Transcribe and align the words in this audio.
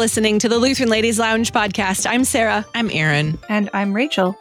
are 0.00 0.04
listening 0.04 0.38
to 0.38 0.48
the 0.48 0.58
Lutheran 0.58 0.88
Ladies 0.88 1.18
Lounge 1.18 1.52
podcast. 1.52 2.06
I'm 2.08 2.24
Sarah. 2.24 2.64
I'm 2.74 2.90
Erin. 2.90 3.38
And 3.50 3.68
I'm 3.74 3.92
Rachel. 3.92 4.34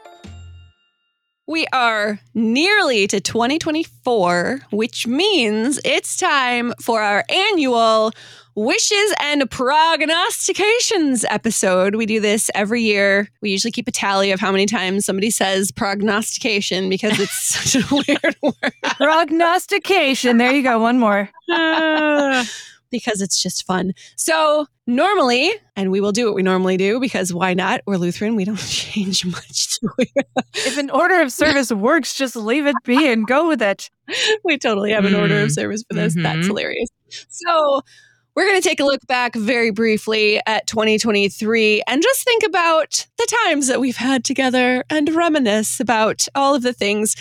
We 1.48 1.68
are 1.74 2.18
nearly 2.34 3.08
to 3.08 3.20
2024, 3.20 4.62
which 4.72 5.06
means 5.06 5.78
it's 5.84 6.16
time 6.16 6.74
for 6.82 7.02
our 7.02 7.26
annual 7.28 8.14
Wishes 8.56 9.14
and 9.20 9.52
Prognostications 9.52 11.26
episode. 11.30 11.96
We 11.96 12.06
do 12.06 12.22
this 12.22 12.50
every 12.56 12.82
year. 12.82 13.28
We 13.42 13.50
usually 13.52 13.72
keep 13.72 13.90
a 13.90 13.92
tally 13.92 14.32
of 14.32 14.40
how 14.40 14.54
many 14.54 14.66
times 14.66 15.06
somebody 15.06 15.30
says 15.30 15.72
prognostication 15.72 16.88
because 16.88 17.20
it's 17.20 17.34
such 17.74 17.84
a 17.84 17.96
weird 17.96 18.38
word. 18.42 18.74
Prognostication. 18.96 20.38
There 20.38 20.54
you 20.54 20.64
go. 20.64 20.80
One 20.80 21.00
more. 21.00 21.30
because 22.92 23.22
it's 23.22 23.42
just 23.42 23.66
fun. 23.66 23.94
So, 24.16 24.68
normally, 24.88 25.52
and 25.76 25.92
we 25.92 26.02
will 26.02 26.12
do 26.12 26.26
what 26.26 26.36
we 26.36 26.44
normally 26.44 26.78
do 26.78 27.00
because 27.00 27.34
why 27.34 27.54
not? 27.54 27.82
We're 27.86 27.98
Lutheran. 27.98 28.36
We 28.36 28.46
don't 28.46 28.58
change 28.68 29.26
much 29.26 29.80
if 30.56 30.78
an 30.78 30.90
order 30.90 31.22
of 31.22 31.32
service 31.32 31.72
works, 31.72 32.14
just 32.14 32.36
leave 32.36 32.66
it 32.66 32.76
be 32.84 33.08
and 33.08 33.26
go 33.26 33.48
with 33.48 33.62
it. 33.62 33.90
We 34.44 34.58
totally 34.58 34.92
have 34.92 35.06
an 35.06 35.14
mm. 35.14 35.22
order 35.22 35.42
of 35.42 35.50
mm. 35.50 35.54
service 35.54 35.84
for 35.88 35.94
this. 35.94 36.14
Mm-hmm. 36.14 36.24
That's 36.24 36.48
hilarious. 36.48 36.90
So, 37.30 37.82
we're 38.36 38.48
going 38.48 38.62
to 38.62 38.68
take 38.68 38.80
a 38.80 38.86
look 38.86 39.06
back 39.06 39.36
very 39.36 39.70
briefly 39.70 40.40
at 40.46 40.66
2023 40.66 41.84
and 41.86 42.02
just 42.02 42.24
think 42.24 42.44
about 42.44 43.06
the 43.18 43.38
times 43.44 43.68
that 43.68 43.82
we've 43.82 43.98
had 43.98 44.24
together 44.24 44.86
and 44.90 45.10
reminisce 45.10 45.80
about 45.80 46.28
all 46.36 46.56
of 46.56 46.62
the 46.64 46.74
things 46.74 47.16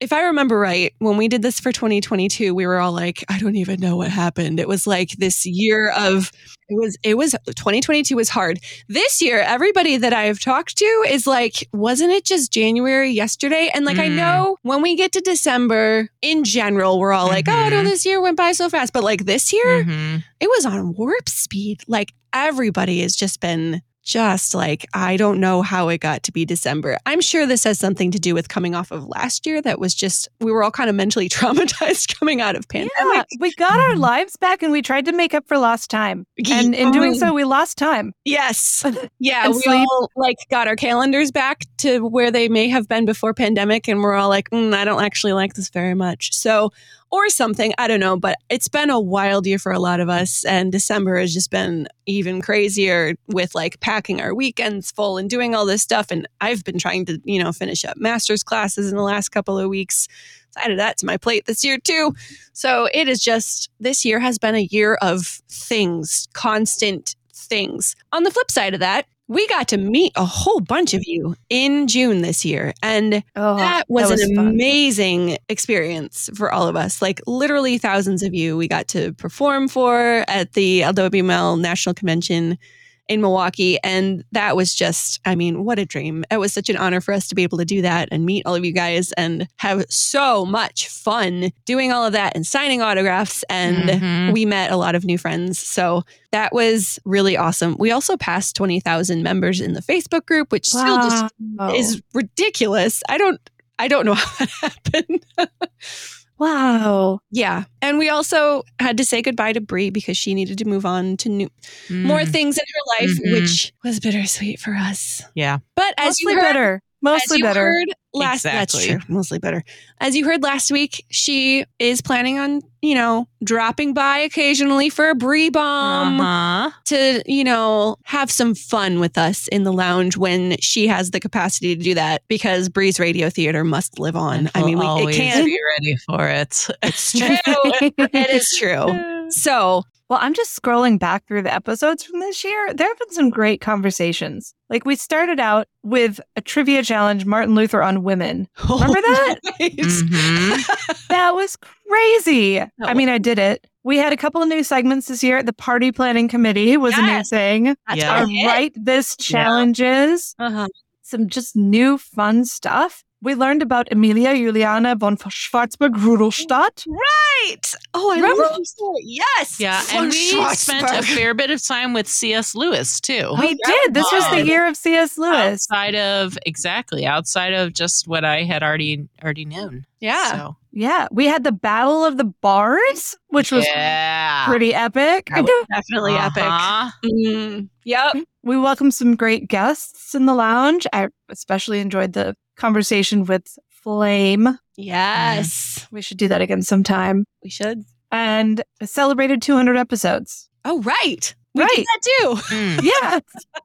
if 0.00 0.12
I 0.12 0.22
remember 0.22 0.58
right, 0.58 0.94
when 0.98 1.16
we 1.16 1.26
did 1.26 1.42
this 1.42 1.58
for 1.58 1.72
2022, 1.72 2.54
we 2.54 2.66
were 2.66 2.78
all 2.78 2.92
like, 2.92 3.24
I 3.28 3.38
don't 3.38 3.56
even 3.56 3.80
know 3.80 3.96
what 3.96 4.10
happened. 4.10 4.60
It 4.60 4.68
was 4.68 4.86
like 4.86 5.10
this 5.12 5.44
year 5.44 5.90
of 5.90 6.30
it 6.68 6.74
was 6.74 6.96
it 7.02 7.16
was 7.16 7.34
2022 7.46 8.14
was 8.14 8.28
hard. 8.28 8.60
This 8.88 9.20
year, 9.20 9.40
everybody 9.40 9.96
that 9.96 10.12
I've 10.12 10.38
talked 10.38 10.76
to 10.78 11.04
is 11.08 11.26
like, 11.26 11.68
wasn't 11.72 12.12
it 12.12 12.24
just 12.24 12.52
January 12.52 13.10
yesterday? 13.10 13.70
And 13.74 13.84
like 13.84 13.96
mm. 13.96 14.04
I 14.04 14.08
know 14.08 14.56
when 14.62 14.82
we 14.82 14.94
get 14.94 15.12
to 15.12 15.20
December, 15.20 16.08
in 16.22 16.44
general, 16.44 16.98
we're 17.00 17.12
all 17.12 17.26
mm-hmm. 17.26 17.34
like, 17.34 17.48
oh 17.48 17.68
no, 17.68 17.82
this 17.82 18.06
year 18.06 18.20
went 18.20 18.36
by 18.36 18.52
so 18.52 18.68
fast. 18.68 18.92
But 18.92 19.02
like 19.02 19.24
this 19.24 19.52
year, 19.52 19.84
mm-hmm. 19.84 20.18
it 20.40 20.48
was 20.48 20.66
on 20.66 20.94
warp 20.94 21.28
speed. 21.28 21.82
Like 21.88 22.12
everybody 22.32 23.00
has 23.00 23.16
just 23.16 23.40
been 23.40 23.82
just 24.08 24.54
like, 24.54 24.86
I 24.94 25.18
don't 25.18 25.38
know 25.38 25.60
how 25.60 25.90
it 25.90 25.98
got 25.98 26.22
to 26.22 26.32
be 26.32 26.46
December. 26.46 26.98
I'm 27.04 27.20
sure 27.20 27.44
this 27.44 27.64
has 27.64 27.78
something 27.78 28.10
to 28.12 28.18
do 28.18 28.34
with 28.34 28.48
coming 28.48 28.74
off 28.74 28.90
of 28.90 29.06
last 29.06 29.46
year 29.46 29.60
that 29.60 29.78
was 29.78 29.94
just, 29.94 30.28
we 30.40 30.50
were 30.50 30.62
all 30.62 30.70
kind 30.70 30.88
of 30.88 30.96
mentally 30.96 31.28
traumatized 31.28 32.18
coming 32.18 32.40
out 32.40 32.56
of 32.56 32.66
pandemic. 32.68 32.90
Yeah, 32.98 33.24
we 33.38 33.52
got 33.52 33.78
our 33.78 33.90
mm-hmm. 33.90 34.00
lives 34.00 34.36
back 34.36 34.62
and 34.62 34.72
we 34.72 34.80
tried 34.80 35.04
to 35.04 35.12
make 35.12 35.34
up 35.34 35.46
for 35.46 35.58
lost 35.58 35.90
time. 35.90 36.26
And 36.50 36.74
in 36.74 36.90
doing 36.90 37.14
so, 37.14 37.34
we 37.34 37.44
lost 37.44 37.76
time. 37.76 38.14
Yes. 38.24 38.84
Yeah. 39.20 39.48
we 39.48 39.54
sleep. 39.54 39.86
all 39.90 40.10
like 40.16 40.36
got 40.48 40.68
our 40.68 40.76
calendars 40.76 41.30
back 41.30 41.64
to 41.78 42.06
where 42.06 42.30
they 42.30 42.48
may 42.48 42.68
have 42.68 42.86
been 42.88 43.04
before 43.04 43.34
pandemic. 43.34 43.88
And 43.88 44.00
we're 44.00 44.14
all 44.14 44.28
like, 44.28 44.48
mm, 44.50 44.72
I 44.72 44.84
don't 44.84 45.02
actually 45.02 45.32
like 45.32 45.54
this 45.54 45.70
very 45.70 45.94
much. 45.94 46.32
So 46.34 46.70
or 47.10 47.28
something. 47.28 47.72
I 47.78 47.88
don't 47.88 48.00
know, 48.00 48.16
but 48.16 48.36
it's 48.50 48.68
been 48.68 48.90
a 48.90 49.00
wild 49.00 49.46
year 49.46 49.58
for 49.58 49.72
a 49.72 49.78
lot 49.78 50.00
of 50.00 50.08
us. 50.08 50.44
And 50.44 50.70
December 50.70 51.18
has 51.18 51.32
just 51.32 51.50
been 51.50 51.88
even 52.06 52.42
crazier 52.42 53.14
with 53.28 53.54
like 53.54 53.80
packing 53.80 54.20
our 54.20 54.34
weekends 54.34 54.90
full 54.90 55.16
and 55.16 55.30
doing 55.30 55.54
all 55.54 55.64
this 55.64 55.82
stuff. 55.82 56.10
And 56.10 56.28
I've 56.40 56.64
been 56.64 56.78
trying 56.78 57.06
to, 57.06 57.20
you 57.24 57.42
know, 57.42 57.52
finish 57.52 57.84
up 57.84 57.96
master's 57.96 58.42
classes 58.42 58.90
in 58.90 58.96
the 58.96 59.02
last 59.02 59.30
couple 59.30 59.58
of 59.58 59.68
weeks. 59.68 60.06
So 60.50 60.60
added 60.60 60.78
that 60.78 60.98
to 60.98 61.06
my 61.06 61.16
plate 61.16 61.46
this 61.46 61.64
year 61.64 61.78
too. 61.78 62.14
So 62.52 62.88
it 62.92 63.08
is 63.08 63.22
just, 63.22 63.70
this 63.80 64.04
year 64.04 64.20
has 64.20 64.38
been 64.38 64.54
a 64.54 64.68
year 64.70 64.94
of 65.00 65.40
things, 65.50 66.28
constant 66.32 67.16
things. 67.34 67.96
On 68.12 68.22
the 68.22 68.30
flip 68.30 68.50
side 68.50 68.74
of 68.74 68.80
that, 68.80 69.06
we 69.28 69.46
got 69.48 69.68
to 69.68 69.76
meet 69.76 70.12
a 70.16 70.24
whole 70.24 70.60
bunch 70.60 70.94
of 70.94 71.02
you 71.06 71.36
in 71.50 71.86
June 71.86 72.22
this 72.22 72.44
year. 72.44 72.72
And 72.82 73.22
oh, 73.36 73.56
that, 73.58 73.84
was 73.88 74.08
that 74.08 74.10
was, 74.10 74.22
an 74.22 74.36
fun. 74.36 74.48
amazing 74.48 75.36
experience 75.50 76.30
for 76.34 76.50
all 76.50 76.66
of 76.66 76.76
us. 76.76 77.02
Like 77.02 77.20
literally 77.26 77.76
thousands 77.76 78.22
of 78.22 78.34
you 78.34 78.56
we 78.56 78.66
got 78.66 78.88
to 78.88 79.12
perform 79.12 79.68
for 79.68 80.24
at 80.28 80.54
the 80.54 80.80
LWML 80.80 81.60
National 81.60 81.94
Convention 81.94 82.58
in 83.08 83.20
Milwaukee. 83.20 83.78
And 83.82 84.24
that 84.32 84.54
was 84.54 84.74
just, 84.74 85.20
I 85.24 85.34
mean, 85.34 85.64
what 85.64 85.78
a 85.78 85.86
dream. 85.86 86.24
It 86.30 86.36
was 86.36 86.52
such 86.52 86.68
an 86.68 86.76
honor 86.76 87.00
for 87.00 87.12
us 87.12 87.28
to 87.28 87.34
be 87.34 87.42
able 87.42 87.58
to 87.58 87.64
do 87.64 87.82
that 87.82 88.08
and 88.12 88.24
meet 88.24 88.44
all 88.46 88.54
of 88.54 88.64
you 88.64 88.72
guys 88.72 89.12
and 89.12 89.48
have 89.56 89.84
so 89.88 90.44
much 90.44 90.88
fun 90.88 91.50
doing 91.64 91.90
all 91.90 92.04
of 92.04 92.12
that 92.12 92.36
and 92.36 92.46
signing 92.46 92.82
autographs. 92.82 93.44
And 93.48 93.88
mm-hmm. 93.88 94.32
we 94.32 94.44
met 94.44 94.70
a 94.70 94.76
lot 94.76 94.94
of 94.94 95.04
new 95.04 95.18
friends. 95.18 95.58
So 95.58 96.04
that 96.32 96.52
was 96.52 96.98
really 97.04 97.36
awesome. 97.36 97.76
We 97.78 97.90
also 97.90 98.16
passed 98.16 98.54
20,000 98.56 99.22
members 99.22 99.60
in 99.60 99.72
the 99.72 99.82
Facebook 99.82 100.26
group, 100.26 100.52
which 100.52 100.68
wow. 100.74 100.80
still 100.80 100.96
just 101.10 101.34
is 101.76 102.02
ridiculous. 102.12 103.02
I 103.08 103.16
don't, 103.16 103.40
I 103.78 103.88
don't 103.88 104.04
know 104.04 104.14
how 104.14 104.44
that 104.44 104.50
happened. 104.60 105.24
Wow. 106.38 107.20
Yeah. 107.30 107.64
And 107.82 107.98
we 107.98 108.08
also 108.08 108.62
had 108.78 108.96
to 108.98 109.04
say 109.04 109.22
goodbye 109.22 109.52
to 109.52 109.60
Brie 109.60 109.90
because 109.90 110.16
she 110.16 110.34
needed 110.34 110.58
to 110.58 110.64
move 110.64 110.86
on 110.86 111.16
to 111.18 111.28
new 111.28 111.48
mm. 111.88 112.04
more 112.04 112.24
things 112.24 112.56
in 112.58 112.64
her 112.64 113.04
life, 113.06 113.18
mm-hmm. 113.18 113.32
which 113.32 113.72
was 113.84 114.00
bittersweet 114.00 114.60
for 114.60 114.74
us. 114.74 115.22
Yeah. 115.34 115.58
But 115.74 115.94
as 115.98 116.06
Mostly 116.06 116.32
you 116.32 116.38
heard, 116.38 116.46
better. 116.46 116.82
Mostly 117.02 117.42
better. 117.42 117.64
Heard 117.64 117.88
last 118.18 118.44
exactly. 118.44 118.58
that's 118.88 119.04
true. 119.04 119.14
Mostly 119.14 119.38
better. 119.38 119.64
As 120.00 120.16
you 120.16 120.24
heard 120.24 120.42
last 120.42 120.70
week, 120.70 121.04
she 121.10 121.64
is 121.78 122.00
planning 122.00 122.38
on, 122.38 122.62
you 122.82 122.94
know, 122.94 123.26
dropping 123.42 123.94
by 123.94 124.18
occasionally 124.18 124.90
for 124.90 125.10
a 125.10 125.14
brie 125.14 125.50
bomb 125.50 126.20
uh-huh. 126.20 126.70
to, 126.86 127.22
you 127.26 127.44
know, 127.44 127.96
have 128.04 128.30
some 128.30 128.54
fun 128.54 129.00
with 129.00 129.18
us 129.18 129.48
in 129.48 129.64
the 129.64 129.72
lounge 129.72 130.16
when 130.16 130.56
she 130.60 130.86
has 130.86 131.10
the 131.10 131.20
capacity 131.20 131.74
to 131.74 131.82
do 131.82 131.94
that 131.94 132.22
because 132.28 132.68
Brie's 132.68 133.00
radio 133.00 133.30
theater 133.30 133.64
must 133.64 133.98
live 133.98 134.16
on. 134.16 134.50
I 134.54 134.62
mean, 134.62 134.78
we, 134.78 134.86
it 134.86 135.14
can't 135.16 135.44
be 135.44 135.58
ready 135.76 135.96
for 136.06 136.28
it. 136.28 136.68
It's 136.82 137.12
true. 137.18 137.36
it 137.82 138.30
is 138.30 138.56
true. 138.58 139.14
So 139.30 139.82
well, 140.08 140.18
I'm 140.22 140.32
just 140.32 140.60
scrolling 140.60 140.98
back 140.98 141.26
through 141.26 141.42
the 141.42 141.52
episodes 141.52 142.02
from 142.02 142.20
this 142.20 142.42
year. 142.42 142.72
There 142.72 142.88
have 142.88 142.98
been 142.98 143.10
some 143.10 143.28
great 143.28 143.60
conversations. 143.60 144.54
Like 144.70 144.86
we 144.86 144.96
started 144.96 145.38
out 145.38 145.68
with 145.82 146.18
a 146.34 146.40
trivia 146.40 146.82
challenge, 146.82 147.26
Martin 147.26 147.54
Luther 147.54 147.82
on 147.82 148.02
women. 148.08 148.48
Remember 148.70 149.00
that? 149.00 149.36
mm-hmm. 149.60 150.92
that 151.10 151.34
was 151.34 151.56
crazy. 151.56 152.60
I 152.82 152.94
mean, 152.94 153.10
I 153.10 153.18
did 153.18 153.38
it. 153.38 153.66
We 153.84 153.98
had 153.98 154.14
a 154.14 154.16
couple 154.16 154.42
of 154.42 154.48
new 154.48 154.64
segments 154.64 155.08
this 155.08 155.22
year. 155.22 155.42
The 155.42 155.52
party 155.52 155.92
planning 155.92 156.26
committee 156.26 156.78
was 156.78 156.96
yes. 156.96 157.00
a 157.00 157.06
new 157.06 157.24
thing. 157.24 157.76
That's 157.86 158.04
Our 158.04 158.26
Write 158.46 158.72
This 158.74 159.14
challenges. 159.16 160.34
Yeah. 160.38 160.46
Uh-huh. 160.46 160.68
Some 161.02 161.28
just 161.28 161.54
new 161.54 161.98
fun 161.98 162.46
stuff. 162.46 163.04
We 163.20 163.34
learned 163.34 163.62
about 163.62 163.90
Emilia 163.90 164.34
Juliana 164.34 164.94
von 164.94 165.16
Schwarzburg-Rudolstadt. 165.16 166.86
Right. 166.86 167.74
Oh, 167.92 168.12
I 168.12 168.16
remember. 168.16 168.42
Love 168.42 168.60
yes. 169.02 169.58
Yeah, 169.58 169.82
von 169.86 170.04
and 170.04 170.12
we 170.12 170.54
spent 170.54 170.88
a 170.88 171.02
fair 171.02 171.34
bit 171.34 171.50
of 171.50 171.60
time 171.64 171.94
with 171.94 172.06
C.S. 172.06 172.54
Lewis 172.54 173.00
too. 173.00 173.34
We 173.40 173.54
did. 173.54 173.94
This 173.94 174.06
was 174.12 174.28
the 174.30 174.46
year 174.46 174.68
of 174.68 174.76
C.S. 174.76 175.18
Lewis. 175.18 175.34
Outside 175.34 175.96
of 175.96 176.38
exactly 176.46 177.06
outside 177.06 177.54
of 177.54 177.72
just 177.72 178.06
what 178.06 178.24
I 178.24 178.44
had 178.44 178.62
already 178.62 179.08
already 179.22 179.44
known. 179.44 179.84
Yeah. 180.00 180.30
So. 180.30 180.56
Yeah, 180.70 181.08
we 181.10 181.26
had 181.26 181.42
the 181.42 181.50
Battle 181.50 182.04
of 182.04 182.18
the 182.18 182.24
Bars, 182.24 183.16
which 183.28 183.50
was 183.50 183.66
yeah. 183.66 184.46
pretty 184.46 184.74
epic. 184.74 185.26
definitely 185.26 186.14
uh-huh. 186.14 186.90
epic. 187.02 187.10
Mm, 187.10 187.68
yep. 187.84 188.14
We 188.44 188.56
welcomed 188.56 188.94
some 188.94 189.16
great 189.16 189.48
guests 189.48 190.14
in 190.14 190.26
the 190.26 190.34
lounge. 190.34 190.86
I 190.92 191.08
especially 191.30 191.80
enjoyed 191.80 192.12
the 192.12 192.36
conversation 192.58 193.24
with 193.24 193.58
Flame. 193.68 194.58
Yes. 194.76 195.86
we 195.90 196.02
should 196.02 196.18
do 196.18 196.28
that 196.28 196.42
again 196.42 196.62
sometime. 196.62 197.24
We 197.42 197.50
should. 197.50 197.84
And 198.12 198.62
celebrated 198.84 199.40
200 199.42 199.76
episodes. 199.76 200.48
Oh, 200.64 200.82
right. 200.82 201.34
We 201.54 201.62
right. 201.62 201.70
did 201.74 201.86
that 201.86 202.00
too. 202.02 202.34
Mm. 202.54 202.82
yeah. 203.02 203.20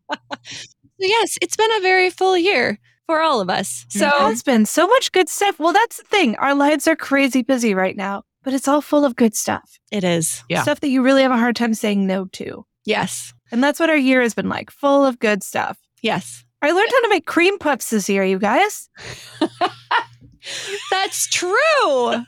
so 0.09 0.17
yes, 0.99 1.37
it's 1.41 1.55
been 1.55 1.71
a 1.77 1.81
very 1.81 2.09
full 2.09 2.37
year 2.37 2.79
for 3.05 3.21
all 3.21 3.41
of 3.41 3.49
us. 3.49 3.85
So 3.89 4.07
it 4.07 4.13
has 4.13 4.43
been 4.43 4.65
so 4.65 4.87
much 4.87 5.11
good 5.11 5.29
stuff. 5.29 5.59
Well, 5.59 5.73
that's 5.73 5.97
the 5.97 6.03
thing. 6.03 6.35
Our 6.37 6.55
lives 6.55 6.87
are 6.87 6.95
crazy 6.95 7.41
busy 7.41 7.73
right 7.73 7.95
now, 7.95 8.23
but 8.43 8.53
it's 8.53 8.67
all 8.67 8.81
full 8.81 9.05
of 9.05 9.15
good 9.15 9.35
stuff. 9.35 9.77
It 9.91 10.03
is. 10.03 10.43
Yeah. 10.49 10.63
Stuff 10.63 10.79
that 10.79 10.89
you 10.89 11.01
really 11.01 11.21
have 11.21 11.31
a 11.31 11.37
hard 11.37 11.55
time 11.55 11.73
saying 11.73 12.07
no 12.07 12.25
to. 12.33 12.65
Yes. 12.85 13.33
And 13.51 13.63
that's 13.63 13.79
what 13.79 13.89
our 13.89 13.97
year 13.97 14.21
has 14.21 14.33
been 14.33 14.49
like, 14.49 14.71
full 14.71 15.05
of 15.05 15.19
good 15.19 15.43
stuff. 15.43 15.77
Yes. 16.01 16.43
I 16.63 16.71
learned 16.71 16.89
how 16.89 17.01
to 17.01 17.09
make 17.09 17.25
cream 17.25 17.59
puffs 17.59 17.89
this 17.89 18.07
year, 18.07 18.23
you 18.23 18.39
guys. 18.39 18.89
That's 20.91 21.27
true. 21.27 22.23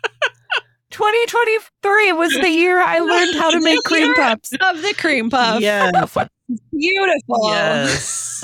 2023 0.92 2.12
was 2.12 2.34
the 2.34 2.50
year 2.50 2.82
I 2.82 3.00
learned 3.00 3.36
how 3.36 3.52
to 3.52 3.62
make 3.64 3.82
cream 3.86 4.14
puffs. 4.14 4.52
Of 4.60 4.82
the 4.82 4.94
cream 4.98 5.30
puff. 5.30 5.62
Yeah. 5.62 5.90
Beautiful. 6.78 7.50
Yes. 7.50 8.44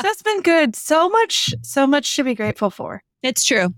That's 0.00 0.22
been 0.22 0.42
good. 0.42 0.76
So 0.76 1.08
much, 1.08 1.54
so 1.62 1.88
much 1.88 2.14
to 2.14 2.22
be 2.22 2.36
grateful 2.36 2.70
for. 2.70 3.02
It's 3.24 3.42
true. 3.44 3.74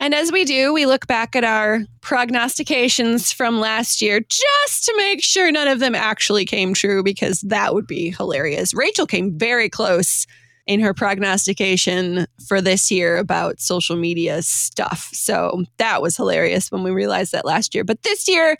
And 0.00 0.14
as 0.14 0.32
we 0.32 0.46
do, 0.46 0.72
we 0.72 0.86
look 0.86 1.06
back 1.06 1.36
at 1.36 1.44
our 1.44 1.80
prognostications 2.00 3.30
from 3.30 3.60
last 3.60 4.00
year 4.00 4.20
just 4.20 4.84
to 4.86 4.94
make 4.96 5.22
sure 5.22 5.52
none 5.52 5.68
of 5.68 5.80
them 5.80 5.94
actually 5.94 6.46
came 6.46 6.72
true 6.72 7.02
because 7.02 7.40
that 7.42 7.74
would 7.74 7.86
be 7.86 8.10
hilarious. 8.10 8.72
Rachel 8.72 9.06
came 9.06 9.38
very 9.38 9.68
close 9.68 10.26
in 10.66 10.80
her 10.80 10.92
prognostication 10.92 12.26
for 12.48 12.60
this 12.60 12.90
year 12.90 13.16
about 13.18 13.60
social 13.60 13.96
media 13.96 14.42
stuff. 14.42 15.08
So 15.12 15.64
that 15.76 16.02
was 16.02 16.16
hilarious 16.16 16.70
when 16.72 16.82
we 16.82 16.90
realized 16.90 17.32
that 17.32 17.44
last 17.44 17.74
year. 17.74 17.84
But 17.84 18.02
this 18.02 18.26
year, 18.28 18.52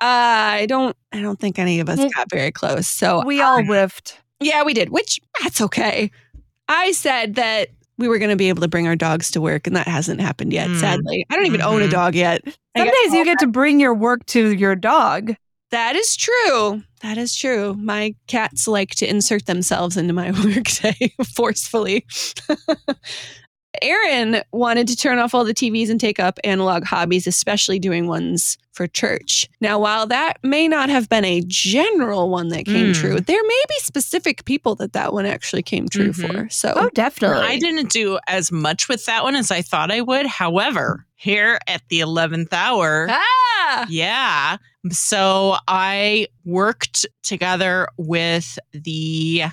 uh, 0.00 0.60
I 0.60 0.66
don't 0.66 0.96
I 1.12 1.20
don't 1.20 1.38
think 1.38 1.58
any 1.58 1.80
of 1.80 1.88
us 1.88 1.98
got 2.14 2.30
very 2.30 2.50
close. 2.50 2.86
So 2.86 3.22
we 3.26 3.40
all 3.42 3.62
whiffed. 3.64 4.18
Yeah, 4.40 4.62
we 4.62 4.72
did, 4.72 4.88
which 4.88 5.20
that's 5.42 5.60
okay. 5.60 6.10
I 6.68 6.92
said 6.92 7.34
that 7.34 7.68
we 7.98 8.08
were 8.08 8.18
going 8.18 8.30
to 8.30 8.36
be 8.36 8.48
able 8.48 8.62
to 8.62 8.68
bring 8.68 8.86
our 8.86 8.96
dogs 8.96 9.30
to 9.32 9.40
work, 9.42 9.66
and 9.66 9.76
that 9.76 9.86
hasn't 9.86 10.22
happened 10.22 10.54
yet, 10.54 10.68
Mm. 10.68 10.80
sadly. 10.80 11.26
I 11.28 11.36
don't 11.36 11.44
even 11.44 11.60
own 11.60 11.82
a 11.82 11.86
Mhm. 11.86 11.90
dog 11.90 12.14
yet. 12.14 12.40
I 12.74 12.78
Some 12.78 12.86
days 12.88 13.12
you 13.12 13.24
get 13.26 13.38
to 13.40 13.46
bring 13.46 13.78
your 13.80 13.92
work 13.92 14.24
to 14.26 14.54
your 14.54 14.74
dog. 14.74 15.34
That 15.70 15.94
is 15.96 16.16
true. 16.16 16.82
That 17.02 17.16
is 17.16 17.34
true. 17.34 17.74
My 17.74 18.14
cats 18.26 18.66
like 18.66 18.90
to 18.96 19.08
insert 19.08 19.46
themselves 19.46 19.96
into 19.96 20.12
my 20.12 20.30
workday 20.44 21.12
forcefully. 21.34 22.04
Erin 23.82 24.42
wanted 24.52 24.88
to 24.88 24.96
turn 24.96 25.18
off 25.20 25.32
all 25.32 25.44
the 25.44 25.54
TVs 25.54 25.90
and 25.90 26.00
take 26.00 26.18
up 26.18 26.40
analog 26.42 26.82
hobbies, 26.84 27.28
especially 27.28 27.78
doing 27.78 28.08
ones 28.08 28.58
for 28.72 28.88
church. 28.88 29.46
Now, 29.60 29.78
while 29.78 30.06
that 30.08 30.38
may 30.42 30.66
not 30.66 30.88
have 30.88 31.08
been 31.08 31.24
a 31.24 31.40
general 31.46 32.28
one 32.30 32.48
that 32.48 32.64
came 32.64 32.92
Mm. 32.92 32.94
true, 32.94 33.20
there 33.20 33.40
may 33.42 33.62
be 33.68 33.74
specific 33.78 34.44
people 34.44 34.74
that 34.76 34.92
that 34.94 35.12
one 35.12 35.24
actually 35.24 35.62
came 35.62 35.88
true 35.88 36.10
Mhm. 36.12 36.26
for. 36.44 36.48
So, 36.50 36.72
Oh, 36.76 36.90
definitely. 36.94 37.46
I 37.46 37.58
didn't 37.58 37.90
do 37.90 38.18
as 38.26 38.50
much 38.50 38.88
with 38.88 39.06
that 39.06 39.22
one 39.22 39.36
as 39.36 39.52
I 39.52 39.62
thought 39.62 39.92
I 39.92 40.00
would. 40.00 40.26
However, 40.26 41.06
here 41.14 41.60
at 41.68 41.82
the 41.88 42.00
11th 42.00 42.52
hour, 42.52 43.06
ah, 43.08 43.86
yeah. 43.88 44.56
So 44.90 45.56
I 45.68 46.28
worked 46.44 47.06
together 47.22 47.88
with 47.96 48.58
the 48.72 49.44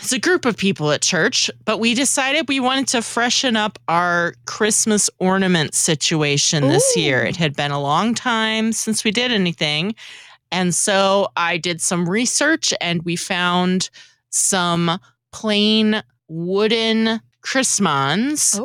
it's 0.00 0.12
a 0.12 0.18
group 0.18 0.44
of 0.44 0.56
people 0.56 0.92
at 0.92 1.02
church, 1.02 1.50
but 1.64 1.78
we 1.78 1.94
decided 1.94 2.48
we 2.48 2.60
wanted 2.60 2.88
to 2.88 3.02
freshen 3.02 3.56
up 3.56 3.78
our 3.88 4.34
Christmas 4.46 5.10
ornament 5.18 5.74
situation 5.74 6.68
this 6.68 6.96
year. 6.96 7.24
It 7.24 7.36
had 7.36 7.56
been 7.56 7.72
a 7.72 7.80
long 7.80 8.14
time 8.14 8.72
since 8.72 9.04
we 9.04 9.10
did 9.10 9.32
anything. 9.32 9.94
And 10.50 10.74
so 10.74 11.28
I 11.36 11.58
did 11.58 11.80
some 11.80 12.08
research 12.08 12.72
and 12.80 13.02
we 13.02 13.16
found 13.16 13.90
some 14.30 14.98
plain 15.32 16.02
wooden 16.28 17.20
Chrismons 17.42 18.58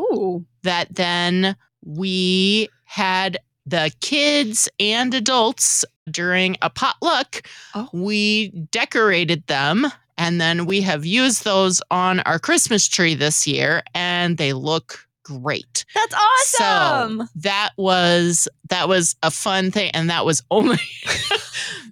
that 0.61 0.95
then 0.95 1.55
we 1.83 2.69
had 2.85 3.37
the 3.65 3.93
kids 4.01 4.67
and 4.79 5.13
adults 5.13 5.85
during 6.09 6.57
a 6.61 6.69
potluck. 6.69 7.47
Oh. 7.75 7.89
We 7.93 8.49
decorated 8.71 9.45
them 9.47 9.87
and 10.17 10.39
then 10.39 10.65
we 10.65 10.81
have 10.81 11.05
used 11.05 11.43
those 11.43 11.81
on 11.89 12.19
our 12.21 12.39
Christmas 12.39 12.87
tree 12.87 13.15
this 13.15 13.47
year 13.47 13.83
and 13.95 14.37
they 14.37 14.53
look 14.53 15.07
great. 15.23 15.85
that's 15.95 16.13
awesome. 16.13 17.21
So 17.21 17.27
that 17.35 17.71
was 17.77 18.47
that 18.69 18.87
was 18.87 19.15
a 19.23 19.31
fun 19.31 19.71
thing 19.71 19.91
and 19.91 20.09
that 20.09 20.25
was 20.25 20.43
only 20.51 20.79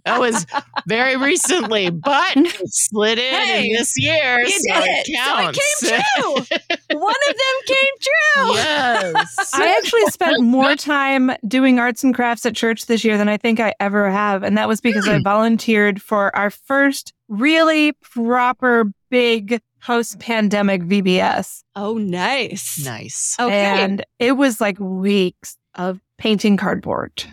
that 0.05 0.19
was 0.19 0.45
very 0.87 1.17
recently, 1.17 1.89
but 1.89 2.33
it 2.35 2.73
slid 2.73 3.19
in, 3.19 3.33
Hey, 3.33 3.67
in 3.67 3.73
this 3.73 3.93
year. 3.97 4.39
you 4.41 4.49
so 4.49 4.73
did 4.73 4.83
it 4.83 5.07
it. 5.07 5.07
So 5.07 5.11
it 5.11 5.43
counts. 5.43 5.81
came 5.81 6.01
true. 6.17 6.99
one 6.99 7.15
of 7.29 7.35
them 7.35 7.57
came 7.65 7.95
true. 7.99 8.53
yes. 8.53 9.51
I 9.53 9.77
actually 9.77 10.05
spent 10.07 10.41
more 10.43 10.75
time 10.75 11.31
doing 11.47 11.79
arts 11.79 12.03
and 12.03 12.13
crafts 12.13 12.45
at 12.45 12.55
church 12.55 12.85
this 12.85 13.03
year 13.03 13.17
than 13.17 13.29
I 13.29 13.37
think 13.37 13.59
I 13.59 13.73
ever 13.79 14.09
have. 14.09 14.43
And 14.43 14.57
that 14.57 14.67
was 14.67 14.81
because 14.81 15.07
I 15.07 15.17
hmm. 15.17 15.23
volunteered 15.23 16.01
for 16.01 16.35
our 16.35 16.49
first 16.49 17.13
really 17.27 17.93
proper 18.01 18.91
big 19.09 19.61
post 19.81 20.19
pandemic 20.19 20.83
VBS. 20.83 21.63
Oh, 21.75 21.97
nice. 21.97 22.83
nice. 22.83 23.35
Okay. 23.39 23.83
And 23.83 24.05
it 24.19 24.33
was 24.33 24.61
like 24.61 24.79
weeks 24.79 25.57
of 25.75 25.99
painting 26.17 26.57
cardboard. 26.57 27.23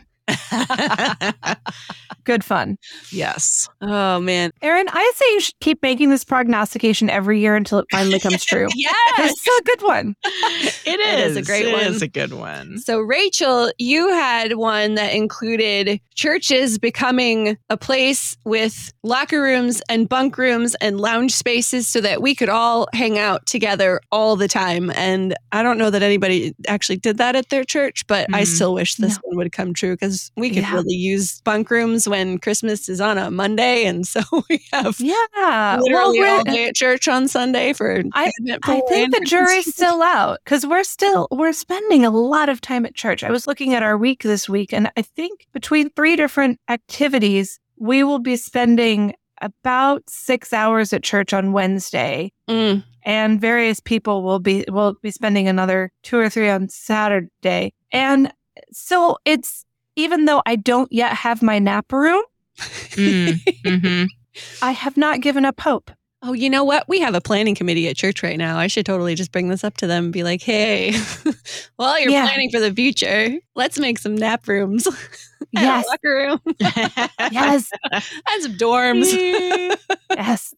Good 2.24 2.44
fun. 2.44 2.76
yes. 3.10 3.68
oh 3.80 4.20
man. 4.20 4.50
Erin, 4.60 4.86
I 4.90 5.12
say 5.14 5.24
you 5.32 5.40
should 5.40 5.58
keep 5.60 5.82
making 5.82 6.10
this 6.10 6.24
prognostication 6.24 7.08
every 7.08 7.40
year 7.40 7.56
until 7.56 7.78
it 7.78 7.86
finally 7.90 8.20
comes 8.20 8.44
true. 8.44 8.68
Yes. 8.74 8.92
It's 9.18 9.46
a 9.60 9.62
good 9.64 9.82
one. 9.86 10.14
It 10.84 11.00
It 11.00 11.18
is 11.20 11.36
is 11.36 11.36
a 11.36 11.42
great 11.42 11.66
It 11.66 11.72
one. 11.72 11.82
is 11.82 12.02
a 12.02 12.08
good 12.08 12.32
one. 12.32 12.78
So 12.78 12.98
Rachel, 13.00 13.70
you 13.78 14.08
had 14.10 14.54
one 14.56 14.94
that 14.94 15.14
included 15.14 16.00
churches 16.14 16.78
becoming 16.78 17.56
a 17.70 17.76
place 17.76 18.36
with 18.44 18.92
locker 19.02 19.40
rooms 19.42 19.80
and 19.88 20.08
bunk 20.08 20.36
rooms 20.38 20.74
and 20.80 20.98
lounge 21.00 21.32
spaces 21.32 21.86
so 21.88 22.00
that 22.00 22.20
we 22.22 22.34
could 22.34 22.48
all 22.48 22.88
hang 22.94 23.18
out 23.18 23.46
together 23.46 24.00
all 24.10 24.34
the 24.36 24.48
time. 24.48 24.90
And 24.96 25.34
I 25.52 25.62
don't 25.62 25.78
know 25.78 25.90
that 25.90 26.02
anybody 26.02 26.54
actually 26.66 26.96
did 26.96 27.18
that 27.18 27.36
at 27.36 27.48
their 27.50 27.64
church, 27.64 28.06
but 28.06 28.26
I 28.32 28.42
Mhm. 28.42 28.46
still 28.46 28.74
wish 28.74 28.96
this 28.96 29.14
No. 29.16 29.20
one 29.24 29.36
would 29.38 29.52
come 29.52 29.74
true 29.74 29.94
because 29.94 30.30
we 30.38 30.49
could 30.50 30.62
Yeah. 30.62 30.75
really 30.75 30.94
use 30.94 31.40
bunk 31.43 31.70
rooms 31.70 32.08
when 32.08 32.38
Christmas 32.38 32.88
is 32.88 33.00
on 33.00 33.19
a 33.19 33.31
Monday. 33.31 33.85
And 33.85 34.06
so 34.06 34.20
we 34.50 34.62
have 34.73 34.96
Yeah. 35.00 35.79
literally 35.81 36.20
well, 36.20 36.38
all 36.38 36.44
day 36.44 36.69
at 36.69 36.75
church 36.75 37.08
on 37.08 37.29
Sunday 37.29 37.73
for 37.73 38.02
I- 38.14 38.32
I 38.64 38.81
think 38.88 39.14
the 39.14 39.25
jury's 39.25 39.75
still 39.75 40.02
out 40.02 40.38
because 40.44 40.67
we're 40.67 40.85
still 40.85 41.29
we're 41.31 41.52
spending 41.52 42.05
a 42.05 42.11
lot 42.11 42.49
of 42.49 42.61
time 42.61 42.87
at 42.87 42.94
church. 42.94 43.23
I 43.25 43.31
was 43.31 43.46
looking 43.46 43.75
at 43.75 43.82
our 43.82 43.96
week 43.99 44.23
this 44.23 44.49
week, 44.49 44.73
and 44.73 44.90
I 44.96 45.02
think 45.02 45.46
between 45.52 45.90
three 45.90 46.17
different 46.17 46.58
activities, 46.69 47.58
we 47.76 48.02
will 48.05 48.19
be 48.19 48.37
spending 48.37 49.14
about 49.41 50.02
six 50.08 50.52
hours 50.52 50.93
at 50.93 51.02
church 51.05 51.32
on 51.32 51.52
Wednesday, 51.52 52.32
Mm. 52.49 52.82
and 53.05 53.41
various 53.41 53.79
people 53.79 54.23
will 54.25 54.41
be 54.41 54.64
will 54.69 54.94
be 55.02 55.11
spending 55.12 55.46
another 55.46 55.93
two 56.02 56.19
or 56.19 56.29
three 56.29 56.49
on 56.49 56.69
Saturday. 56.69 57.73
And 57.93 58.32
so 58.72 59.17
it's 59.24 59.65
even 59.98 60.24
though 60.24 60.43
I 60.46 60.56
don't 60.56 60.90
yet 60.93 61.12
have 61.12 61.43
my 61.43 61.58
nap 61.58 61.93
room, 61.93 62.22
Mm, 62.58 63.34
mhm. 63.64 64.06
I 64.62 64.72
have 64.72 64.96
not 64.96 65.20
given 65.20 65.44
up 65.44 65.60
hope. 65.60 65.90
Oh, 66.22 66.32
you 66.32 66.50
know 66.50 66.64
what? 66.64 66.88
We 66.88 66.98
have 66.98 67.14
a 67.14 67.20
planning 67.20 67.55
committee 67.55 67.86
at 67.88 67.96
church 67.96 68.24
right 68.24 68.36
now. 68.36 68.58
I 68.58 68.67
should 68.67 68.84
totally 68.84 69.14
just 69.14 69.31
bring 69.31 69.48
this 69.48 69.62
up 69.62 69.76
to 69.76 69.86
them 69.86 70.05
and 70.05 70.12
be 70.12 70.24
like, 70.24 70.43
hey, 70.43 70.93
while 71.76 72.00
you're 72.00 72.10
Yeah. 72.10 72.26
planning 72.26 72.50
for 72.50 72.58
the 72.58 72.74
future, 72.74 73.38
let's 73.55 73.78
make 73.78 73.98
some 73.98 74.17
nap 74.17 74.48
rooms. 74.48 74.88
Yes. 75.52 75.86
locker 75.86 76.14
room 76.14 76.40
Yes, 77.31 77.70
and 77.93 78.43
some 78.43 78.56
dorms. 78.58 79.10
yes. 80.10 80.52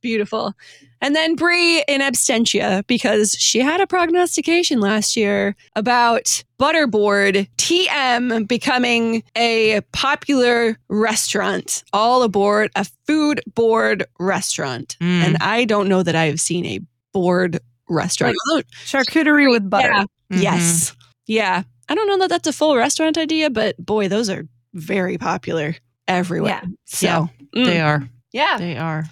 Beautiful. 0.00 0.54
And 1.02 1.14
then 1.16 1.34
Brie 1.34 1.82
in 1.88 2.00
absentia 2.00 2.86
because 2.86 3.32
she 3.32 3.58
had 3.58 3.80
a 3.80 3.86
prognostication 3.86 4.80
last 4.80 5.16
year 5.16 5.54
about 5.76 6.42
Butterboard 6.60 7.48
TM 7.58 8.46
becoming 8.46 9.22
a 9.36 9.80
popular 9.92 10.78
restaurant, 10.88 11.82
all 11.92 12.22
aboard 12.22 12.70
a 12.76 12.86
food 13.06 13.40
board 13.54 14.04
restaurant. 14.20 14.96
Mm. 15.00 15.22
And 15.24 15.36
I 15.40 15.64
don't 15.64 15.88
know 15.88 16.02
that 16.04 16.14
I 16.14 16.26
have 16.26 16.40
seen 16.40 16.64
a 16.64 16.78
board 17.12 17.58
restaurant. 17.88 18.36
Although- 18.48 18.62
Charcuterie 18.84 19.50
with 19.50 19.68
butter. 19.68 19.88
Yeah. 19.88 20.04
Mhm. 20.32 20.42
Yes. 20.42 20.94
Yeah. 21.26 21.64
I 21.88 21.94
don't 21.96 22.06
know 22.06 22.18
that 22.18 22.28
that's 22.30 22.46
a 22.46 22.52
full 22.52 22.76
restaurant 22.76 23.18
idea, 23.18 23.50
but 23.50 23.76
boy, 23.84 24.08
those 24.08 24.30
are 24.30 24.46
very 24.72 25.18
popular 25.18 25.74
everywhere. 26.08 26.60
Yeah. 26.62 26.68
So, 26.86 27.06
Yeah. 27.06 27.26
mm, 27.60 27.66
They 27.66 27.80
are. 27.80 28.08
yeah. 28.32 28.56
They 28.58 28.76
are. 28.76 29.04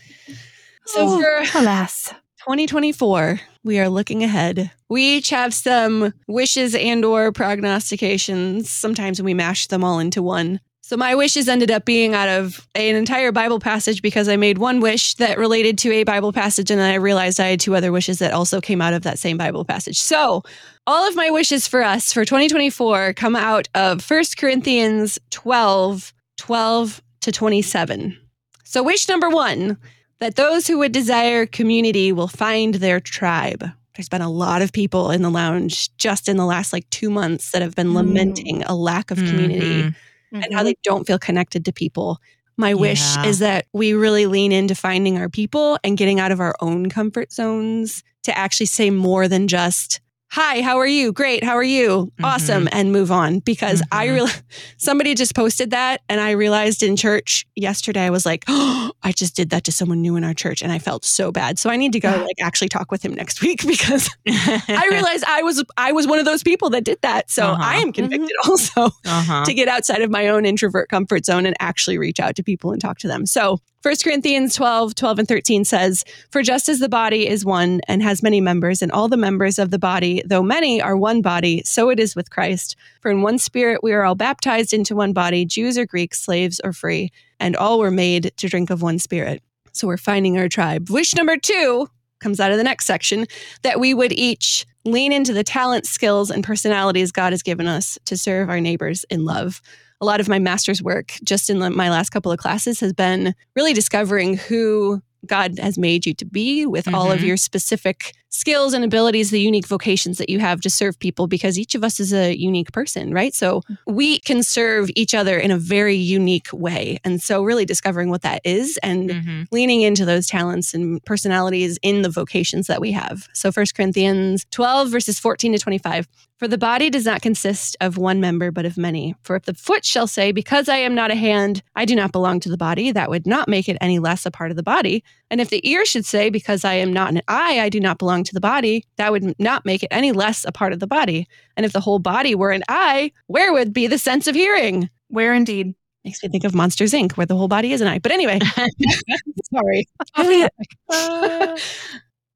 So 0.87 1.01
Oh, 1.03 1.21
for 1.21 1.59
alas. 1.59 2.15
2024, 2.41 3.41
we 3.65 3.79
are 3.79 3.89
looking 3.89 4.23
ahead. 4.25 4.71
We 4.89 5.17
each 5.17 5.31
have 5.31 5.53
some 5.53 6.15
wishes 6.27 6.75
and 6.75 7.05
or 7.05 7.33
prognostications. 7.33 8.71
Sometimes 8.71 9.21
we 9.21 9.35
mash 9.35 9.67
them 9.67 9.85
all 9.85 9.99
into 9.99 10.23
one. 10.23 10.61
So 10.83 10.97
my 10.97 11.15
wishes 11.15 11.49
ended 11.49 11.71
up 11.71 11.85
being 11.85 12.15
out 12.15 12.29
of 12.29 12.67
an 12.75 12.97
entire 12.97 13.31
Bible 13.31 13.61
passage 13.61 14.03
because 14.03 14.29
I 14.29 14.37
made 14.37 14.59
one 14.59 14.81
wish 14.81 15.15
that 15.17 15.39
related 15.39 15.79
to 15.79 15.93
a 15.93 16.03
Bible 16.03 16.33
passage 16.33 16.69
and 16.71 16.81
then 16.81 16.91
I 16.91 16.97
realized 16.97 17.39
I 17.39 17.49
had 17.49 17.61
two 17.61 17.77
other 17.77 17.93
wishes 17.93 18.19
that 18.19 18.33
also 18.33 18.61
came 18.61 18.83
out 18.83 18.93
of 18.95 19.03
that 19.03 19.19
same 19.19 19.37
Bible 19.37 19.65
passage. 19.65 20.01
So 20.01 20.43
all 20.89 21.07
of 21.09 21.15
my 21.15 21.31
wishes 21.31 21.69
for 21.69 21.85
us 21.85 22.13
for 22.13 22.25
2024 22.25 23.13
come 23.13 23.37
out 23.37 23.69
of 23.77 24.05
1 24.11 24.25
Corinthians 24.37 25.17
12, 25.31 26.13
12 26.39 27.03
to 27.21 27.31
27. 27.31 28.19
So 28.65 28.83
wish 28.83 29.09
number 29.09 29.29
one, 29.29 29.77
that 30.21 30.37
those 30.37 30.67
who 30.67 30.79
would 30.79 30.93
desire 30.93 31.47
community 31.47 32.13
will 32.13 32.29
find 32.29 32.75
their 32.77 33.01
tribe. 33.01 33.65
There's 33.97 34.09
been 34.09 34.23
a 34.23 34.31
lot 34.31 34.63
of 34.63 34.73
people 34.73 35.11
in 35.11 35.23
the 35.23 35.31
lounge 35.31 35.95
just 35.97 36.29
in 36.29 36.37
the 36.37 36.47
last 36.47 36.73
like 36.73 36.89
two 36.91 37.11
months 37.11 37.51
that 37.51 37.63
have 37.63 37.75
been 37.75 37.89
Mm. 37.89 37.95
lamenting 37.97 38.63
a 38.65 38.75
lack 38.75 39.11
of 39.11 39.19
community 39.19 39.83
Mhm. 39.83 39.95
and 40.33 40.55
how 40.55 40.63
they 40.63 40.75
don't 40.83 41.07
feel 41.07 41.19
connected 41.19 41.65
to 41.65 41.73
people. 41.73 42.19
My 42.57 42.75
wish 42.75 43.01
Yeah. 43.17 43.27
is 43.27 43.39
that 43.41 43.67
we 43.73 43.93
really 43.95 44.27
lean 44.27 44.53
into 44.53 44.75
finding 44.75 45.19
our 45.19 45.29
people 45.29 45.79
and 45.83 45.97
getting 45.99 46.21
out 46.21 46.33
of 46.33 46.41
our 46.41 46.55
own 46.61 46.89
comfort 46.89 47.33
zones 47.33 48.03
to 48.23 48.37
actually 48.37 48.67
say 48.67 48.91
more 48.91 49.27
than 49.29 49.49
just, 49.49 50.01
hi, 50.31 50.63
how 50.63 50.79
are 50.79 50.87
you? 50.87 51.13
Great, 51.13 51.43
how 51.43 51.57
are 51.57 51.63
you? 51.63 52.07
Mm-hmm. 52.07 52.25
Awesome, 52.25 52.69
and 52.71 52.93
move 52.93 53.11
on 53.11 53.41
because 53.41 53.83
mm-hmm. 53.83 53.99
I 53.99 54.07
really 54.07 54.31
somebody 54.77 55.15
just 55.15 55.35
posted 55.35 55.71
that 55.73 56.03
and 56.09 56.21
I 56.21 56.31
realized 56.33 56.83
in 56.83 56.97
church 56.97 57.47
yesterday 57.57 58.03
I 58.03 58.11
was 58.11 58.25
like, 58.25 58.45
oh, 58.49 58.93
I 59.03 59.13
just 59.13 59.35
did 59.35 59.51
that 59.51 59.65
to 59.65 59.73
someone 59.73 60.01
new 60.01 60.17
in 60.17 60.25
our 60.25 60.35
church 60.35 60.63
and 60.63 60.71
I 60.71 60.79
felt 60.79 61.05
so 61.05 61.33
bad. 61.33 61.59
So 61.59 61.69
I 61.69 61.77
need 61.77 61.93
to 61.93 62.01
go 62.01 62.11
like 62.11 62.37
actually 62.41 62.69
talk 62.69 62.93
with 62.93 63.05
him 63.05 63.15
next 63.15 63.43
week 63.43 63.67
because 63.67 64.09
I 64.29 64.89
realized 64.91 65.25
I 65.27 65.43
was 65.43 65.65
I 65.77 65.93
was 65.93 66.07
one 66.07 66.19
of 66.19 66.25
those 66.25 66.43
people 66.43 66.71
that 66.71 66.85
did 66.85 66.99
that. 67.03 67.31
So 67.31 67.47
uh-huh. 67.47 67.63
I 67.63 67.77
am 67.77 67.93
convicted 67.93 68.31
mm-hmm. 68.31 68.51
also 68.51 68.87
uh-huh. 69.05 69.45
to 69.45 69.55
get 69.55 69.69
outside 69.69 70.03
of 70.03 70.11
my 70.11 70.29
own 70.29 70.47
introvert 70.47 70.89
comfort 70.89 71.25
zone 71.25 71.45
and 71.45 71.57
actually 71.61 71.99
reach 71.99 72.21
out 72.21 72.37
to 72.37 72.43
people 72.43 72.71
and 72.71 72.81
talk 72.81 72.99
to 72.99 73.09
them. 73.09 73.27
So 73.27 73.59
1 73.83 73.95
Corinthians 74.05 74.55
12, 74.57 74.95
12 74.95 75.19
and 75.21 75.29
13 75.29 75.65
says, 75.65 76.05
For 76.31 76.43
just 76.43 76.69
as 76.69 76.81
the 76.81 76.89
body 76.89 77.27
is 77.27 77.47
one 77.47 77.81
and 77.89 78.03
has 78.03 78.23
many 78.23 78.39
members, 78.39 78.83
and 78.83 78.93
all 78.93 79.09
the 79.09 79.17
members 79.17 79.59
of 79.59 79.71
the 79.71 79.79
body, 79.79 80.20
though 80.27 80.43
many, 80.43 80.81
are 80.81 80.97
one 80.97 81.23
body, 81.23 81.63
so 81.65 81.91
it 81.91 81.99
is 81.99 82.17
with 82.17 82.31
Christ. 82.31 82.77
For 83.01 83.11
in 83.11 83.23
one 83.23 83.39
spirit 83.39 83.83
we 83.83 83.93
are 83.93 84.05
all 84.05 84.15
baptized 84.15 84.73
into 84.73 84.97
one 84.97 85.13
body, 85.13 85.45
Jews 85.45 85.79
or 85.79 85.87
Greeks, 85.87 86.21
slaves 86.21 86.61
or 86.63 86.73
free, 86.73 87.11
and 87.39 87.57
all 87.57 87.79
were 87.79 87.91
made 87.91 88.33
to 88.37 88.49
drink 88.49 88.71
of 88.71 88.83
one 88.83 88.99
spirit. 88.99 89.43
So 89.73 89.87
we're 89.87 89.97
finding 89.97 90.39
our 90.39 90.49
tribe. 90.49 90.91
Wish 90.91 91.15
number 91.15 91.37
two 91.37 91.89
comes 92.19 92.41
out 92.41 92.53
of 92.53 92.59
the 92.59 92.65
next 92.65 92.87
section 92.87 93.27
that 93.63 93.81
we 93.81 93.95
would 93.95 94.13
each 94.13 94.67
lean 94.85 95.13
into 95.13 95.33
the 95.33 95.45
talents, 95.45 95.91
skills, 95.91 96.31
and 96.31 96.45
personalities 96.45 97.13
God 97.13 97.33
has 97.33 97.43
given 97.43 97.67
us 97.67 97.99
to 98.07 98.17
serve 98.17 98.51
our 98.51 98.61
neighbors 98.61 99.05
in 99.11 99.25
love 99.25 99.63
a 100.01 100.07
lot 100.07 100.21
of 100.21 100.29
my 100.29 100.39
master's 100.39 100.83
work 100.83 101.13
just 101.23 101.51
in 101.51 101.59
my 101.59 101.91
last 101.91 102.11
couple 102.11 102.33
of 102.33 102.39
classes 102.39 102.81
has 102.81 102.93
been 102.93 103.35
really 103.55 103.73
discovering 103.73 104.37
who 104.37 105.03
God 105.27 105.59
has 105.59 105.77
made 105.77 106.07
you 106.07 106.15
to 106.15 106.25
be 106.25 106.67
with 106.67 106.87
mm-hmm. 106.87 106.95
all 106.95 107.11
of 107.11 107.19
mm-hmm. 107.19 107.29
your 107.29 107.37
specific 107.37 108.15
skills 108.31 108.73
and 108.73 108.85
abilities, 108.85 109.31
the 109.31 109.41
unique 109.41 109.67
vocations 109.67 110.19
that 110.19 110.31
you 110.31 110.39
have 110.39 110.61
to 110.63 110.71
serve 110.71 110.99
people, 110.99 111.27
because 111.27 111.59
each 111.59 111.75
of 111.75 111.85
us 111.85 112.01
is 112.01 112.13
a 112.13 112.37
unique 112.37 112.73
person, 112.73 113.13
right? 113.13 113.35
So 113.35 113.63
mm. 113.63 113.77
we 113.87 114.21
can 114.21 114.43
serve 114.43 114.89
each 114.97 115.15
other 115.15 115.39
in 115.39 115.51
a 115.51 115.59
very 115.59 115.97
unique 115.97 116.49
way. 116.53 116.99
And 117.05 117.21
so, 117.21 117.43
really 117.43 117.65
discovering 117.65 118.09
what 118.11 118.23
that 118.23 118.41
is 118.45 118.79
and 118.83 119.11
mm-hmm. 119.11 119.43
leaning 119.51 119.83
into 119.83 120.05
those 120.05 120.27
talents 120.27 120.75
and 120.75 121.05
personalities 121.05 121.79
in 121.83 122.03
the 122.03 122.09
vocations 122.09 122.67
that 122.69 122.81
we 122.81 122.93
have. 122.93 123.29
So, 123.35 123.53
First 123.53 123.75
Corinthians 123.75 124.47
12, 124.51 124.89
verses 124.89 125.19
14 125.19 125.53
to 125.53 125.59
25. 125.59 126.09
For 126.41 126.49
the 126.49 126.57
body 126.57 126.89
does 126.89 127.05
not 127.05 127.21
consist 127.21 127.77
of 127.83 127.99
one 127.99 128.19
member, 128.19 128.51
but 128.51 128.65
of 128.65 128.79
many. 128.79 129.15
For 129.25 129.37
if 129.37 129.45
the 129.45 129.53
foot 129.53 129.85
shall 129.85 130.07
say, 130.07 130.33
Because 130.33 130.71
I 130.71 130.77
am 130.77 130.95
not 130.95 131.11
a 131.11 131.15
hand, 131.15 131.63
I 131.77 131.85
do 131.85 131.95
not 131.95 132.13
belong 132.13 132.41
to 132.41 132.49
the 132.49 132.57
body, 132.57 132.93
that 132.93 133.11
would 133.11 133.27
not 133.27 133.47
make 133.47 133.69
it 133.69 133.77
any 133.79 133.99
less 133.99 134.25
a 134.25 134.31
part 134.31 134.51
of 134.51 134.57
the 134.57 134.63
body. 134.63 135.05
And 135.31 135.39
if 135.39 135.51
the 135.51 135.61
ear 135.69 135.85
should 135.85 136.07
say, 136.07 136.31
Because 136.31 136.65
I 136.65 136.73
am 136.73 136.95
not 136.95 137.11
an 137.11 137.21
eye, 137.29 137.61
I 137.61 137.69
do 137.69 137.79
not 137.79 137.99
belong 137.99 138.20
to 138.25 138.35
the 138.35 138.41
body, 138.41 138.85
that 138.97 139.13
would 139.13 139.39
not 139.39 139.65
make 139.65 139.83
it 139.83 139.89
any 139.91 140.13
less 140.13 140.45
a 140.45 140.53
part 140.53 140.73
of 140.73 140.81
the 140.81 140.87
body. 140.87 141.27
And 141.57 141.67
if 141.67 141.73
the 141.73 141.81
whole 141.81 141.99
body 141.99 142.35
were 142.35 142.51
an 142.51 142.63
eye, 142.69 143.13
where 143.27 143.53
would 143.53 143.73
be 143.73 143.87
the 143.87 143.99
sense 143.99 144.27
of 144.27 144.35
hearing? 144.35 144.91
Where 145.09 145.35
indeed? 145.35 145.75
Makes 146.05 146.23
me 146.23 146.29
think 146.31 146.45
of 146.45 146.55
Monsters 146.55 146.93
Inc., 146.93 147.13
where 147.13 147.27
the 147.27 147.37
whole 147.37 147.49
body 147.49 147.73
is 147.73 147.81
an 147.81 147.89
eye. 147.89 147.99
But 147.99 148.13
anyway, 148.13 148.39
sorry. 149.53 149.87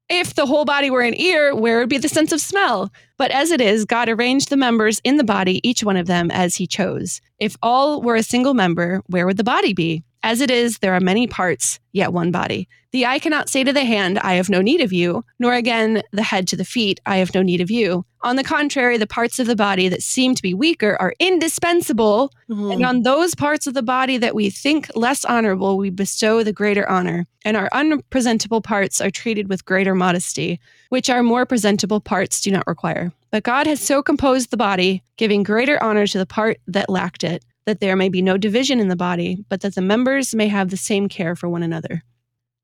If 0.07 0.35
the 0.35 0.45
whole 0.45 0.65
body 0.65 0.91
were 0.91 1.01
an 1.01 1.19
ear, 1.19 1.55
where 1.55 1.79
would 1.79 1.89
be 1.89 1.97
the 1.97 2.07
sense 2.07 2.31
of 2.31 2.39
smell? 2.39 2.91
But 3.17 3.31
as 3.31 3.49
it 3.49 3.59
is, 3.59 3.85
God 3.85 4.07
arranged 4.07 4.49
the 4.49 4.57
members 4.57 5.01
in 5.03 5.17
the 5.17 5.23
body, 5.23 5.67
each 5.67 5.83
one 5.83 5.97
of 5.97 6.05
them 6.05 6.29
as 6.29 6.55
he 6.55 6.67
chose. 6.67 7.21
If 7.39 7.55
all 7.63 8.03
were 8.03 8.15
a 8.15 8.21
single 8.21 8.53
member, 8.53 9.01
where 9.07 9.25
would 9.25 9.37
the 9.37 9.43
body 9.43 9.73
be? 9.73 10.03
As 10.25 10.41
it 10.41 10.49
is, 10.49 10.79
there 10.79 10.95
are 10.95 10.99
many 10.99 11.27
parts, 11.27 11.79
yet 11.91 12.11
one 12.11 12.31
body. 12.31 12.67
The 12.91 13.05
eye 13.05 13.19
cannot 13.19 13.47
say 13.47 13.63
to 13.63 13.71
the 13.71 13.85
hand, 13.85 14.17
I 14.17 14.33
have 14.33 14.49
no 14.49 14.59
need 14.59 14.81
of 14.81 14.91
you, 14.91 15.23
nor 15.37 15.53
again 15.53 16.01
the 16.13 16.23
head 16.23 16.47
to 16.47 16.55
the 16.55 16.65
feet, 16.65 16.99
I 17.05 17.17
have 17.17 17.35
no 17.35 17.43
need 17.43 17.61
of 17.61 17.69
you. 17.69 18.07
On 18.21 18.35
the 18.35 18.43
contrary, 18.43 18.97
the 18.97 19.05
parts 19.05 19.37
of 19.37 19.45
the 19.45 19.55
body 19.55 19.87
that 19.87 20.01
seem 20.01 20.33
to 20.33 20.41
be 20.41 20.55
weaker 20.55 20.97
are 20.99 21.13
indispensable, 21.19 22.31
mm-hmm. 22.49 22.71
and 22.71 22.83
on 22.83 23.03
those 23.03 23.35
parts 23.35 23.67
of 23.67 23.75
the 23.75 23.83
body 23.83 24.17
that 24.17 24.33
we 24.33 24.49
think 24.49 24.89
less 24.95 25.25
honorable, 25.25 25.77
we 25.77 25.91
bestow 25.91 26.41
the 26.41 26.51
greater 26.51 26.89
honor, 26.89 27.27
and 27.43 27.55
our 27.55 27.69
unpresentable 27.71 28.61
parts 28.61 28.99
are 28.99 29.11
treated 29.11 29.47
with 29.47 29.63
greater 29.63 29.93
modesty, 29.93 30.59
which 30.89 31.07
our 31.07 31.21
more 31.21 31.45
presentable 31.45 32.01
parts 32.01 32.41
do 32.41 32.49
not 32.49 32.65
require. 32.65 33.11
But 33.29 33.43
God 33.43 33.67
has 33.67 33.79
so 33.79 34.01
composed 34.01 34.49
the 34.49 34.57
body, 34.57 35.03
giving 35.17 35.43
greater 35.43 35.81
honor 35.83 36.07
to 36.07 36.17
the 36.17 36.25
part 36.25 36.57
that 36.65 36.89
lacked 36.89 37.23
it 37.23 37.45
that 37.65 37.79
there 37.79 37.95
may 37.95 38.09
be 38.09 38.21
no 38.21 38.37
division 38.37 38.79
in 38.79 38.87
the 38.87 38.95
body, 38.95 39.43
but 39.49 39.61
that 39.61 39.75
the 39.75 39.81
members 39.81 40.35
may 40.35 40.47
have 40.47 40.69
the 40.69 40.77
same 40.77 41.09
care 41.09 41.35
for 41.35 41.49
one 41.49 41.63
another. 41.63 42.03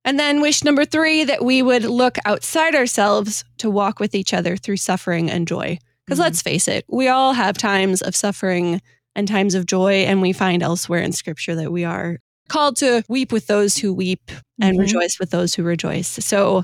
And 0.03 0.19
then 0.19 0.41
wish 0.41 0.63
number 0.63 0.85
three, 0.85 1.23
that 1.25 1.45
we 1.45 1.61
would 1.61 1.83
look 1.83 2.17
outside 2.25 2.75
ourselves 2.75 3.43
to 3.57 3.69
walk 3.69 3.99
with 3.99 4.15
each 4.15 4.33
other 4.33 4.57
through 4.57 4.77
suffering 4.77 5.29
and 5.29 5.47
joy. 5.47 5.77
Because 6.05 6.17
mm-hmm. 6.17 6.23
let's 6.23 6.41
face 6.41 6.67
it, 6.67 6.85
we 6.89 7.07
all 7.07 7.33
have 7.33 7.57
times 7.57 8.01
of 8.01 8.15
suffering 8.15 8.81
and 9.15 9.27
times 9.27 9.55
of 9.55 9.65
joy, 9.65 10.05
and 10.05 10.21
we 10.21 10.33
find 10.33 10.63
elsewhere 10.63 11.01
in 11.01 11.11
scripture 11.11 11.55
that 11.55 11.71
we 11.71 11.83
are 11.83 12.17
called 12.47 12.77
to 12.77 13.03
weep 13.07 13.31
with 13.31 13.47
those 13.47 13.77
who 13.77 13.93
weep 13.93 14.31
and 14.59 14.73
mm-hmm. 14.73 14.81
rejoice 14.81 15.19
with 15.19 15.29
those 15.29 15.53
who 15.53 15.63
rejoice. 15.63 16.07
So 16.07 16.63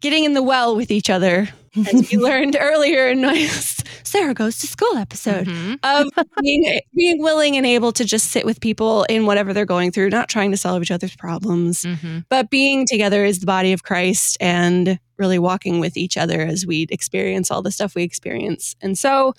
getting 0.00 0.24
in 0.24 0.34
the 0.34 0.42
well 0.42 0.76
with 0.76 0.90
each 0.90 1.10
other, 1.10 1.48
as 1.76 2.10
we 2.10 2.18
learned 2.18 2.56
earlier 2.58 3.08
in 3.08 3.20
my 3.20 3.46
Sarah 4.02 4.34
goes 4.34 4.58
to 4.58 4.66
school 4.66 4.96
episode 4.96 5.46
mm-hmm. 5.46 5.74
of 5.82 6.08
being, 6.42 6.80
being 6.94 7.22
willing 7.22 7.56
and 7.56 7.66
able 7.66 7.92
to 7.92 8.04
just 8.04 8.30
sit 8.30 8.46
with 8.46 8.60
people 8.60 9.04
in 9.04 9.26
whatever 9.26 9.52
they're 9.52 9.66
going 9.66 9.90
through, 9.90 10.10
not 10.10 10.28
trying 10.28 10.50
to 10.52 10.56
solve 10.56 10.82
each 10.82 10.90
other's 10.90 11.16
problems, 11.16 11.82
mm-hmm. 11.82 12.20
but 12.28 12.48
being 12.50 12.86
together 12.86 13.24
as 13.24 13.40
the 13.40 13.46
body 13.46 13.72
of 13.72 13.82
Christ 13.82 14.36
and 14.40 14.98
really 15.18 15.38
walking 15.38 15.80
with 15.80 15.96
each 15.96 16.16
other 16.16 16.40
as 16.40 16.64
we 16.66 16.86
experience 16.90 17.50
all 17.50 17.62
the 17.62 17.70
stuff 17.70 17.94
we 17.94 18.02
experience. 18.02 18.76
And 18.80 18.96
so, 18.96 19.34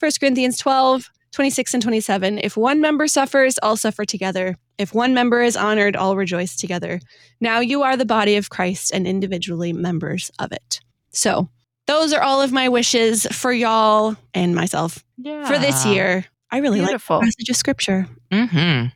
1 0.00 0.12
Corinthians 0.20 0.58
12, 0.58 1.10
26 1.32 1.74
and 1.74 1.82
27 1.82 2.38
if 2.38 2.56
one 2.56 2.80
member 2.80 3.06
suffers 3.06 3.58
all 3.62 3.76
suffer 3.76 4.04
together 4.04 4.56
if 4.78 4.92
one 4.92 5.14
member 5.14 5.42
is 5.42 5.56
honored 5.56 5.94
all 5.94 6.16
rejoice 6.16 6.56
together 6.56 7.00
now 7.40 7.60
you 7.60 7.82
are 7.82 7.96
the 7.96 8.04
body 8.04 8.36
of 8.36 8.50
christ 8.50 8.92
and 8.92 9.06
individually 9.06 9.72
members 9.72 10.30
of 10.40 10.50
it 10.50 10.80
so 11.12 11.48
those 11.90 12.12
are 12.12 12.22
all 12.22 12.40
of 12.40 12.52
my 12.52 12.68
wishes 12.68 13.26
for 13.32 13.52
y'all 13.52 14.14
and 14.32 14.54
myself 14.54 15.04
yeah. 15.18 15.44
for 15.44 15.58
this 15.58 15.84
year 15.84 16.24
i 16.52 16.58
really 16.58 16.78
Beautiful. 16.78 17.16
like 17.16 17.22
the 17.22 17.26
passage 17.26 17.48
of 17.50 17.56
scripture 17.56 18.06
mm-hmm. 18.30 18.86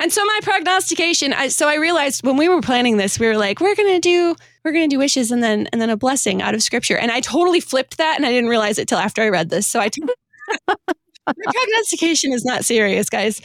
and 0.00 0.12
so 0.12 0.24
my 0.24 0.40
prognostication 0.42 1.32
I, 1.32 1.48
so 1.48 1.68
i 1.68 1.76
realized 1.76 2.26
when 2.26 2.36
we 2.36 2.48
were 2.48 2.60
planning 2.60 2.96
this 2.96 3.20
we 3.20 3.28
were 3.28 3.36
like 3.36 3.60
we're 3.60 3.76
gonna 3.76 4.00
do 4.00 4.34
we're 4.64 4.72
gonna 4.72 4.88
do 4.88 4.98
wishes 4.98 5.30
and 5.30 5.40
then 5.40 5.68
and 5.72 5.80
then 5.80 5.88
a 5.88 5.96
blessing 5.96 6.42
out 6.42 6.52
of 6.52 6.64
scripture 6.64 6.98
and 6.98 7.12
i 7.12 7.20
totally 7.20 7.60
flipped 7.60 7.98
that 7.98 8.16
and 8.16 8.26
i 8.26 8.30
didn't 8.30 8.50
realize 8.50 8.76
it 8.76 8.88
till 8.88 8.98
after 8.98 9.22
i 9.22 9.28
read 9.28 9.48
this 9.48 9.68
so 9.68 9.78
i 9.78 9.88
t- 9.88 10.02
prognostication 11.26 12.32
is 12.32 12.44
not 12.44 12.64
serious, 12.64 13.08
guys. 13.08 13.40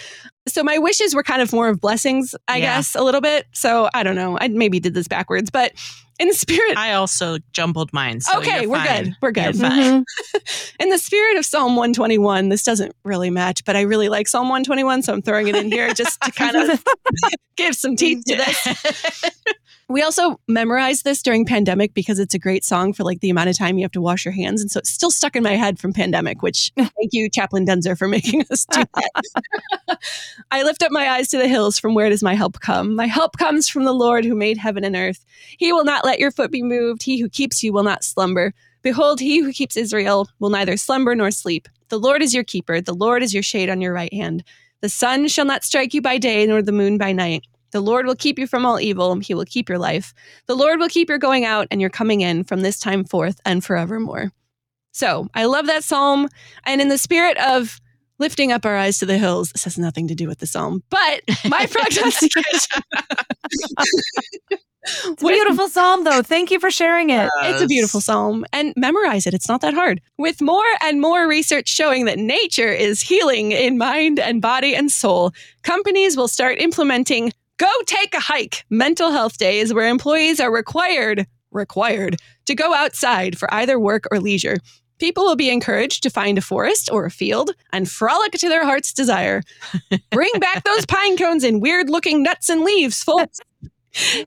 So 0.48 0.64
my 0.64 0.78
wishes 0.78 1.14
were 1.14 1.24
kind 1.24 1.42
of 1.42 1.54
more 1.54 1.70
of 1.70 1.80
blessings, 1.80 2.36
I 2.48 2.58
yeah. 2.58 2.78
guess, 2.78 2.96
a 2.96 3.04
little 3.04 3.22
bit. 3.22 3.48
So 3.54 3.90
I 3.94 4.04
don't 4.04 4.16
know. 4.16 4.38
I 4.40 4.48
maybe 4.48 4.80
did 4.80 4.94
this 4.94 5.08
backwards, 5.08 5.50
but 5.50 5.74
in 6.20 6.28
the 6.28 6.34
spirit, 6.34 6.78
I 6.78 6.94
also 6.94 7.38
jumbled 7.54 7.94
mine. 7.94 8.22
So 8.22 8.40
okay, 8.40 8.66
we're 8.66 8.78
fine. 8.78 9.04
good. 9.04 9.16
We're 9.22 9.32
good. 9.32 9.56
Mm-hmm. 9.56 10.40
in 10.80 10.90
the 10.90 10.98
spirit 10.98 11.38
of 11.38 11.46
Psalm 11.46 11.76
121, 11.76 12.50
this 12.50 12.64
doesn't 12.64 12.96
really 13.04 13.30
match, 13.30 13.64
but 13.66 13.76
I 13.76 13.82
really 13.82 14.10
like 14.10 14.28
Psalm 14.28 14.50
121, 14.50 15.04
so 15.04 15.14
I'm 15.14 15.22
throwing 15.22 15.48
it 15.48 15.56
in 15.56 15.72
here 15.72 15.94
just 15.94 16.20
to 16.22 16.32
kind 16.32 16.56
of 16.56 16.84
give 17.56 17.76
some 17.76 17.96
teeth 17.96 18.24
to 18.26 18.36
this. 18.36 19.24
We 19.90 20.02
also 20.02 20.38
memorized 20.50 21.06
this 21.06 21.22
during 21.22 21.46
pandemic 21.46 21.94
because 21.94 22.20
it's 22.20 22.34
a 22.34 22.40
great 22.40 22.66
song 22.66 22.92
for 22.92 23.06
like 23.06 23.22
the 23.22 23.30
amount 23.30 23.50
of 23.50 23.58
time 23.58 23.78
you 23.78 23.86
have 23.86 23.92
to 23.94 24.02
wash 24.02 24.26
your 24.26 24.34
hands. 24.34 24.60
And 24.60 24.70
so 24.70 24.80
it's 24.80 24.90
still 24.90 25.12
stuck 25.12 25.38
in 25.38 25.44
my 25.44 25.56
head 25.56 25.80
from 25.80 25.94
pandemic, 25.94 26.42
which 26.42 26.74
thank 26.78 26.92
you, 27.14 27.30
Chaplain 27.30 27.66
Denzer, 27.66 27.98
for 27.98 28.10
making 28.10 28.46
us 28.52 28.66
do 28.66 28.84
that. 28.96 30.00
I 30.52 30.64
lift 30.64 30.84
up 30.84 30.92
my 30.92 31.10
eyes 31.10 31.30
to 31.30 31.38
the 31.38 31.48
hills 31.48 31.80
from 31.80 31.94
where 31.94 32.10
does 32.10 32.22
my 32.22 32.34
help 32.34 32.60
come? 32.60 32.96
My 32.96 33.08
help 33.08 33.38
comes 33.38 33.70
from 33.70 33.86
the 33.86 33.94
Lord 33.94 34.26
who 34.26 34.36
made 34.36 34.58
heaven 34.58 34.84
and 34.84 34.96
earth. 34.96 35.24
He 35.58 35.72
will 35.72 35.86
not 35.86 36.04
let 36.04 36.20
your 36.20 36.32
foot 36.32 36.52
be 36.52 36.64
moved. 36.64 37.04
He 37.04 37.22
who 37.22 37.30
keeps 37.30 37.64
you 37.64 37.72
will 37.72 37.84
not 37.84 38.04
slumber. 38.04 38.54
Behold, 38.82 39.22
he 39.22 39.40
who 39.42 39.54
keeps 39.54 39.78
Israel 39.78 40.28
will 40.40 40.50
neither 40.50 40.76
slumber 40.76 41.16
nor 41.16 41.32
sleep. 41.32 41.70
The 41.88 42.00
Lord 42.00 42.22
is 42.22 42.34
your 42.34 42.44
keeper. 42.44 42.82
The 42.82 42.94
Lord 42.94 43.24
is 43.24 43.34
your 43.34 43.44
shade 43.44 43.70
on 43.70 43.80
your 43.80 43.94
right 43.94 44.14
hand. 44.14 44.44
The 44.82 44.90
sun 44.90 45.30
shall 45.30 45.46
not 45.46 45.64
strike 45.64 45.94
you 45.94 46.02
by 46.02 46.18
day, 46.18 46.46
nor 46.46 46.62
the 46.62 46.74
moon 46.74 46.98
by 46.98 47.14
night. 47.14 47.46
The 47.78 47.84
Lord 47.84 48.08
will 48.08 48.16
keep 48.16 48.40
you 48.40 48.48
from 48.48 48.66
all 48.66 48.80
evil. 48.80 49.20
He 49.20 49.36
will 49.36 49.46
keep 49.46 49.70
your 49.70 49.78
life. 49.78 50.12
The 50.48 50.56
Lord 50.56 50.80
will 50.80 50.90
keep 50.90 51.10
your 51.10 51.20
going 51.20 51.46
out 51.46 51.68
and 51.70 51.80
your 51.80 51.92
coming 51.92 52.22
in 52.22 52.44
from 52.44 52.62
this 52.62 52.80
time 52.80 53.04
forth 53.04 53.40
and 53.46 53.64
forevermore. 53.64 54.32
So 54.94 55.28
I 55.36 55.46
love 55.46 55.68
that 55.68 55.84
psalm. 55.84 56.28
And 56.66 56.82
in 56.82 56.88
the 56.88 56.98
spirit 56.98 57.38
of 57.38 57.80
lifting 58.18 58.52
up 58.52 58.66
our 58.66 58.76
eyes 58.76 58.98
to 58.98 59.06
the 59.06 59.20
hills, 59.20 59.52
this 59.52 59.66
has 59.66 59.78
nothing 59.78 60.08
to 60.08 60.16
do 60.16 60.28
with 60.28 60.40
the 60.40 60.48
psalm, 60.48 60.82
but 60.90 61.22
my 61.48 61.68
prognostication. 61.72 62.82
It's 65.06 65.22
a 65.22 65.26
beautiful 65.28 65.68
psalm, 65.68 66.04
though. 66.04 66.24
Thank 66.24 66.50
you 66.50 66.60
for 66.60 66.72
sharing 66.72 67.12
it. 67.12 67.30
Yes. 67.42 67.54
It's 67.54 67.62
a 67.62 67.68
beautiful 67.68 68.02
psalm 68.02 68.44
and 68.54 68.74
memorize 68.76 69.28
it. 69.28 69.36
It's 69.36 69.48
not 69.48 69.62
that 69.62 69.76
hard. 69.76 70.02
With 70.18 70.42
more 70.42 70.66
and 70.82 71.00
more 71.00 71.28
research 71.28 71.68
showing 71.68 72.06
that 72.06 72.18
nature 72.18 72.72
is 72.72 73.02
healing 73.02 73.52
in 73.52 73.78
mind 73.78 74.20
and 74.20 74.42
body 74.42 74.74
and 74.74 74.92
soul, 74.92 75.34
companies 75.62 76.18
will 76.18 76.28
start 76.28 76.60
implementing 76.60 77.34
Go 77.58 77.72
take 77.86 78.14
a 78.14 78.20
hike. 78.20 78.66
Mental 78.70 79.12
health 79.12 79.38
day 79.38 79.60
is 79.60 79.74
where 79.74 79.88
employees 79.88 80.40
are 80.40 80.52
required 80.52 81.26
required 81.52 82.18
to 82.46 82.54
go 82.54 82.74
outside 82.74 83.38
for 83.38 83.52
either 83.54 83.80
work 83.80 84.06
or 84.12 84.20
leisure. 84.20 84.58
People 85.00 85.26
will 85.26 85.36
be 85.36 85.50
encouraged 85.50 86.04
to 86.04 86.10
find 86.10 86.38
a 86.38 86.42
forest 86.42 86.90
or 86.92 87.06
a 87.06 87.12
field 87.12 87.52
and 87.72 87.90
frolic 87.90 88.34
to 88.34 88.50
their 88.50 88.66
heart's 88.66 88.94
desire. 88.94 89.44
Bring 90.12 90.32
back 90.40 90.64
those 90.64 90.86
pine 90.86 91.18
cones 91.18 91.44
and 91.44 91.62
weird 91.62 91.90
looking 91.90 92.24
nuts 92.24 92.50
and 92.50 92.64
leaves, 92.64 93.04
folks. 93.04 93.40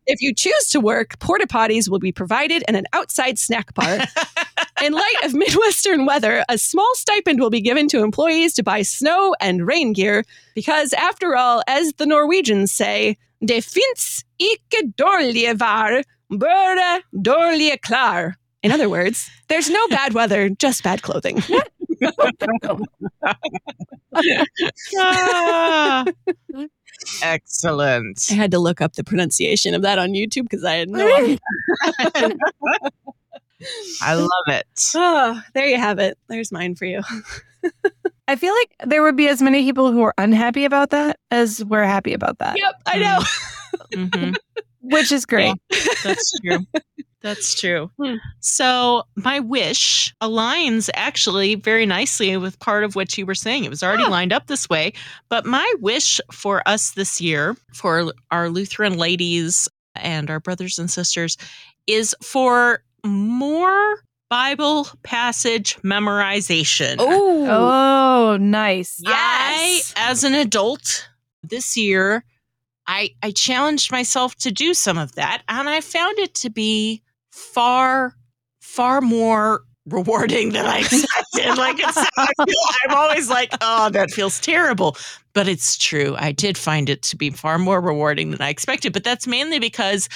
If 0.06 0.20
you 0.20 0.34
choose 0.34 0.68
to 0.70 0.80
work, 0.80 1.18
porta 1.18 1.46
potties 1.46 1.88
will 1.88 1.98
be 1.98 2.12
provided 2.12 2.64
and 2.66 2.76
an 2.76 2.86
outside 2.92 3.38
snack 3.38 3.74
bar. 3.74 3.98
In 4.82 4.92
light 4.92 5.24
of 5.24 5.34
Midwestern 5.34 6.06
weather, 6.06 6.44
a 6.48 6.56
small 6.56 6.90
stipend 6.94 7.40
will 7.40 7.50
be 7.50 7.60
given 7.60 7.86
to 7.88 8.02
employees 8.02 8.54
to 8.54 8.62
buy 8.62 8.82
snow 8.82 9.34
and 9.40 9.66
rain 9.66 9.92
gear 9.92 10.24
because, 10.54 10.92
after 10.94 11.36
all, 11.36 11.62
as 11.66 11.92
the 11.98 12.06
Norwegians 12.06 12.72
say, 12.72 13.16
det 13.44 13.64
fins 13.64 14.24
ikke 14.40 14.92
dårlige 14.96 15.58
vær, 15.58 16.02
bare 16.30 17.02
dårlige 17.12 17.78
klær. 17.80 18.34
In 18.62 18.72
other 18.72 18.88
words, 18.88 19.30
there's 19.48 19.70
no 19.70 19.88
bad 19.88 20.12
weather, 20.12 20.50
just 20.50 20.82
bad 20.82 21.02
clothing. 21.02 21.42
Ah. 24.98 26.04
Excellent. 27.22 28.26
I 28.30 28.34
had 28.34 28.50
to 28.52 28.58
look 28.58 28.80
up 28.80 28.94
the 28.94 29.04
pronunciation 29.04 29.74
of 29.74 29.82
that 29.82 29.98
on 29.98 30.10
YouTube 30.10 30.42
because 30.44 30.64
I 30.64 30.74
had 30.76 30.88
no 30.88 31.06
idea. 31.16 31.38
I 34.02 34.14
love 34.14 34.28
it. 34.48 34.66
Oh, 34.94 35.40
there 35.54 35.66
you 35.66 35.76
have 35.76 35.98
it. 35.98 36.18
There's 36.28 36.50
mine 36.50 36.74
for 36.74 36.86
you. 36.86 37.02
I 38.26 38.36
feel 38.36 38.54
like 38.54 38.88
there 38.88 39.02
would 39.02 39.16
be 39.16 39.28
as 39.28 39.42
many 39.42 39.62
people 39.64 39.92
who 39.92 40.02
are 40.02 40.14
unhappy 40.16 40.64
about 40.64 40.90
that 40.90 41.18
as 41.30 41.62
we're 41.64 41.84
happy 41.84 42.14
about 42.14 42.38
that. 42.38 42.56
Yep, 42.58 42.74
I 42.86 42.98
know. 42.98 43.20
Mhm. 43.92 44.34
Which 44.82 45.12
is 45.12 45.26
great. 45.26 45.54
That's 46.02 46.32
true. 46.40 46.58
That's 47.22 47.58
true. 47.58 47.90
Hmm. 47.98 48.14
So, 48.40 49.02
my 49.14 49.40
wish 49.40 50.14
aligns 50.22 50.88
actually 50.94 51.54
very 51.54 51.84
nicely 51.84 52.36
with 52.38 52.58
part 52.60 52.82
of 52.82 52.96
what 52.96 53.16
you 53.18 53.26
were 53.26 53.34
saying. 53.34 53.64
It 53.64 53.70
was 53.70 53.82
already 53.82 54.06
lined 54.06 54.32
up 54.32 54.46
this 54.46 54.68
way. 54.68 54.94
But 55.28 55.44
my 55.44 55.70
wish 55.80 56.20
for 56.32 56.66
us 56.66 56.92
this 56.92 57.20
year, 57.20 57.56
for 57.74 58.12
our 58.30 58.48
Lutheran 58.48 58.96
ladies 58.96 59.68
and 59.96 60.30
our 60.30 60.40
brothers 60.40 60.78
and 60.78 60.90
sisters, 60.90 61.36
is 61.86 62.16
for 62.22 62.82
more 63.04 63.96
Bible 64.30 64.88
passage 65.02 65.76
memorization. 65.82 66.96
Oh, 66.98 67.46
Oh, 68.32 68.36
nice. 68.38 68.98
Yes. 69.02 69.92
I, 69.96 70.10
as 70.10 70.24
an 70.24 70.34
adult 70.34 71.08
this 71.42 71.76
year, 71.76 72.24
I 72.86 73.10
I 73.22 73.30
challenged 73.32 73.92
myself 73.92 74.36
to 74.36 74.50
do 74.50 74.72
some 74.72 74.98
of 74.98 75.16
that, 75.16 75.42
and 75.48 75.68
I 75.68 75.80
found 75.80 76.18
it 76.18 76.34
to 76.36 76.50
be 76.50 77.02
far, 77.60 78.14
far 78.62 79.00
more 79.02 79.60
rewarding 79.86 80.50
than 80.52 80.64
I 80.64 80.78
expected. 80.80 81.58
like 81.58 81.76
it's, 81.78 81.96
I 82.16 82.26
I'm 82.88 82.94
always 82.96 83.28
like, 83.28 83.52
oh, 83.60 83.90
that 83.90 84.10
feels 84.10 84.40
terrible, 84.40 84.96
but 85.34 85.46
it's 85.46 85.76
true. 85.76 86.14
I 86.18 86.32
did 86.32 86.56
find 86.56 86.88
it 86.88 87.02
to 87.02 87.16
be 87.16 87.28
far 87.30 87.58
more 87.58 87.80
rewarding 87.80 88.30
than 88.30 88.40
I 88.40 88.48
expected, 88.48 88.92
but 88.94 89.04
that's 89.04 89.26
mainly 89.26 89.58
because 89.58 90.08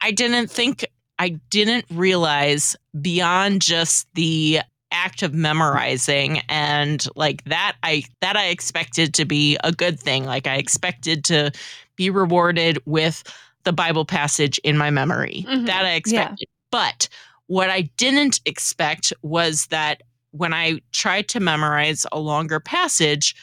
I 0.00 0.10
didn't 0.10 0.50
think 0.50 0.84
I 1.20 1.30
didn't 1.50 1.84
realize 1.90 2.74
beyond 3.00 3.62
just 3.62 4.08
the 4.14 4.60
act 4.90 5.22
of 5.22 5.34
memorizing 5.34 6.40
and 6.48 7.06
like 7.14 7.44
that 7.44 7.76
I 7.82 8.04
that 8.22 8.36
I 8.36 8.46
expected 8.46 9.12
to 9.14 9.24
be 9.24 9.56
a 9.62 9.70
good 9.70 10.00
thing 10.00 10.24
like 10.24 10.46
I 10.46 10.56
expected 10.56 11.24
to 11.26 11.52
be 11.96 12.08
rewarded 12.08 12.78
with 12.86 13.22
the 13.64 13.72
Bible 13.72 14.04
passage 14.06 14.58
in 14.64 14.78
my 14.78 14.90
memory 14.90 15.44
Mhm. 15.46 15.66
that 15.66 15.84
I 15.84 15.92
expected 15.92 16.48
but 16.70 17.08
what 17.46 17.70
I 17.70 17.82
didn't 17.96 18.40
expect 18.44 19.12
was 19.22 19.66
that 19.66 20.02
when 20.32 20.52
I 20.52 20.80
tried 20.92 21.28
to 21.28 21.40
memorize 21.40 22.04
a 22.12 22.18
longer 22.18 22.60
passage 22.60 23.34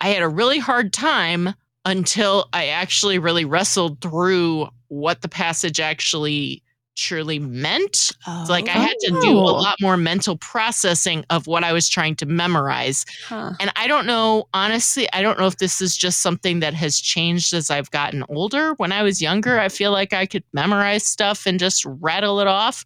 I 0.00 0.08
had 0.08 0.22
a 0.22 0.28
really 0.28 0.58
hard 0.58 0.92
time 0.92 1.54
until 1.84 2.48
I 2.52 2.66
actually 2.66 3.18
really 3.18 3.44
wrestled 3.44 4.00
through 4.00 4.68
what 4.88 5.22
the 5.22 5.28
passage 5.28 5.80
actually 5.80 6.62
truly 6.96 7.38
meant 7.38 8.12
it's 8.26 8.48
like 8.50 8.68
I 8.68 8.72
had 8.72 8.96
to 9.02 9.10
do 9.22 9.38
a 9.38 9.42
Oh. 9.42 9.54
lot 9.62 9.76
more 9.80 9.96
mental 9.96 10.36
processing 10.38 11.24
of 11.30 11.46
what 11.46 11.62
I 11.62 11.72
was 11.72 11.88
trying 11.88 12.16
to 12.16 12.26
memorize. 12.26 13.04
Huh. 13.26 13.52
And 13.60 13.70
I 13.76 13.86
don't 13.86 14.06
know, 14.06 14.48
honestly, 14.54 15.08
I 15.12 15.22
don't 15.22 15.38
know 15.38 15.46
if 15.46 15.58
this 15.58 15.80
is 15.80 15.96
just 15.96 16.20
something 16.22 16.60
that 16.60 16.74
has 16.74 16.98
changed 16.98 17.52
as 17.54 17.70
I've 17.70 17.90
gotten 17.90 18.24
older. 18.28 18.74
When 18.74 18.92
I 18.92 19.02
was 19.02 19.22
younger, 19.22 19.60
I 19.60 19.68
feel 19.68 19.92
like 19.92 20.12
I 20.12 20.26
could 20.26 20.44
memorize 20.52 21.06
stuff 21.06 21.46
and 21.46 21.60
just 21.60 21.84
rattle 21.86 22.40
it 22.40 22.46
off. 22.46 22.84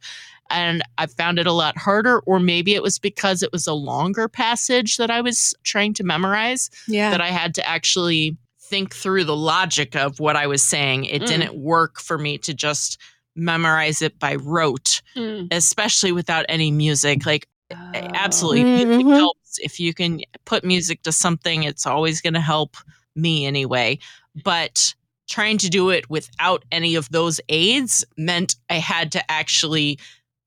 And 0.51 0.83
I 0.99 1.07
found 1.07 1.38
it 1.38 1.46
a 1.46 1.53
lot 1.53 1.79
harder, 1.79 2.18
or 2.20 2.40
maybe 2.40 2.75
it 2.75 2.83
was 2.83 2.99
because 2.99 3.42
it 3.42 3.53
was 3.53 3.68
a 3.68 3.73
longer 3.73 4.27
passage 4.29 4.96
that 4.96 5.09
I 5.11 5.20
was 5.20 5.55
trying 5.62 5.94
to 5.94 6.03
memorize 6.05 6.68
Yeah. 6.88 7.11
that 7.11 7.20
I 7.20 7.29
had 7.29 7.55
to 7.55 7.68
actually 7.68 8.37
think 8.61 8.94
through 8.94 9.25
the 9.25 9.37
logic 9.37 9.94
of 9.94 10.18
what 10.18 10.35
I 10.37 10.46
was 10.49 10.62
saying. 10.62 11.05
It 11.05 11.23
Mm. 11.23 11.27
didn't 11.27 11.55
work 11.55 12.01
for 12.01 12.18
me 12.18 12.37
to 12.38 12.53
just 12.53 12.99
memorize 13.36 14.02
it 14.02 14.18
by 14.18 14.34
rote 14.36 15.00
Mm. 15.16 15.48
especially 15.52 16.12
without 16.12 16.44
any 16.48 16.70
music. 16.70 17.24
Like, 17.26 17.46
Oh. 17.72 17.76
absolutely, 18.14 18.64
music 18.64 19.06
Mhm. 19.06 19.16
helps. 19.16 19.58
If 19.58 19.78
you 19.80 19.94
can 19.94 20.20
put 20.44 20.64
music 20.64 21.02
to 21.02 21.12
something, 21.12 21.62
it's 21.62 21.86
always 21.86 22.20
going 22.20 22.34
to 22.34 22.40
help 22.40 22.76
me 23.14 23.46
anyway. 23.46 23.98
But 24.44 24.94
trying 25.28 25.58
to 25.58 25.68
do 25.68 25.90
it 25.90 26.10
without 26.10 26.64
any 26.72 26.96
of 26.96 27.08
those 27.10 27.40
aids 27.48 28.04
meant 28.16 28.56
I 28.68 28.74
had 28.74 29.12
to 29.12 29.30
actually 29.30 29.98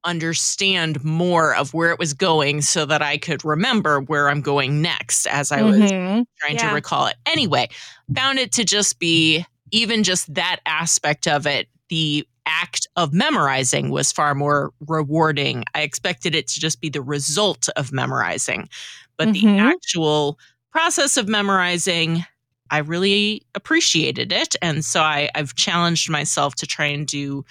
understand 0.04 1.02
more 1.04 1.56
of 1.56 1.74
where 1.74 1.92
it 1.92 2.00
was 2.00 2.14
going 2.14 2.62
so 2.62 2.86
that 2.86 3.02
I 3.02 3.18
could 3.18 3.46
remember 3.46 4.02
where 4.02 4.30
I'm 4.30 4.42
going 4.42 4.82
next 4.82 5.26
as 5.28 5.52
I 5.52 5.62
was 5.62 5.78
Mhm. 5.80 6.26
trying 6.40 6.56
Yeah. 6.56 6.68
to 6.70 6.74
recall 6.76 7.08
it. 7.08 7.16
Anyway, 7.26 7.70
found 8.14 8.38
it 8.40 8.52
to 8.54 8.66
just 8.66 9.00
be 9.00 9.46
even 9.72 10.04
just 10.04 10.34
that 10.34 10.58
aspect 10.66 11.26
of 11.28 11.48
it, 11.48 11.70
the 11.94 12.28
act 12.48 12.88
of 12.96 13.14
memorizing 13.14 13.92
was 13.92 14.12
far 14.12 14.34
more 14.34 14.72
rewarding. 14.88 15.64
I 15.76 15.82
expected 15.84 16.34
it 16.34 16.48
to 16.48 16.60
just 16.60 16.82
be 16.82 16.90
the 16.90 17.04
result 17.04 17.70
of 17.76 17.92
memorizing, 17.94 18.68
but 19.16 19.28
Mhm. 19.28 19.34
the 19.34 19.60
actual 19.60 20.40
process 20.72 21.18
of 21.18 21.28
memorizing, 21.28 22.26
I 22.72 22.80
really 22.80 23.44
appreciated 23.54 24.32
it. 24.32 24.56
And 24.60 24.84
so 24.84 25.02
I, 25.02 25.30
I've 25.36 25.54
challenged 25.54 26.10
myself 26.10 26.56
to 26.56 26.66
try 26.66 26.86
and 26.88 27.06
do 27.06 27.46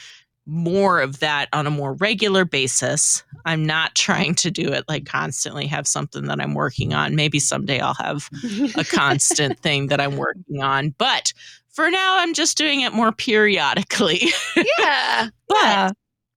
more 0.45 1.01
of 1.01 1.21
that 1.21 1.49
on 1.53 1.69
a 1.69 1.71
more 1.71 1.93
regular 1.93 2.45
basis. 2.45 3.23
I'm 3.45 3.65
not 3.65 3.95
trying 4.07 4.35
to 4.35 4.51
do 4.51 4.73
it 4.73 4.85
like 4.89 5.07
constantly 5.07 5.69
have 5.69 5.87
something 5.87 6.25
that 6.27 6.41
I'm 6.41 6.55
working 6.55 6.95
on. 6.95 7.15
Maybe 7.15 7.39
someday 7.39 7.79
I'll 7.79 7.95
have 7.95 8.29
a 8.77 8.85
constant 8.85 9.61
thing 9.63 9.87
that 9.87 10.01
I'm 10.01 10.17
working 10.17 10.61
on. 10.61 10.97
But 10.99 11.33
for 11.73 11.91
now, 11.91 12.19
I'm 12.19 12.35
just 12.35 12.57
doing 12.57 12.81
it 12.83 12.93
more 12.93 13.13
periodically. 13.13 14.21
yeah. 14.79 15.29
but 15.49 15.57
Yeah. 15.63 15.91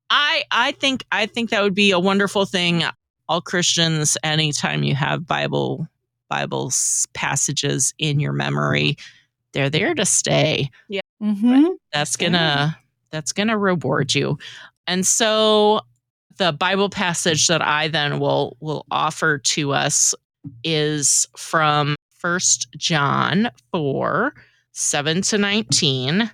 I 0.10 0.44
I 0.52 0.72
think 0.74 1.04
I 1.12 1.26
think 1.26 1.50
that 1.50 1.64
would 1.64 1.76
be 1.76 1.92
a 1.92 2.00
wonderful 2.00 2.46
thing. 2.46 2.84
All 3.28 3.42
Christians, 3.42 4.18
anytime 4.24 4.84
you 4.84 4.96
have 4.96 5.26
Bible 5.26 5.88
Bible 6.30 6.72
passages 7.14 7.94
in 7.98 8.20
your 8.20 8.34
memory, 8.34 8.98
they're 9.54 9.70
there 9.70 9.96
to 9.96 10.06
stay. 10.06 10.70
Mhm. 11.22 11.76
That's 11.92 12.16
gonna 12.18 12.78
that's 13.12 13.32
gonna 13.32 13.58
reward 13.58 14.14
you. 14.14 14.38
And 14.88 15.08
so 15.08 15.82
the 16.38 16.52
Bible 16.52 16.90
passage 16.90 17.48
that 17.48 17.62
I 17.62 17.88
then 17.88 18.20
will 18.20 18.58
will 18.60 18.86
offer 18.92 19.38
to 19.40 19.72
us 19.74 20.14
is 20.64 21.28
from 21.36 21.96
First 22.18 22.68
John 22.78 23.50
4, 23.72 24.34
7 24.76 25.22
to 25.24 25.38
19. 25.38 26.30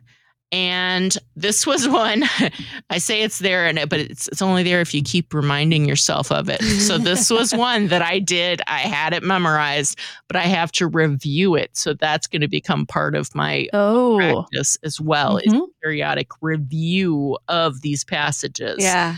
And 0.53 1.17
this 1.37 1.65
was 1.65 1.87
one 1.87 2.25
I 2.89 2.97
say 2.97 3.21
it's 3.21 3.39
there 3.39 3.67
and 3.67 3.79
it, 3.79 3.87
but 3.87 4.01
it's 4.01 4.27
it's 4.27 4.41
only 4.41 4.63
there 4.63 4.81
if 4.81 4.93
you 4.93 5.01
keep 5.01 5.33
reminding 5.33 5.85
yourself 5.85 6.29
of 6.29 6.49
it. 6.49 6.61
So 6.61 6.97
this 6.97 7.29
was 7.29 7.53
one 7.55 7.87
that 7.87 8.01
I 8.01 8.19
did. 8.19 8.61
I 8.67 8.79
had 8.79 9.13
it 9.13 9.23
memorized, 9.23 9.97
but 10.27 10.35
I 10.35 10.41
have 10.41 10.73
to 10.73 10.87
review 10.87 11.55
it. 11.55 11.77
So 11.77 11.93
that's 11.93 12.27
going 12.27 12.41
to 12.41 12.49
become 12.49 12.85
part 12.85 13.15
of 13.15 13.33
my 13.33 13.69
Oh. 13.71 14.17
practice 14.17 14.77
as 14.83 14.99
well 14.99 15.37
is 15.37 15.53
Mhm. 15.53 15.67
periodic 15.81 16.27
review 16.41 17.37
of 17.47 17.79
these 17.79 18.03
passages. 18.03 18.75
Yeah. 18.79 19.15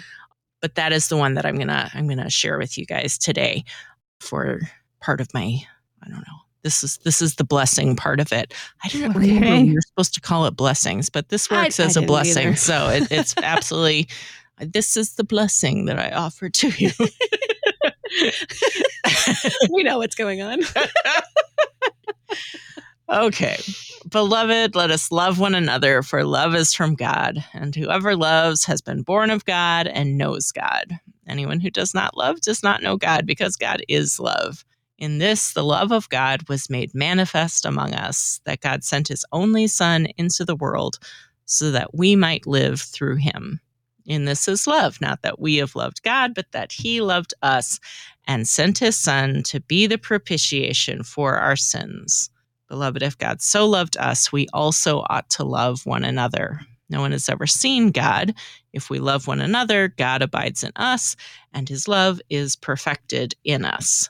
But 0.61 0.75
that 0.75 0.93
is 0.93 1.07
the 1.07 1.17
one 1.17 1.33
that 1.33 1.47
I'm 1.47 1.57
gonna 1.57 1.89
I'm 1.95 2.07
gonna 2.07 2.29
share 2.29 2.59
with 2.59 2.77
you 2.77 2.85
guys 2.85 3.17
today 3.17 3.63
for 4.19 4.59
part 5.01 5.19
of 5.19 5.33
my 5.33 5.59
I 6.03 6.09
don't 6.09 6.19
know. 6.19 6.42
This 6.63 6.83
is 6.83 6.97
this 6.99 7.21
is 7.21 7.35
the 7.35 7.43
blessing 7.43 7.95
part 7.95 8.19
of 8.19 8.31
it. 8.31 8.53
I 8.83 8.89
remember 8.93 9.19
Okay. 9.19 9.63
we 9.63 9.73
were 9.73 9.81
supposed 9.81 10.13
to 10.15 10.21
call 10.21 10.45
it 10.45 10.55
blessings, 10.55 11.09
but 11.09 11.29
this 11.29 11.49
works 11.49 11.79
I 11.79 11.85
as 11.85 11.97
a 11.97 12.01
blessing. 12.01 12.47
either. 12.47 12.55
So 12.55 12.89
it, 12.89 13.11
it's 13.11 13.35
absolutely 13.43 14.07
this 14.59 14.95
is 14.97 15.15
the 15.15 15.23
blessing 15.23 15.85
that 15.85 15.99
I 15.99 16.11
offer 16.11 16.49
to 16.49 16.69
you. 16.69 16.91
we 19.71 19.83
know 19.83 19.97
what's 19.97 20.15
going 20.15 20.41
on. 20.41 20.59
Okay. 23.09 23.57
Beloved, 24.09 24.75
let 24.75 24.91
us 24.91 25.11
love 25.11 25.39
one 25.39 25.55
another, 25.55 26.03
for 26.03 26.23
love 26.23 26.55
is 26.55 26.73
from 26.73 26.95
God, 26.95 27.43
and 27.53 27.75
whoever 27.75 28.15
loves 28.15 28.65
has 28.65 28.81
been 28.81 29.01
born 29.01 29.29
of 29.29 29.45
God 29.45 29.87
and 29.87 30.17
knows 30.17 30.51
God. 30.51 30.99
Anyone 31.27 31.59
who 31.59 31.69
does 31.69 31.93
not 31.93 32.17
love 32.17 32.41
does 32.41 32.63
not 32.63 32.81
know 32.81 32.97
God 32.97 33.25
because 33.25 33.55
God 33.55 33.81
is 33.87 34.19
love. 34.19 34.65
In 34.97 35.17
this, 35.17 35.53
the 35.53 35.63
love 35.63 35.91
of 35.91 36.09
God 36.09 36.47
was 36.47 36.69
made 36.69 36.93
manifest 36.93 37.65
among 37.65 37.93
us, 37.93 38.39
that 38.45 38.61
God 38.61 38.83
sent 38.83 39.07
his 39.07 39.25
only 39.31 39.67
Son 39.67 40.07
into 40.17 40.45
the 40.45 40.55
world 40.55 40.99
so 41.45 41.71
that 41.71 41.95
we 41.95 42.15
might 42.15 42.47
live 42.47 42.81
through 42.81 43.17
him. 43.17 43.59
In 44.05 44.25
this 44.25 44.47
is 44.47 44.67
love, 44.67 44.99
not 45.01 45.21
that 45.21 45.39
we 45.39 45.57
have 45.57 45.75
loved 45.75 46.03
God, 46.03 46.33
but 46.35 46.51
that 46.51 46.71
he 46.71 47.01
loved 47.01 47.33
us 47.41 47.79
and 48.27 48.47
sent 48.47 48.79
his 48.79 48.97
Son 48.97 49.43
to 49.43 49.61
be 49.61 49.87
the 49.87 49.97
propitiation 49.97 51.03
for 51.03 51.37
our 51.37 51.55
sins. 51.55 52.29
Beloved, 52.69 53.01
if 53.01 53.17
God 53.17 53.41
so 53.41 53.67
loved 53.67 53.97
us, 53.97 54.31
we 54.31 54.47
also 54.53 55.03
ought 55.09 55.29
to 55.31 55.43
love 55.43 55.85
one 55.85 56.03
another. 56.03 56.61
No 56.89 57.01
one 57.01 57.11
has 57.11 57.29
ever 57.29 57.47
seen 57.47 57.91
God. 57.91 58.33
If 58.73 58.89
we 58.89 58.99
love 58.99 59.27
one 59.27 59.41
another, 59.41 59.87
God 59.87 60.21
abides 60.21 60.63
in 60.63 60.71
us, 60.75 61.15
and 61.53 61.67
his 61.67 61.87
love 61.87 62.21
is 62.29 62.55
perfected 62.55 63.35
in 63.43 63.65
us. 63.65 64.09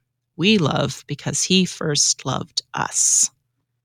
we 0.37 0.57
love 0.57 1.03
because 1.07 1.43
he 1.43 1.65
first 1.65 2.25
loved 2.25 2.61
us. 2.73 3.29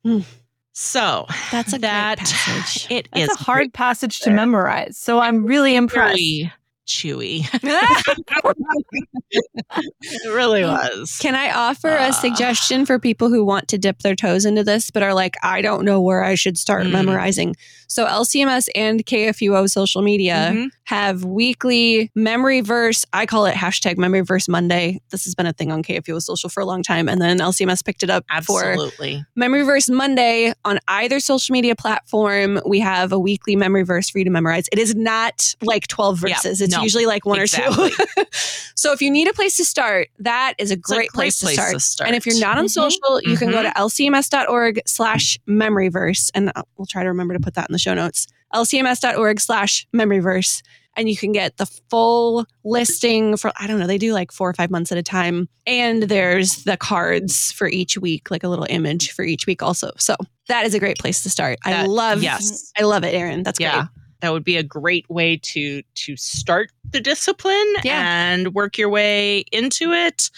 Mm. 0.05 0.25
So 0.73 1.27
that's 1.51 1.73
a 1.73 1.79
that 1.79 2.19
passage. 2.19 2.87
It 2.91 3.09
that's 3.13 3.33
is 3.33 3.41
a 3.41 3.45
hard 3.45 3.73
passage 3.73 4.21
to 4.21 4.31
memorize. 4.31 4.99
So 4.99 5.19
I'm 5.19 5.47
really 5.47 5.75
impressed. 5.75 6.17
Really 6.17 6.53
chewy. 6.87 7.47
it 10.03 10.29
really 10.29 10.65
was. 10.65 11.19
Can 11.21 11.35
I 11.35 11.51
offer 11.51 11.91
uh, 11.91 12.09
a 12.09 12.13
suggestion 12.13 12.87
for 12.87 12.99
people 12.99 13.29
who 13.29 13.45
want 13.45 13.69
to 13.69 13.79
dip 13.79 14.01
their 14.01 14.15
toes 14.15 14.45
into 14.45 14.63
this 14.63 14.91
but 14.91 15.03
are 15.03 15.15
like, 15.15 15.37
I 15.43 15.63
don't 15.63 15.85
know 15.85 16.01
where 16.01 16.23
I 16.23 16.35
should 16.35 16.57
start 16.57 16.87
mm. 16.87 16.93
memorizing? 16.93 17.57
So 17.89 18.07
LCMS 18.07 18.69
and 18.75 19.05
KFUO 19.05 19.69
social 19.69 20.03
media 20.03 20.51
mm-hmm. 20.53 20.67
Have 20.87 21.25
weekly 21.25 22.13
memory 22.15 22.61
verse. 22.61 23.05
I 23.13 23.27
call 23.27 23.45
it 23.47 23.55
hashtag 23.55 23.99
memory 23.99 24.21
verse 24.21 24.49
Monday. 24.49 25.01
This 25.11 25.25
has 25.25 25.35
been 25.35 25.47
a 25.47 25.53
thing 25.53 25.73
on 25.73 25.83
KFUO 25.83 26.23
social 26.23 26.49
for 26.49 26.61
a 26.61 26.65
long 26.65 26.85
time. 26.85 27.09
And 27.09 27.21
then 27.21 27.39
LCMS 27.39 27.85
picked 27.85 28.05
it 28.05 28.11
up 28.11 28.25
Absolutely. 28.31 29.19
for 29.19 29.27
memory 29.35 29.63
verse 29.63 29.89
Monday 29.91 30.53
on 30.65 30.79
either 30.87 31.19
social 31.19 31.53
media 31.53 31.75
platform. 31.75 32.61
We 32.65 32.79
have 32.81 33.11
a 33.11 33.19
weekly 33.19 33.57
memory 33.57 33.83
verse 33.83 34.09
for 34.09 34.19
you 34.19 34.25
to 34.25 34.31
memorize. 34.31 34.69
It 34.71 34.79
is 34.79 34.95
not 34.95 35.57
like 35.61 35.89
12 35.89 36.19
verses. 36.19 36.61
It's 36.61 36.73
no, 36.73 36.83
usually 36.83 37.07
like 37.07 37.27
one 37.27 37.41
exactly. 37.41 37.87
or 37.87 37.91
two. 37.91 38.25
so 38.77 38.93
if 38.93 39.03
you 39.03 39.11
need 39.11 39.29
a 39.29 39.33
place 39.33 39.57
to 39.57 39.65
start, 39.65 40.09
that 40.21 40.55
is 40.59 40.71
a 40.71 40.77
great, 40.77 40.97
a 40.97 40.99
great 40.99 41.11
place, 41.13 41.43
place, 41.43 41.57
to, 41.57 41.63
start. 41.63 41.75
to, 41.75 41.81
start. 41.81 42.09
And 42.09 42.17
if 42.17 42.27
you're 42.27 42.39
not 42.39 42.59
on 42.59 42.67
mm-hmm. 42.67 42.69
social, 42.69 43.21
you 43.23 43.31
mm-hmm. 43.31 43.39
can 43.39 43.51
go 43.51 43.63
to 43.65 43.71
mm-hmm. 43.71 44.15
lcms.org 44.15 44.81
slash 44.87 45.37
memoryverse. 45.49 46.31
And 46.33 46.53
we'll 46.77 46.87
try 46.87 47.03
to 47.03 47.09
remember 47.09 47.35
to 47.35 47.41
put 47.41 47.55
that 47.55 47.69
in 47.69 47.73
the 47.73 47.81
show 47.81 47.95
notes. 47.95 48.29
lcms.org 48.55 49.41
slash 49.41 49.87
memoryverse. 49.95 50.63
And 50.99 51.11
you 51.11 51.17
can 51.17 51.33
get 51.33 51.59
the 51.59 51.67
full 51.91 52.47
listing 52.65 53.37
for, 53.37 53.53
I 53.61 53.67
don't 53.67 53.79
know, 53.79 53.87
they 53.87 53.99
do 53.99 54.15
like 54.15 54.33
four 54.33 54.49
or 54.49 54.55
five 54.55 54.71
months 54.71 54.91
at 54.91 54.97
a 54.97 55.03
time. 55.03 55.47
And 55.67 56.05
there's 56.05 56.65
the 56.65 56.79
cards 56.79 57.53
for 57.53 57.69
each 57.69 57.99
week, 57.99 58.31
like 58.31 58.43
a 58.43 58.49
little 58.49 58.67
image 58.71 59.13
for 59.13 59.23
each 59.23 59.47
week 59.47 59.63
also. 59.63 59.91
So 59.99 60.17
that 60.49 60.65
is 60.65 60.73
a 60.73 60.79
great 60.79 60.99
place 60.99 61.23
to 61.25 61.31
start. 61.31 61.59
That, 61.67 61.85
I 61.85 61.87
love, 61.87 62.23
yes. 62.23 62.73
I 62.79 62.85
love 62.85 63.05
it, 63.05 63.15
Erin. 63.15 63.43
That's 63.43 63.61
yeah. 63.61 63.75
great 63.75 63.89
that 64.21 64.33
would 64.33 64.45
be 64.45 64.57
a 64.57 64.63
great 64.63 65.09
way 65.09 65.37
to 65.37 65.83
to 65.95 66.17
start 66.17 66.71
the 66.91 67.01
discipline 67.01 67.75
yeah. 67.85 68.33
and 68.33 68.55
work 68.55 68.79
your 68.79 68.89
way 68.89 69.45
into 69.53 69.93
it. 69.93 70.31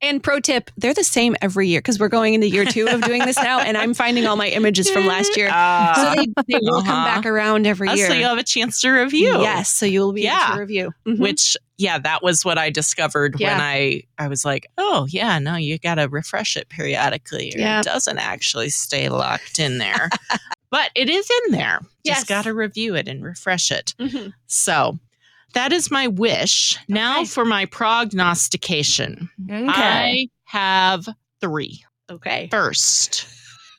And 0.00 0.22
pro 0.22 0.38
tip, 0.38 0.70
they're 0.76 0.92
the 0.92 1.04
same 1.04 1.34
every 1.40 1.68
year 1.68 1.80
because 1.80 1.98
we're 1.98 2.08
going 2.08 2.34
into 2.34 2.46
year 2.46 2.66
two 2.66 2.86
of 2.88 3.00
doing 3.02 3.24
this 3.24 3.36
now, 3.36 3.60
and 3.60 3.76
I'm 3.76 3.94
finding 3.94 4.26
all 4.26 4.36
my 4.36 4.48
images 4.48 4.90
from 4.90 5.06
last 5.06 5.34
year. 5.36 5.48
Uh, 5.50 5.94
so 5.94 6.14
they, 6.14 6.26
they 6.46 6.58
will 6.60 6.76
uh-huh. 6.76 6.90
come 6.90 7.04
back 7.04 7.26
around 7.26 7.66
every 7.66 7.90
year. 7.92 8.08
So 8.08 8.12
you'll 8.12 8.28
have 8.28 8.38
a 8.38 8.42
chance 8.42 8.80
to 8.82 8.90
review. 8.90 9.40
Yes. 9.40 9.70
So 9.70 9.86
you'll 9.86 10.12
be 10.12 10.22
yeah. 10.22 10.48
able 10.48 10.54
to 10.56 10.60
review. 10.60 10.94
Mm-hmm. 11.06 11.22
Which, 11.22 11.56
yeah, 11.78 11.98
that 11.98 12.22
was 12.22 12.44
what 12.44 12.58
I 12.58 12.68
discovered 12.68 13.36
yeah. 13.38 13.52
when 13.52 13.60
I, 13.62 14.02
I 14.18 14.28
was 14.28 14.44
like, 14.44 14.66
oh, 14.76 15.06
yeah, 15.08 15.38
no, 15.38 15.56
you 15.56 15.78
got 15.78 15.94
to 15.94 16.08
refresh 16.08 16.56
it 16.56 16.68
periodically. 16.68 17.54
yeah. 17.56 17.80
It 17.80 17.84
doesn't 17.84 18.18
actually 18.18 18.70
stay 18.70 19.08
locked 19.08 19.58
in 19.58 19.78
there. 19.78 20.10
but 20.70 20.90
it 20.94 21.08
is 21.08 21.28
in 21.46 21.52
there. 21.52 21.80
Yes. 22.02 22.18
Just 22.18 22.28
got 22.28 22.44
to 22.44 22.52
review 22.52 22.94
it 22.94 23.08
and 23.08 23.24
refresh 23.24 23.70
it. 23.70 23.94
Mm-hmm. 23.98 24.30
So 24.48 24.98
that 25.54 25.72
is 25.72 25.90
my 25.90 26.08
wish. 26.08 26.76
Okay. 26.76 26.84
Now 26.88 27.24
for 27.24 27.44
my 27.44 27.66
prognostication. 27.66 29.30
Okay. 29.50 29.64
I 29.68 30.28
have 30.44 31.08
three. 31.40 31.84
Okay. 32.10 32.48
First, 32.50 33.26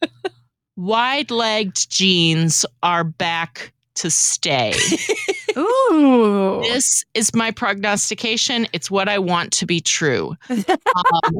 wide 0.75 1.31
legged 1.31 1.89
jeans 1.89 2.65
are 2.81 3.03
back 3.03 3.73
to 3.95 4.09
stay. 4.09 4.73
Ooh. 5.57 6.61
This 6.63 7.05
is 7.13 7.33
my 7.33 7.51
prognostication. 7.51 8.67
It's 8.73 8.91
what 8.91 9.07
I 9.07 9.19
want 9.19 9.51
to 9.53 9.65
be 9.65 9.79
true. 9.81 10.35
Um, 10.95 11.39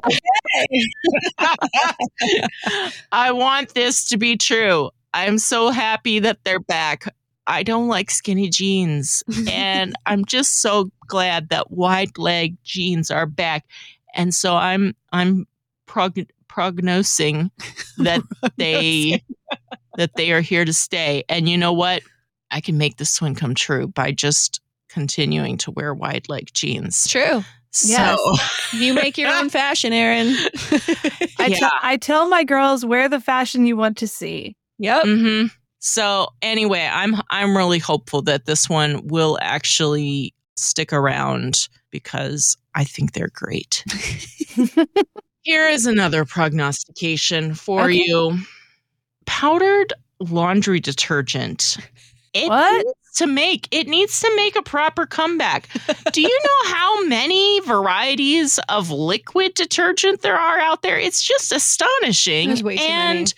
I 3.12 3.32
want 3.32 3.74
this 3.74 4.08
to 4.10 4.18
be 4.18 4.38
true. 4.38 4.90
I'm 5.14 5.38
so 5.38 5.70
happy 5.70 6.20
that 6.20 6.40
they're 6.44 6.60
back. 6.60 7.14
I 7.48 7.64
don't 7.64 7.88
like 7.88 8.12
skinny 8.12 8.50
jeans. 8.50 9.24
and 9.50 9.96
I'm 10.06 10.26
just 10.26 10.62
so 10.62 10.90
glad 11.08 11.50
that 11.50 11.72
wide 11.72 12.18
leg 12.18 12.58
jeans 12.64 13.12
are 13.12 13.26
back. 13.26 13.66
And 14.14 14.34
so 14.34 14.56
I'm 14.56 14.96
I'm 15.12 15.48
prog- 15.86 16.30
prognosing 16.48 17.52
that 17.98 18.22
they 18.58 19.24
that 19.98 20.16
they 20.16 20.32
are 20.32 20.42
here 20.42 20.66
to 20.66 20.74
stay. 20.74 21.24
And 21.30 21.48
you 21.48 21.58
know 21.58 21.74
what? 21.74 22.02
I 22.52 22.62
can 22.62 22.78
make 22.78 22.98
this 22.98 23.22
one 23.22 23.36
come 23.36 23.56
true 23.56 23.88
by 23.88 24.12
just 24.12 24.62
continuing 24.90 25.58
to 25.58 25.72
wear 25.72 25.94
wide 25.94 26.30
leg 26.30 26.50
jeans. 26.54 27.08
True. 27.08 27.44
So 27.72 27.90
yes. 27.90 28.74
you 28.74 28.94
make 28.94 29.18
your 29.18 29.30
own 29.30 29.50
fashion, 29.50 29.92
Erin. 29.92 30.34
I, 31.38 31.48
yeah. 31.48 31.56
t- 31.58 31.68
I 31.82 31.98
tell 31.98 32.30
my 32.30 32.46
girls 32.46 32.86
wear 32.86 33.10
the 33.10 33.20
fashion 33.20 33.66
you 33.66 33.76
want 33.76 33.98
to 33.98 34.08
see. 34.08 34.56
Yep. 34.80 35.04
Mm-hmm. 35.04 35.48
So 35.86 36.30
anyway, 36.42 36.90
I'm 36.92 37.14
I'm 37.30 37.56
really 37.56 37.78
hopeful 37.78 38.24
that 38.24 38.46
this 38.46 38.68
one 38.68 39.06
will 39.06 39.38
actually 39.40 40.34
stick 40.56 40.92
around 40.92 41.70
because 41.92 42.58
I 42.74 42.84
think 42.84 43.14
they're 43.14 43.30
great. 43.32 43.84
Here 45.44 45.68
is 45.68 45.86
another 45.86 46.26
prognostication 46.26 47.54
for 47.54 47.84
okay. 47.84 48.04
you. 48.04 48.40
Powdered 49.28 49.94
laundry 50.20 50.80
detergent. 50.80 51.78
It 52.34 52.50
what? 52.50 52.88
to 53.18 53.28
make 53.28 53.68
it 53.70 53.88
needs 53.88 54.20
to 54.22 54.36
make 54.36 54.56
a 54.56 54.64
proper 54.64 55.06
comeback. 55.06 55.70
Do 56.12 56.20
you 56.20 56.40
know 56.44 56.74
how 56.74 57.06
many 57.06 57.60
varieties 57.60 58.60
of 58.70 58.90
liquid 58.90 59.54
detergent 59.54 60.24
there 60.24 60.36
are 60.36 60.58
out 60.58 60.82
there? 60.82 60.98
It's 60.98 61.24
just 61.24 61.52
astonishing. 61.52 62.68
and 62.80 63.32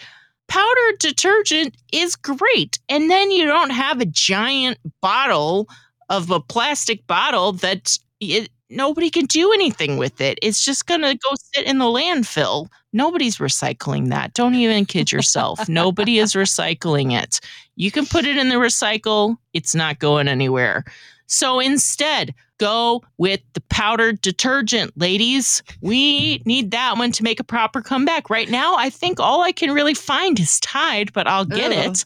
many 0.49 0.63
powdered 0.63 0.99
detergent 0.99 1.75
is 1.91 2.15
great. 2.15 2.79
And 2.89 3.10
then 3.10 3.31
you 3.31 3.45
don't 3.45 3.71
have 3.71 4.01
a 4.01 4.05
giant 4.05 4.77
bottle 5.01 5.67
of 6.10 6.31
a 6.31 6.39
plastic 6.39 7.05
bottle 7.07 7.53
that 7.53 7.97
it, 8.19 8.49
nobody 8.69 9.10
can 9.10 9.25
do 9.25 9.51
anything 9.51 9.97
with 9.97 10.21
it. 10.21 10.39
It's 10.41 10.63
just 10.63 10.88
going 10.88 11.01
to 11.01 11.15
go 11.15 11.36
sit 11.53 11.65
in 11.65 11.77
the 11.79 11.86
landfill. 11.86 12.67
Nobody's 12.93 13.38
recycling 13.38 14.10
that. 14.10 14.33
Don't 14.33 14.55
even 14.55 14.86
kid 14.86 15.12
yourself. 15.12 15.67
Nobody 15.69 16.19
is 16.19 16.33
recycling 16.33 17.12
it. 17.12 17.39
You 17.75 17.91
can 17.91 18.05
put 18.05 18.25
it 18.25 18.38
in 18.38 18.49
the 18.49 18.55
recycle, 18.55 19.38
it's 19.53 19.75
not 19.75 19.99
going 19.99 20.27
anywhere. 20.27 20.83
So 21.27 21.60
instead, 21.60 22.33
go 22.58 23.04
with 23.17 23.41
the 23.54 23.62
powdered 23.70 24.22
detergent, 24.22 24.91
ladies. 24.98 25.63
We 25.82 26.41
need 26.46 26.72
that 26.72 26.98
one 26.98 27.12
to 27.13 27.24
make 27.24 27.39
a 27.39 27.43
proper 27.43 27.82
comeback. 27.82 28.30
Right 28.30 28.50
now, 28.50 28.76
I 28.76 28.89
think 28.89 29.20
all 29.20 29.41
I 29.41 29.52
can 29.52 29.72
really 29.72 29.93
find 29.93 30.39
is 30.39 30.60
Tide, 30.60 31.13
but 31.13 31.28
I'll 31.28 31.46
get 31.46 31.72
Ew. 31.72 31.91
it. 31.91 32.06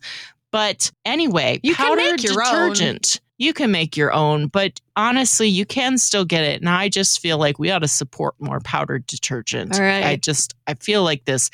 But 0.51 0.91
anyway, 1.05 1.59
You 1.63 1.75
can 1.75 1.85
powder 1.87 2.01
make 2.01 2.23
your 2.23 2.41
own. 2.43 2.69
detergent. 2.69 3.21
You 3.37 3.53
can 3.53 3.71
make 3.71 3.97
your 3.97 4.13
own, 4.13 4.47
but 4.47 4.79
honestly, 4.95 5.47
you 5.47 5.65
can 5.65 5.97
still 5.97 6.25
get 6.25 6.43
it. 6.43 6.59
And 6.59 6.69
I 6.69 6.89
just 6.89 7.19
feel 7.19 7.39
like 7.39 7.57
we 7.57 7.71
ought 7.71 7.79
to 7.79 7.87
support 7.87 8.35
more 8.39 8.59
powdered 8.59 9.07
detergent. 9.07 9.73
All 9.73 9.81
right. 9.81 10.03
I 10.05 10.15
just 10.17 10.53
I 10.67 10.75
feel 10.75 11.03
like 11.03 11.25
this. 11.25 11.49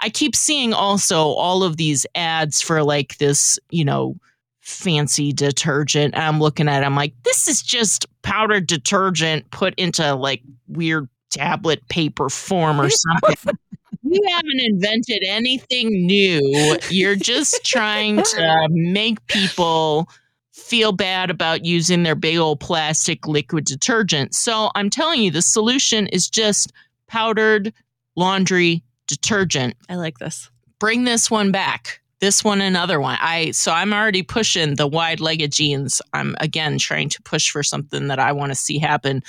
I 0.00 0.08
keep 0.08 0.36
seeing 0.36 0.72
also 0.72 1.18
all 1.28 1.62
of 1.64 1.78
these 1.78 2.06
ads 2.14 2.60
for 2.62 2.84
like 2.84 3.18
this, 3.18 3.58
you 3.70 3.84
know, 3.84 4.16
fancy 4.62 5.32
detergent. 5.32 6.16
I'm 6.16 6.40
looking 6.40 6.68
at 6.68 6.82
it, 6.82 6.86
I'm 6.86 6.96
like, 6.96 7.14
this 7.24 7.48
is 7.48 7.62
just 7.62 8.06
powdered 8.22 8.66
detergent 8.66 9.50
put 9.50 9.74
into 9.74 10.14
like 10.14 10.42
weird 10.68 11.08
tablet 11.30 11.86
paper 11.88 12.28
form 12.28 12.80
or 12.80 12.88
something. 12.88 13.58
you 14.02 14.20
haven't 14.28 14.60
invented 14.60 15.22
anything 15.26 16.06
new. 16.06 16.78
You're 16.90 17.16
just 17.16 17.64
trying 17.64 18.22
to 18.22 18.66
make 18.70 19.26
people 19.26 20.08
feel 20.52 20.92
bad 20.92 21.30
about 21.30 21.64
using 21.64 22.02
their 22.02 22.14
big 22.14 22.38
old 22.38 22.60
plastic 22.60 23.26
liquid 23.26 23.64
detergent. 23.64 24.34
So 24.34 24.70
I'm 24.74 24.90
telling 24.90 25.22
you, 25.22 25.30
the 25.30 25.42
solution 25.42 26.06
is 26.08 26.28
just 26.28 26.72
powdered 27.08 27.72
laundry 28.16 28.82
detergent. 29.06 29.74
I 29.88 29.96
like 29.96 30.18
this. 30.18 30.50
Bring 30.78 31.04
this 31.04 31.30
one 31.30 31.52
back. 31.52 32.01
This 32.22 32.44
one, 32.44 32.60
another 32.60 33.00
one. 33.00 33.18
I 33.20 33.50
so 33.50 33.72
I'm 33.72 33.92
already 33.92 34.22
pushing 34.22 34.76
the 34.76 34.86
wide-legged 34.86 35.52
jeans. 35.52 36.00
I'm 36.12 36.36
again 36.40 36.78
trying 36.78 37.08
to 37.10 37.20
push 37.22 37.50
for 37.50 37.64
something 37.64 38.06
that 38.06 38.20
I 38.20 38.30
want 38.30 38.52
to 38.52 38.54
see 38.54 38.78
happen. 38.78 39.22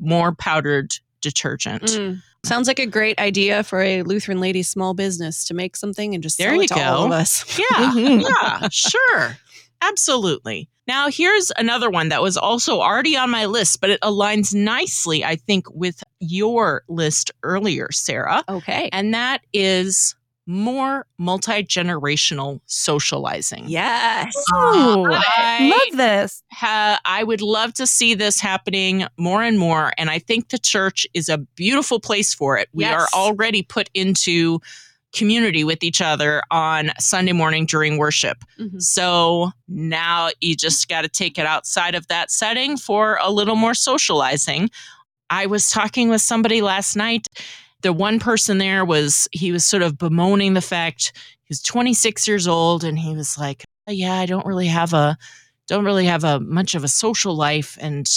More 0.00 0.34
powdered 0.34 0.94
detergent. 1.20 1.82
Mm. 1.82 2.22
Sounds 2.46 2.66
like 2.66 2.78
a 2.78 2.86
great 2.86 3.18
idea 3.18 3.62
for 3.64 3.82
a 3.82 4.02
Lutheran 4.02 4.40
lady 4.40 4.62
small 4.62 4.94
business 4.94 5.44
to 5.44 5.54
make 5.54 5.76
something 5.76 6.14
and 6.14 6.22
just 6.22 6.38
There 6.38 6.48
sell 6.48 6.56
you 6.56 6.62
it 6.62 6.68
to 6.68 6.82
all 6.82 7.00
go. 7.00 7.04
of 7.06 7.12
us. 7.12 7.44
Yeah, 7.70 7.94
yeah, 7.94 8.68
sure. 8.70 9.36
Absolutely. 9.82 10.70
Now, 10.86 11.10
here's 11.10 11.52
another 11.58 11.90
one 11.90 12.08
that 12.08 12.22
was 12.22 12.38
also 12.38 12.80
already 12.80 13.14
on 13.14 13.28
my 13.28 13.44
list, 13.44 13.80
but 13.82 13.90
it 13.90 14.00
aligns 14.00 14.54
nicely, 14.54 15.22
I 15.22 15.36
think, 15.36 15.66
with 15.74 16.02
your 16.18 16.82
list 16.88 17.30
earlier, 17.42 17.92
Sarah. 17.92 18.42
Okay. 18.48 18.88
And 18.90 19.12
that 19.12 19.42
is 19.52 20.14
more 20.48 21.06
multi 21.18 21.62
generational 21.62 22.60
socializing. 22.66 23.64
Yes. 23.68 24.32
Oh, 24.54 25.06
I- 25.10 25.68
love 25.90 25.98
this. 25.98 26.42
ha- 26.50 26.98
I 27.04 27.22
would 27.22 27.42
love 27.42 27.74
to 27.74 27.86
see 27.86 28.14
this 28.14 28.40
happening 28.40 29.06
more 29.18 29.42
and 29.42 29.58
more. 29.58 29.92
And 29.98 30.08
I 30.10 30.18
think 30.18 30.48
the 30.48 30.58
church 30.58 31.06
is 31.12 31.28
a 31.28 31.36
beautiful 31.38 32.00
place 32.00 32.32
for 32.34 32.56
it. 32.56 32.68
We 32.72 32.84
Yes. 32.84 32.94
are 32.94 33.08
already 33.18 33.62
put 33.62 33.90
into 33.92 34.60
community 35.14 35.64
with 35.64 35.82
each 35.82 36.00
other 36.00 36.42
on 36.50 36.92
Sunday 36.98 37.32
morning 37.32 37.66
during 37.66 37.98
worship. 37.98 38.38
Mhm. 38.58 38.80
So 38.82 39.52
now 39.68 40.30
you 40.40 40.56
just 40.56 40.88
got 40.88 41.02
to 41.02 41.08
take 41.08 41.38
it 41.38 41.46
outside 41.46 41.94
of 41.94 42.06
that 42.08 42.30
setting 42.30 42.76
for 42.78 43.18
a 43.22 43.30
little 43.30 43.56
more 43.56 43.74
socializing. 43.74 44.70
I 45.30 45.44
was 45.46 45.68
talking 45.68 46.08
with 46.08 46.22
somebody 46.22 46.62
last 46.62 46.96
night. 46.96 47.26
The 47.82 47.92
one 47.92 48.18
person 48.18 48.58
there 48.58 48.84
was, 48.84 49.28
he 49.32 49.52
was 49.52 49.64
sort 49.64 49.82
of 49.82 49.96
bemoaning 49.98 50.54
the 50.54 50.60
fact 50.60 51.12
he 51.14 51.46
was 51.48 51.62
26 51.62 52.26
years 52.26 52.48
old 52.48 52.82
and 52.84 52.98
he 52.98 53.14
was 53.14 53.38
like, 53.38 53.64
yeah, 53.86 54.14
I 54.14 54.26
don't 54.26 54.44
really 54.46 54.66
have 54.66 54.92
a, 54.92 55.16
don't 55.68 55.84
really 55.84 56.06
have 56.06 56.24
a 56.24 56.40
much 56.40 56.74
of 56.74 56.82
a 56.82 56.88
social 56.88 57.36
life. 57.36 57.78
And, 57.80 58.10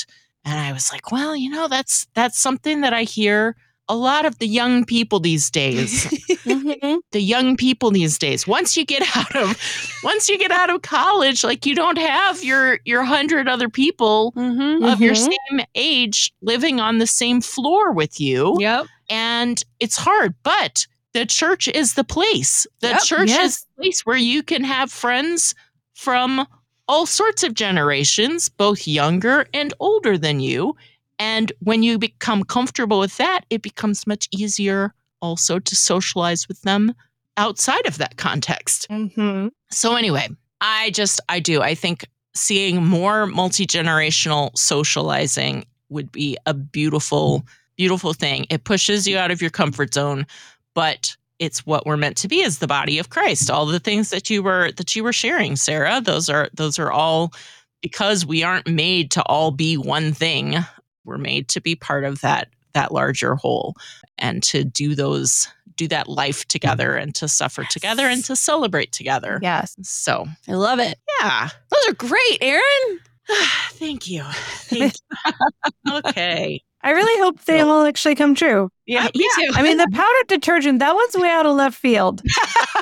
and 0.44 0.60
I 0.60 0.72
was 0.74 0.92
like, 0.92 1.12
well, 1.12 1.36
you 1.36 1.50
know, 1.50 1.68
that's, 1.68 2.08
that's 2.16 2.40
something 2.40 2.82
that 2.82 2.94
I 2.94 3.04
hear 3.04 3.56
a 3.88 3.96
lot 3.96 4.26
of 4.26 4.40
the 4.40 4.48
young 4.48 4.86
people 4.86 5.20
these 5.20 5.50
days 5.52 6.06
Mhm. 6.46 7.00
the 7.12 7.20
young 7.20 7.58
people 7.58 7.92
these 7.92 8.18
days 8.18 8.48
once 8.48 8.78
you 8.78 8.86
get 8.86 9.04
out 9.18 9.36
of 9.36 9.58
once 10.04 10.30
you 10.30 10.38
get 10.38 10.52
out 10.52 10.70
of 10.70 10.82
college 10.82 11.44
like 11.44 11.66
you 11.66 11.76
don't 11.76 11.98
have 11.98 12.42
your 12.44 12.80
your 12.86 13.04
hundred 13.04 13.50
other 13.50 13.68
people 13.68 14.32
Mm-hmm. 14.38 14.84
of 14.86 15.02
your 15.02 15.14
Mhm. 15.14 15.30
same 15.50 15.66
age 15.76 16.32
living 16.42 16.80
on 16.80 17.00
the 17.00 17.08
same 17.08 17.42
floor 17.42 17.92
with 17.92 18.20
you 18.22 18.56
Yep. 18.62 18.86
And 19.12 19.64
it's 19.80 19.98
hard 19.98 20.34
but 20.44 20.88
the 21.14 21.26
church 21.26 21.68
is 21.68 21.94
the 21.94 22.04
place 22.04 22.66
the 22.80 22.88
Yep, 22.90 23.02
church 23.04 23.30
yes. 23.30 23.46
is 23.46 23.60
the 23.78 23.84
place 23.84 24.06
where 24.06 24.18
you 24.18 24.42
can 24.42 24.64
have 24.64 24.92
friends 24.92 25.54
from 25.94 26.48
all 26.88 27.06
sorts 27.06 27.44
of 27.44 27.54
generations 27.54 28.50
both 28.50 28.88
younger 28.88 29.46
and 29.54 29.74
older 29.80 30.18
than 30.18 30.40
you 30.40 30.76
and 31.20 31.52
when 31.60 31.84
you 31.84 32.00
become 32.00 32.44
comfortable 32.44 33.00
with 33.00 33.18
that 33.18 33.42
it 33.50 33.62
becomes 33.62 34.08
much 34.08 34.28
easier 34.32 34.94
also 35.22 35.60
to 35.60 35.76
socialize 35.76 36.48
with 36.48 36.62
them 36.64 36.94
outside 37.38 37.86
of 37.86 37.98
that 38.00 38.18
context 38.18 38.88
Mhm. 38.90 39.52
so 39.70 39.96
anyway, 39.96 40.28
I 40.64 40.92
just 40.92 41.20
I 41.30 41.40
do. 41.40 41.62
I 41.62 41.74
think 41.76 42.06
seeing 42.36 42.86
more 42.86 43.26
multi-generational 43.26 44.56
socializing 44.58 45.66
would 45.90 46.12
be 46.12 46.38
a 46.46 46.54
beautiful 46.54 47.44
beautiful 47.78 48.14
thing. 48.14 48.46
It 48.50 48.64
pushes 48.64 49.08
you 49.08 49.18
out 49.18 49.32
of 49.32 49.42
your 49.42 49.52
comfort 49.52 49.94
zone, 49.94 50.26
but 50.74 51.16
it's 51.40 51.66
what 51.66 51.86
we're 51.86 51.98
meant 51.98 52.18
to 52.18 52.28
be 52.28 52.44
as 52.44 52.60
the 52.60 52.68
body 52.68 53.00
of 53.00 53.10
Christ. 53.10 53.50
All 53.50 53.66
the 53.66 53.80
things 53.80 54.10
that 54.12 54.30
you 54.30 54.44
were 54.44 54.72
that 54.74 54.96
you 54.96 55.04
were 55.04 55.14
sharing, 55.14 55.56
Sarah, 55.56 56.00
those 56.02 56.30
are 56.30 56.50
those 56.54 56.78
are 56.78 56.92
all 56.92 57.34
because 57.82 58.26
we 58.26 58.44
aren't 58.44 58.68
made 58.68 59.10
to 59.12 59.24
all 59.24 59.52
be 59.52 59.76
one 59.78 60.14
thing. 60.14 60.56
We're 61.04 61.18
made 61.18 61.48
to 61.50 61.62
be 61.62 61.76
part 61.76 62.04
of 62.04 62.22
that 62.22 62.50
that 62.74 62.92
larger 62.92 63.36
whole 63.36 63.76
and 64.20 64.44
to 64.44 64.64
do 64.64 64.94
those 64.96 65.48
do 65.76 65.88
that 65.88 66.08
life 66.08 66.48
together 66.48 66.96
and 66.96 67.16
to 67.16 67.28
suffer 67.28 67.64
together 67.64 68.06
and 68.06 68.24
to 68.26 68.36
celebrate 68.36 68.92
together. 68.92 69.40
Yes. 69.42 69.76
So, 69.82 70.28
I 70.48 70.54
love 70.54 70.80
it. 70.80 71.00
yeah. 71.20 71.50
Those 71.72 71.88
are 71.90 71.94
great, 71.96 72.38
Erin. 72.40 73.00
Thank 73.72 74.08
you. 74.08 74.24
Thank 74.24 74.94
you. 75.86 75.94
okay. 75.94 76.62
I 76.84 76.92
really 76.92 77.22
hope 77.22 77.40
they 77.46 77.62
all 77.62 77.86
actually 77.86 78.16
come 78.16 78.34
true. 78.36 78.70
Yeah, 78.86 79.06
Uh, 79.06 79.12
me 79.16 79.30
yeah. 79.38 79.46
too. 79.48 79.52
I 79.56 79.62
mean, 79.62 79.78
the 79.78 79.88
powdered 79.94 80.28
detergent, 80.28 80.80
that 80.80 80.96
one's 80.96 81.16
way 81.16 81.30
out 81.30 81.46
of 81.46 81.56
left 81.56 81.78
field, 81.78 82.22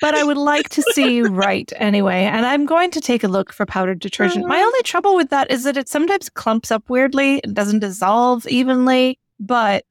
but 0.00 0.14
I 0.14 0.22
would 0.24 0.36
like 0.36 0.68
to 0.70 0.82
see 0.94 1.22
right 1.28 1.70
anyway. 1.76 2.24
And 2.24 2.44
I'm 2.46 2.66
going 2.66 2.90
to 2.92 3.00
take 3.00 3.24
a 3.24 3.28
look 3.28 3.52
for 3.52 3.66
powdered 3.66 3.98
detergent. 4.00 4.46
My 4.46 4.60
only 4.60 4.82
trouble 4.82 5.16
with 5.16 5.30
that 5.30 5.50
is 5.50 5.64
that 5.64 5.76
it 5.76 5.88
sometimes 5.88 6.28
clumps 6.30 6.70
up 6.70 6.88
weirdly, 6.88 7.38
it 7.38 7.54
doesn't 7.54 7.80
dissolve 7.80 8.46
evenly, 8.46 9.18
but 9.40 9.84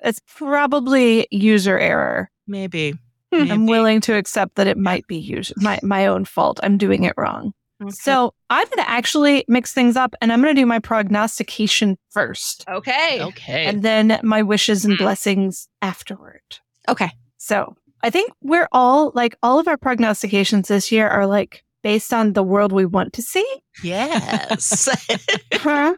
it's 0.00 0.20
probably 0.26 1.26
user 1.30 1.78
error. 1.78 2.30
Maybe. 2.46 2.94
Hmm. 3.32 3.50
I'm 3.52 3.66
willing 3.66 4.00
to 4.02 4.14
accept 4.16 4.56
that 4.56 4.66
it 4.66 4.76
might 4.76 5.06
be 5.06 5.16
user, 5.16 5.54
my, 5.58 5.78
my 5.82 6.06
own 6.06 6.24
fault. 6.24 6.58
I'm 6.62 6.76
doing 6.78 7.04
it 7.04 7.14
wrong. 7.16 7.52
Okay. 7.82 7.90
So 7.90 8.34
I'm 8.50 8.66
going 8.66 8.84
to 8.84 8.90
actually 8.90 9.44
mix 9.48 9.72
things 9.72 9.96
up 9.96 10.14
and 10.20 10.32
I'm 10.32 10.42
going 10.42 10.54
to 10.54 10.60
do 10.60 10.66
my 10.66 10.78
prognostication 10.80 11.96
first 12.10 12.64
Okay. 12.68 13.22
okay. 13.22 13.64
and 13.66 13.82
then 13.82 14.20
my 14.22 14.42
wishes 14.42 14.84
and 14.84 14.94
hmm. 14.96 15.02
blessings 15.02 15.68
afterward. 15.80 16.42
Okay. 16.88 17.10
So 17.38 17.74
I 18.02 18.10
think 18.10 18.32
we're 18.42 18.68
all 18.72 19.12
like, 19.14 19.34
all 19.42 19.58
of 19.58 19.66
our 19.68 19.76
prognostications 19.76 20.68
this 20.68 20.92
year 20.92 21.08
are 21.08 21.26
like 21.26 21.64
based 21.82 22.12
on 22.12 22.34
the 22.34 22.42
world 22.42 22.72
we 22.72 22.84
want 22.84 23.14
to 23.14 23.22
see. 23.22 23.46
yes. 23.82 24.88
Huh? 25.54 25.94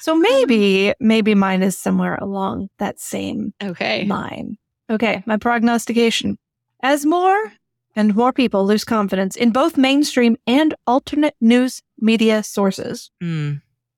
so 0.00 0.16
maybe, 0.16 0.92
maybe 1.00 1.34
mine 1.34 1.62
is 1.62 1.76
somewhere 1.76 2.14
along 2.16 2.68
that 2.78 3.00
same 3.00 3.52
Okay. 3.62 4.04
line. 4.06 4.56
Okay, 4.90 5.22
my 5.26 5.36
prognostication. 5.36 6.38
As 6.82 7.04
more 7.04 7.52
and 7.98 8.14
more 8.14 8.32
people 8.32 8.64
lose 8.64 8.84
confidence 8.84 9.36
in 9.36 9.50
both 9.50 9.76
mainstream 9.76 10.36
and 10.46 10.74
alternate 10.86 11.34
news 11.40 11.82
media 12.00 12.42
sources, 12.42 13.10
Hmm. 13.20 13.54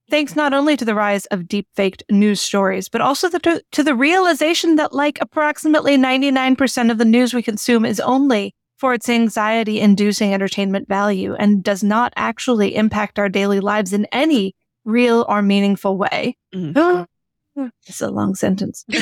thanks 0.09 0.35
not 0.35 0.53
only 0.55 0.77
to 0.77 0.85
the 0.85 0.95
rise 0.95 1.27
of 1.27 1.47
deep 1.47 1.69
faked 1.77 2.03
news 2.11 2.41
stories, 2.41 2.89
but 2.89 3.01
also 3.01 3.29
the, 3.29 3.39
to, 3.41 3.63
to 3.73 3.83
the 3.83 3.95
realization 3.95 4.77
that 4.77 4.93
like 4.93 5.19
approximately 5.21 5.97
99% 5.97 6.91
of 6.91 6.99
the 6.99 7.05
news 7.05 7.33
we 7.35 7.43
consume 7.43 7.85
is 7.85 8.01
only 8.01 8.55
for 8.79 8.95
its 8.95 9.09
anxiety 9.09 9.79
inducing 9.79 10.33
entertainment 10.33 10.89
value 10.89 11.35
and 11.35 11.63
does 11.63 11.85
not 11.85 12.13
actually 12.17 12.75
impact 12.75 13.19
our 13.19 13.29
daily 13.29 13.61
lives 13.61 13.93
in 13.93 14.07
any 14.07 14.55
real 14.87 15.27
or 15.29 15.43
meaningful 15.43 15.99
way. 15.99 16.37
Mm. 16.55 17.07
it's 17.87 18.01
a 18.01 18.09
long 18.11 18.35
sentence. 18.35 18.85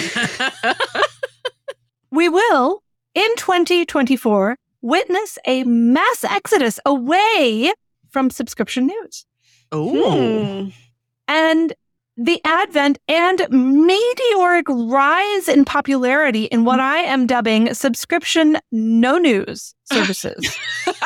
We 2.10 2.28
will, 2.28 2.82
in 3.14 3.36
2024, 3.36 4.56
witness 4.82 5.38
a 5.46 5.64
mass 5.64 6.24
exodus 6.24 6.80
away 6.86 7.72
from 8.10 8.30
subscription 8.30 8.86
news. 8.86 9.26
oh. 9.72 10.64
Hmm. 10.64 10.68
And 11.30 11.74
the 12.16 12.40
advent 12.44 12.98
and 13.06 13.46
meteoric 13.50 14.66
rise 14.68 15.48
in 15.48 15.64
popularity 15.64 16.44
in 16.44 16.64
what 16.64 16.80
I 16.80 16.98
am 16.98 17.26
dubbing 17.26 17.74
subscription 17.74 18.58
no 18.72 19.18
news 19.18 19.74
services. 19.84 20.58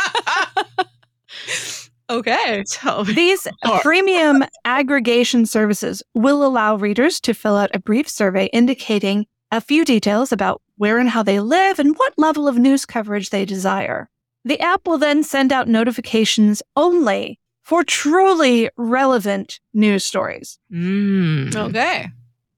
Okay. 2.10 2.62
Tell 2.68 3.06
me. 3.06 3.14
These 3.14 3.48
premium 3.80 4.44
aggregation 4.66 5.46
services 5.46 6.02
will 6.14 6.44
allow 6.44 6.76
readers 6.76 7.18
to 7.20 7.32
fill 7.32 7.56
out 7.56 7.70
a 7.72 7.78
brief 7.78 8.06
survey 8.06 8.50
indicating 8.52 9.26
a 9.52 9.60
few 9.60 9.84
details 9.84 10.32
about 10.32 10.60
where 10.78 10.98
and 10.98 11.10
how 11.10 11.22
they 11.22 11.38
live 11.38 11.78
and 11.78 11.96
what 11.96 12.14
level 12.16 12.48
of 12.48 12.56
news 12.56 12.84
coverage 12.86 13.30
they 13.30 13.44
desire. 13.44 14.08
The 14.44 14.58
app 14.58 14.86
will 14.88 14.98
then 14.98 15.22
send 15.22 15.52
out 15.52 15.68
notifications 15.68 16.62
only 16.74 17.38
for 17.62 17.84
truly 17.84 18.70
relevant 18.76 19.60
news 19.72 20.04
stories. 20.04 20.58
Mm. 20.72 21.54
Okay. 21.54 22.10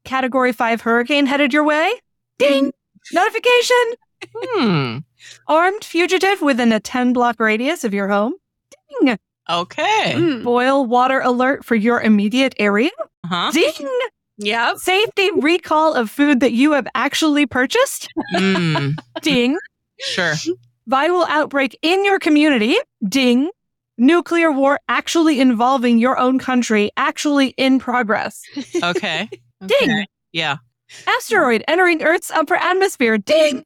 Category 0.05 0.53
5 0.53 0.81
hurricane 0.81 1.27
headed 1.27 1.53
your 1.53 1.65
way? 1.65 1.93
Ding! 2.39 2.73
Notification! 3.13 3.95
Hmm. 4.35 4.99
Armed 5.47 5.85
fugitive 5.85 6.41
within 6.41 6.73
a 6.73 6.81
10 6.81 7.13
block 7.13 7.41
radius 7.41 7.85
of 7.85 7.93
your 7.93 8.09
home? 8.09 8.35
Ding! 9.03 9.19
Okay. 9.51 10.13
Mm. 10.15 10.45
Boil 10.45 10.87
water 10.87 11.21
alert 11.21 11.65
for 11.65 11.75
your 11.75 12.01
immediate 12.01 12.55
area? 12.59 12.91
Huh? 13.27 13.51
Ding! 13.53 13.73
Yep. 14.39 14.79
Safety 14.79 15.31
recall 15.37 15.95
of 15.95 16.11
food 16.11 16.41
that 16.41 16.53
you 16.53 16.73
have 16.73 16.87
actually 16.95 17.47
purchased? 17.47 18.09
Mm. 18.35 18.97
Ding! 19.23 19.57
Sure. 20.01 20.35
Viral 20.91 21.25
outbreak 21.29 21.79
in 21.83 22.05
your 22.05 22.19
community? 22.19 22.77
Ding! 23.09 23.51
Nuclear 23.97 24.51
war 24.51 24.81
actually 24.89 25.41
involving 25.41 25.99
your 25.99 26.19
own 26.19 26.39
country, 26.41 26.91
actually 26.97 27.49
in 27.57 27.79
progress. 27.79 28.43
Okay. 28.83 29.29
Ding! 29.67 29.91
Okay. 29.91 30.07
Yeah. 30.33 30.57
Asteroid 31.07 31.63
entering 31.69 32.03
Earth's 32.03 32.31
upper 32.33 32.57
atmosphere? 32.57 33.19
Ding! 33.19 33.65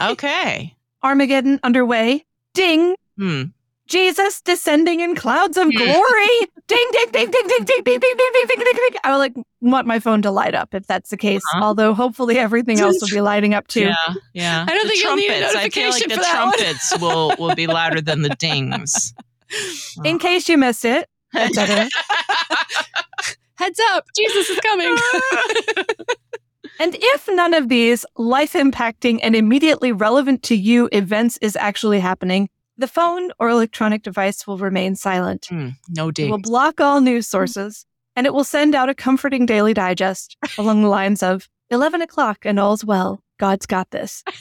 Okay. 0.00 0.74
Armageddon 1.02 1.60
underway? 1.62 2.24
Ding! 2.54 2.96
Hmm. 3.16 3.44
Jesus 3.88 4.40
descending 4.42 5.00
in 5.00 5.14
clouds 5.14 5.56
of 5.56 5.64
Hmm. 5.64 5.76
glory. 5.76 6.28
ding, 6.68 6.86
ding, 6.92 7.06
ding, 7.12 7.30
ding, 7.30 7.46
ding, 7.48 7.64
ding, 7.64 7.64
ding, 7.64 7.82
ding, 7.84 7.98
ding, 7.98 8.00
ding, 8.00 8.46
ding, 8.46 8.58
ding, 8.58 8.72
ding. 8.74 9.00
I 9.02 9.10
would 9.12 9.18
like 9.18 9.32
want 9.62 9.86
my 9.86 9.98
phone 9.98 10.20
to 10.22 10.30
light 10.30 10.54
up 10.54 10.74
if 10.74 10.86
that's 10.86 11.08
the 11.10 11.16
case. 11.16 11.40
Uh-huh. 11.54 11.64
Although 11.64 11.94
hopefully 11.94 12.38
everything 12.38 12.78
else 12.80 13.00
will 13.00 13.08
be 13.08 13.20
lighting 13.22 13.54
up 13.54 13.66
too. 13.68 13.86
Yeah. 13.86 13.94
Yeah. 14.34 14.66
I 14.68 14.74
don't 14.74 14.82
The 14.84 14.88
think 14.90 15.02
you'll 15.02 15.16
need 15.16 15.30
a 15.30 15.50
trumpets. 15.50 15.54
I 15.56 15.68
feel 15.70 15.90
like 15.90 16.02
notification 16.02 16.08
the 16.10 16.14
for 16.16 16.20
that 16.22 16.44
one. 16.44 16.52
trumpets 16.58 16.98
will 17.00 17.34
will 17.38 17.54
be 17.54 17.66
louder 17.66 18.00
than 18.02 18.22
the 18.22 18.30
dings. 18.38 19.14
In 20.04 20.18
case 20.18 20.48
you 20.48 20.58
missed 20.58 20.84
it, 20.84 21.08
etc. 21.34 21.88
Heads 23.54 23.80
up. 23.92 24.04
Jesus 24.16 24.50
is 24.50 24.58
coming. 24.60 24.94
and 26.78 26.94
if 26.98 27.28
none 27.32 27.54
of 27.54 27.68
these 27.68 28.04
life 28.16 28.52
impacting 28.52 29.18
and 29.22 29.34
immediately 29.34 29.90
relevant 29.90 30.42
to 30.44 30.54
you 30.56 30.88
events 30.92 31.38
is 31.40 31.56
actually 31.56 31.98
happening, 32.00 32.48
the 32.78 32.88
phone 32.88 33.30
or 33.38 33.48
electronic 33.48 34.02
device 34.02 34.46
will 34.46 34.56
remain 34.58 34.94
silent. 34.94 35.46
Hmm, 35.50 35.70
no 35.88 36.08
It 36.08 36.30
will 36.30 36.38
block 36.38 36.80
all 36.80 37.00
news 37.00 37.26
sources 37.26 37.84
and 38.16 38.26
it 38.26 38.32
will 38.32 38.44
send 38.44 38.74
out 38.74 38.88
a 38.88 38.94
comforting 38.94 39.44
daily 39.46 39.74
digest 39.74 40.36
along 40.56 40.82
the 40.82 40.88
lines 40.88 41.22
of 41.22 41.48
11 41.70 42.00
o'clock 42.00 42.38
and 42.44 42.58
all's 42.58 42.84
well. 42.84 43.22
God's 43.38 43.66
got 43.66 43.90
this. 43.90 44.24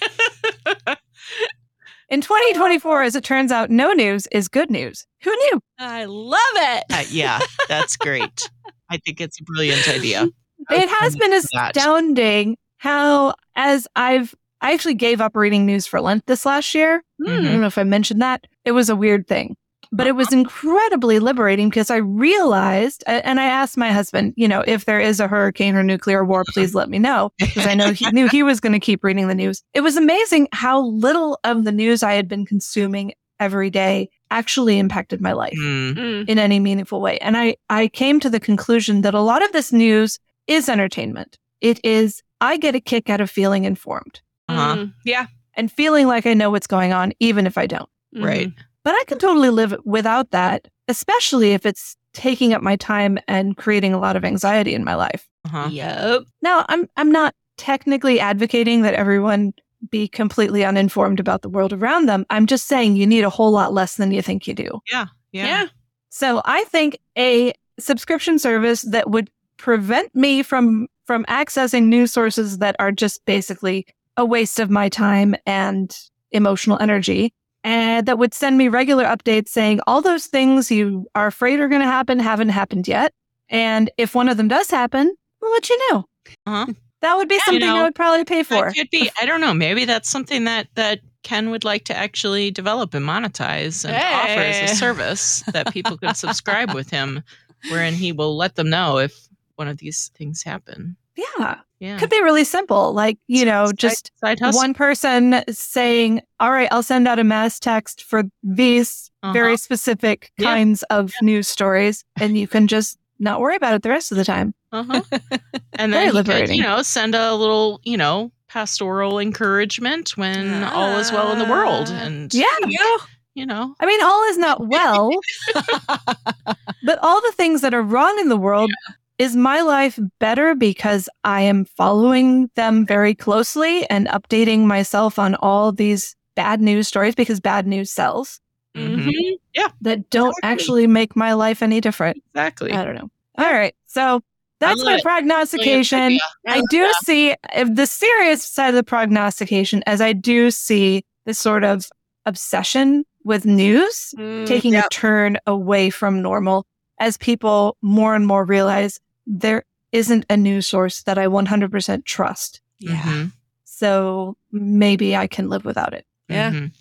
In 2.09 2.21
2024, 2.21 3.03
as 3.03 3.15
it 3.17 3.23
turns 3.25 3.51
out, 3.51 3.69
no 3.69 3.91
news 3.91 4.27
is 4.31 4.47
good 4.47 4.71
news. 4.71 5.05
Who 5.23 5.31
knew? 5.31 5.59
I 5.77 6.05
love 6.05 6.39
it. 6.55 6.83
Uh, 6.89 7.03
yeah, 7.09 7.39
that's 7.67 7.97
great. 7.97 8.49
I 8.89 8.97
think 8.97 9.19
it's 9.19 9.41
a 9.41 9.43
brilliant 9.43 9.89
idea. 9.89 10.27
It 10.69 10.89
has 10.89 11.15
been 11.17 11.31
that. 11.31 11.75
astounding 11.75 12.57
how, 12.77 13.35
as 13.55 13.87
I've, 13.95 14.33
I 14.61 14.73
actually 14.73 14.95
gave 14.95 15.21
up 15.21 15.35
reading 15.35 15.65
news 15.65 15.85
for 15.87 16.01
Lent 16.01 16.25
this 16.25 16.45
last 16.45 16.73
year. 16.73 17.03
I 17.25 17.29
Mhm. 17.29 17.43
don't 17.43 17.61
know 17.61 17.67
if 17.67 17.77
I 17.77 17.83
mentioned 17.83 18.21
that. 18.21 18.47
It 18.65 18.71
was 18.71 18.89
a 18.89 18.95
weird 18.95 19.27
thing, 19.27 19.55
but 19.91 20.07
it 20.07 20.15
was 20.15 20.33
incredibly 20.33 21.19
liberating 21.19 21.69
because 21.69 21.89
I 21.91 21.97
realized, 21.97 23.03
and 23.07 23.39
I 23.39 23.45
asked 23.45 23.77
my 23.77 23.91
husband, 23.91 24.33
you 24.35 24.47
know, 24.47 24.63
if 24.67 24.85
there 24.85 24.99
is 24.99 25.19
a 25.19 25.27
hurricane 25.27 25.75
or 25.75 25.83
nuclear 25.83 26.23
war, 26.25 26.43
please 26.53 26.73
let 26.75 26.89
me 26.89 26.99
know 26.99 27.31
because 27.39 27.65
I 27.67 27.75
know 27.75 27.91
he 27.91 28.09
knew 28.11 28.27
he 28.27 28.43
was 28.43 28.59
going 28.59 28.73
to 28.73 28.79
keep 28.79 29.03
reading 29.03 29.27
the 29.27 29.35
news. 29.35 29.63
It 29.73 29.81
was 29.81 29.95
amazing 29.97 30.47
how 30.51 30.81
little 30.81 31.39
of 31.43 31.63
the 31.63 31.71
news 31.71 32.03
I 32.03 32.13
had 32.13 32.27
been 32.27 32.45
consuming 32.45 33.13
every 33.39 33.69
day 33.69 34.09
actually 34.31 34.79
impacted 34.79 35.21
my 35.21 35.31
life 35.33 35.53
Hmm. 35.55 35.91
Mm. 35.91 36.29
in 36.29 36.39
any 36.39 36.59
meaningful 36.59 36.99
way. 37.01 37.19
And 37.19 37.37
I, 37.37 37.55
I 37.69 37.87
came 37.87 38.19
to 38.21 38.29
the 38.31 38.39
conclusion 38.39 39.01
that 39.01 39.13
a 39.13 39.21
lot 39.21 39.43
of 39.43 39.51
this 39.51 39.71
news 39.71 40.17
is 40.47 40.67
entertainment. 40.67 41.37
It 41.61 41.79
is, 41.83 42.23
I 42.41 42.57
get 42.57 42.73
a 42.75 42.79
kick 42.79 43.09
out 43.09 43.21
of 43.21 43.29
feeling 43.29 43.63
informed 43.65 44.21
Uh-huh. 44.49 44.75
Mm. 44.77 44.93
Yeah. 45.05 45.27
and 45.55 45.71
feeling 45.71 46.07
like 46.07 46.25
I 46.25 46.33
know 46.33 46.49
what's 46.51 46.67
going 46.67 46.93
on, 46.93 47.13
even 47.19 47.45
if 47.47 47.57
I 47.57 47.65
don't. 47.67 47.89
Right. 48.15 48.51
But 48.83 48.95
I 48.95 49.03
can 49.05 49.17
totally 49.19 49.49
live 49.49 49.75
without 49.85 50.31
that, 50.31 50.67
especially 50.87 51.51
if 51.53 51.65
it's 51.65 51.97
taking 52.13 52.53
up 52.53 52.61
my 52.61 52.75
time 52.77 53.19
and 53.27 53.57
creating 53.57 53.93
a 53.93 53.99
lot 53.99 54.15
of 54.15 54.23
anxiety 54.23 54.73
in 54.73 54.83
my 54.83 54.95
life. 54.95 55.27
Uh-huh. 55.45 55.67
Yep. 55.71 56.23
Now, 56.41 56.65
I'm 56.69 56.87
I'm 56.95 57.11
not 57.11 57.35
technically 57.57 58.19
advocating 58.19 58.83
that 58.83 58.93
everyone 58.93 59.53
be 59.89 60.07
completely 60.07 60.63
uninformed 60.63 61.19
about 61.19 61.41
the 61.41 61.49
world 61.49 61.73
around 61.73 62.07
them. 62.07 62.25
I'm 62.29 62.45
just 62.47 62.67
saying 62.67 62.95
you 62.95 63.05
need 63.05 63.23
a 63.23 63.29
whole 63.29 63.51
lot 63.51 63.73
less 63.73 63.95
than 63.95 64.11
you 64.11 64.21
think 64.21 64.47
you 64.47 64.53
do. 64.53 64.79
Yeah. 64.91 65.07
Yeah. 65.31 65.67
So, 66.09 66.41
I 66.45 66.63
think 66.65 66.97
a 67.17 67.53
subscription 67.79 68.39
service 68.39 68.81
that 68.83 69.09
would 69.11 69.29
prevent 69.57 70.15
me 70.15 70.43
from 70.43 70.87
from 71.05 71.23
accessing 71.25 71.83
news 71.85 72.11
sources 72.11 72.57
that 72.59 72.75
are 72.79 72.91
just 72.91 73.23
basically 73.25 73.85
a 74.17 74.25
waste 74.25 74.59
of 74.59 74.69
my 74.69 74.89
time 74.89 75.35
and 75.45 75.95
emotional 76.31 76.77
energy 76.81 77.31
and 77.63 78.05
that 78.07 78.17
would 78.19 78.33
send 78.33 78.57
me 78.57 78.67
regular 78.67 79.03
updates 79.05 79.49
saying 79.49 79.79
all 79.87 80.01
those 80.01 80.25
things 80.27 80.69
you 80.71 81.07
are 81.15 81.27
afraid 81.27 81.59
are 81.59 81.67
going 81.69 81.81
to 81.81 81.87
happen 81.87 82.19
haven't 82.19 82.49
happened 82.49 82.87
yet 82.87 83.13
and 83.49 83.89
if 83.97 84.13
one 84.15 84.27
of 84.27 84.35
them 84.37 84.47
does 84.47 84.69
happen 84.69 85.15
we'll 85.41 85.51
let 85.51 85.69
you 85.69 85.91
know 85.91 86.05
Uh-huh. 86.45 86.73
that 87.01 87.15
would 87.15 87.29
be 87.29 87.35
you 87.35 87.41
something 87.41 87.61
know, 87.65 87.77
i 87.77 87.83
would 87.83 87.95
probably 87.95 88.25
pay 88.25 88.43
for 88.43 88.55
That 88.65 88.75
could 88.75 88.89
be. 88.89 89.09
I 89.21 89.25
don't 89.25 89.39
know. 89.41 89.53
Maybe 89.53 89.85
that's 89.85 90.09
something 90.09 90.43
that 90.45 90.67
that 90.75 90.99
Ken 91.23 91.49
would 91.49 91.63
like 91.63 91.83
to 91.85 91.95
actually 91.95 92.51
develop 92.51 92.93
and 92.93 93.05
monetize 93.05 93.83
and 93.85 93.95
offer 93.95 94.39
as 94.41 94.71
a 94.71 94.75
service 94.75 95.43
that 95.53 95.71
people 95.73 95.97
could 95.97 96.15
subscribe 96.15 96.73
with 96.73 96.89
him, 96.89 97.21
wherein 97.69 97.93
he 97.93 98.11
will 98.13 98.37
let 98.37 98.55
them 98.55 98.69
know 98.69 98.97
if 98.97 99.27
one 99.55 99.67
of 99.67 99.77
these 99.77 100.09
things 100.15 100.41
happen. 100.43 100.95
Yeah 101.17 101.59
Yeah. 101.79 101.97
could 101.99 102.09
be 102.09 102.21
really 102.21 102.43
simple 102.43 102.93
like 102.93 103.17
you 103.27 103.43
know 103.45 103.71
just 103.73 104.11
side 104.19 104.39
hustle. 104.39 104.59
one 104.59 104.73
person 104.73 105.43
saying, 105.49 106.21
All 106.39 106.51
right, 106.51 106.69
I'll 106.71 106.83
send 106.83 107.07
out 107.07 107.19
a 107.19 107.23
mass 107.23 107.59
text 107.59 108.03
for 108.03 108.23
these 108.43 109.11
Uh-huh. 109.23 109.33
very 109.33 109.57
specific 109.57 110.31
Yeah. 110.37 110.53
kinds 110.53 110.83
of 110.89 111.11
news 111.21 111.47
stories, 111.47 112.03
and 112.19 112.37
you 112.37 112.47
can 112.47 112.67
just 112.67 112.97
not 113.19 113.39
worry 113.41 113.55
about 113.55 113.73
it 113.73 113.81
the 113.81 113.89
rest 113.89 114.11
of 114.11 114.17
the 114.17 114.25
time. 114.25 114.53
Uh-huh. 114.71 115.01
And 115.79 115.93
then 115.93 116.13
he 116.13 116.23
could, 116.23 116.49
you 116.49 116.63
know, 116.63 116.81
send 116.83 117.13
a 117.15 117.33
little, 117.35 117.79
you 117.83 117.97
know, 117.97 118.31
pastoral 118.47 119.19
encouragement 119.19 120.17
when 120.17 120.63
all 120.63 120.97
is 120.97 121.11
well 121.11 121.31
in 121.31 121.37
the 121.39 121.45
world. 121.45 121.89
And 121.89 122.33
Yeah. 122.33 122.45
Yeah. 122.67 122.97
you 123.35 123.45
know, 123.45 123.75
I 123.79 123.85
mean, 123.85 124.01
all 124.03 124.23
is 124.29 124.37
not 124.37 124.67
well, 124.67 125.11
but 126.83 126.99
all 127.01 127.21
the 127.21 127.33
things 127.33 127.61
that 127.61 127.73
are 127.73 127.81
wrong 127.83 128.17
in 128.19 128.29
the 128.29 128.37
world. 128.37 128.71
Is 129.17 129.35
my 129.35 129.61
life 129.61 129.97
better 130.19 130.53
because 130.53 131.09
I 131.23 131.41
am 131.41 131.65
following 131.65 132.51
them 132.55 132.85
very 132.85 133.15
closely 133.15 133.89
and 133.89 134.07
updating 134.07 134.65
myself 134.65 135.17
on 135.17 135.33
all 135.35 135.71
these 135.71 136.15
bad 136.35 136.61
news 136.61 136.87
stories 136.87 137.15
because 137.15 137.39
bad 137.39 137.65
news 137.65 137.89
sells 137.89 138.39
mhm, 138.75 138.99
Mhm. 139.07 139.39
that 139.81 140.07
don't 140.11 140.27
Exactly. 140.29 140.49
actually 140.51 140.87
make 140.87 141.15
my 141.15 141.33
life 141.33 141.63
any 141.63 141.81
different? 141.81 142.21
exactly. 142.35 142.71
I 142.71 142.83
don't 142.85 142.93
know. 142.93 143.09
All 143.39 143.51
right. 143.51 143.73
So 143.87 144.21
that's 144.59 144.83
my 144.83 144.97
it. 144.97 145.03
prognostication. 145.03 145.99
Brilliant 145.99 146.21
I 146.47 146.61
do 146.69 146.87
see 147.03 147.33
if 147.55 147.73
the 147.73 147.87
serious 147.87 148.43
side 148.43 148.69
of 148.69 148.75
the 148.75 148.83
prognostication 148.83 149.81
as 149.87 149.99
I 149.99 150.13
do 150.13 150.51
see 150.51 151.03
this 151.25 151.39
sort 151.39 151.63
of 151.63 151.85
obsession 152.27 153.03
with 153.23 153.45
news 153.47 154.13
Mm. 154.17 154.45
taking 154.45 154.73
Yep. 154.73 154.85
a 154.85 154.89
turn 154.89 155.37
away 155.47 155.89
from 155.89 156.21
normal 156.21 156.65
as 156.99 157.17
people 157.17 157.77
more 157.81 158.13
and 158.15 158.27
more 158.27 158.45
realize 158.45 158.99
there 159.27 159.63
isn't 159.91 160.25
a 160.29 160.37
news 160.37 160.65
source 160.67 161.03
that 161.03 161.17
I 161.17 161.27
100% 161.27 162.05
trust. 162.05 162.61
Yeah. 162.79 162.95
Mhm, 163.01 163.31
So 163.63 164.35
maybe 164.51 165.15
I 165.15 165.27
can 165.27 165.49
live 165.49 165.65
without 165.65 165.93
it. 165.93 166.05
Yeah. 166.29 166.51
mhm. 166.51 166.71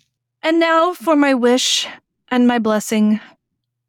And 0.41 0.59
now 0.59 0.93
for 0.93 1.15
my 1.15 1.33
wish 1.33 1.87
and 2.29 2.47
my 2.47 2.57
blessing. 2.59 3.19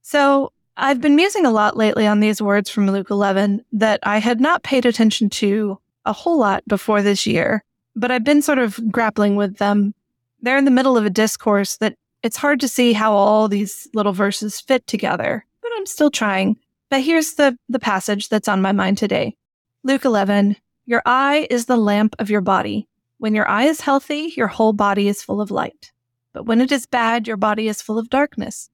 So 0.02 0.52
I've 0.76 1.00
been 1.00 1.16
musing 1.16 1.44
a 1.46 1.50
lot 1.50 1.76
lately 1.76 2.06
on 2.06 2.20
these 2.20 2.40
words 2.42 2.70
from 2.70 2.90
Luke 2.90 3.11
11 3.11 3.64
that 3.72 4.00
I 4.02 4.18
had 4.18 4.40
not 4.40 4.62
paid 4.62 4.86
attention 4.86 5.30
to 5.30 5.78
a 6.04 6.12
whole 6.12 6.38
lot 6.38 6.62
before 6.66 7.02
this 7.02 7.26
year, 7.26 7.64
but 7.96 8.11
I've 8.11 8.24
been 8.24 8.42
sort 8.42 8.59
of 8.59 8.78
grappling 8.90 9.36
with 9.36 9.56
them. 9.59 9.94
They're 10.40 10.56
in 10.59 10.64
the 10.64 10.70
middle 10.70 10.96
of 10.96 11.04
a 11.04 11.11
discourse 11.11 11.76
that 11.78 11.94
it's 12.22 12.36
hard 12.36 12.61
to 12.61 12.68
see 12.68 12.92
how 12.92 13.12
all 13.12 13.48
these 13.48 13.88
little 13.94 14.12
verses 14.12 14.61
fit 14.61 14.86
together, 14.86 15.44
but 15.62 15.70
I'm 15.76 15.86
still 15.86 16.11
trying. 16.11 16.56
But 16.91 17.03
here's 17.03 17.34
the, 17.34 17.59
the 17.68 17.78
passage 17.78 18.28
that's 18.28 18.49
on 18.49 18.62
my 18.62 18.72
mind 18.72 18.99
today. 18.99 19.36
Luke 19.82 20.05
11, 20.05 20.57
your 20.86 21.03
eye 21.05 21.47
is 21.51 21.66
the 21.66 21.76
lamp 21.76 22.16
of 22.18 22.30
your 22.30 22.41
body. 22.41 22.89
When 23.18 23.34
your 23.34 23.49
eye 23.49 23.64
is 23.64 23.80
healthy, 23.80 24.32
your 24.36 24.47
whole 24.47 24.72
body 24.72 25.09
is 25.09 25.22
full 25.22 25.41
of 25.41 25.51
light. 25.51 25.93
But 26.32 26.47
when 26.47 26.61
it 26.61 26.72
is 26.72 26.86
bad, 26.86 27.26
your 27.26 27.36
body 27.36 27.68
is 27.68 27.82
full 27.82 27.99
of 27.99 28.11
darkness. 28.11 28.70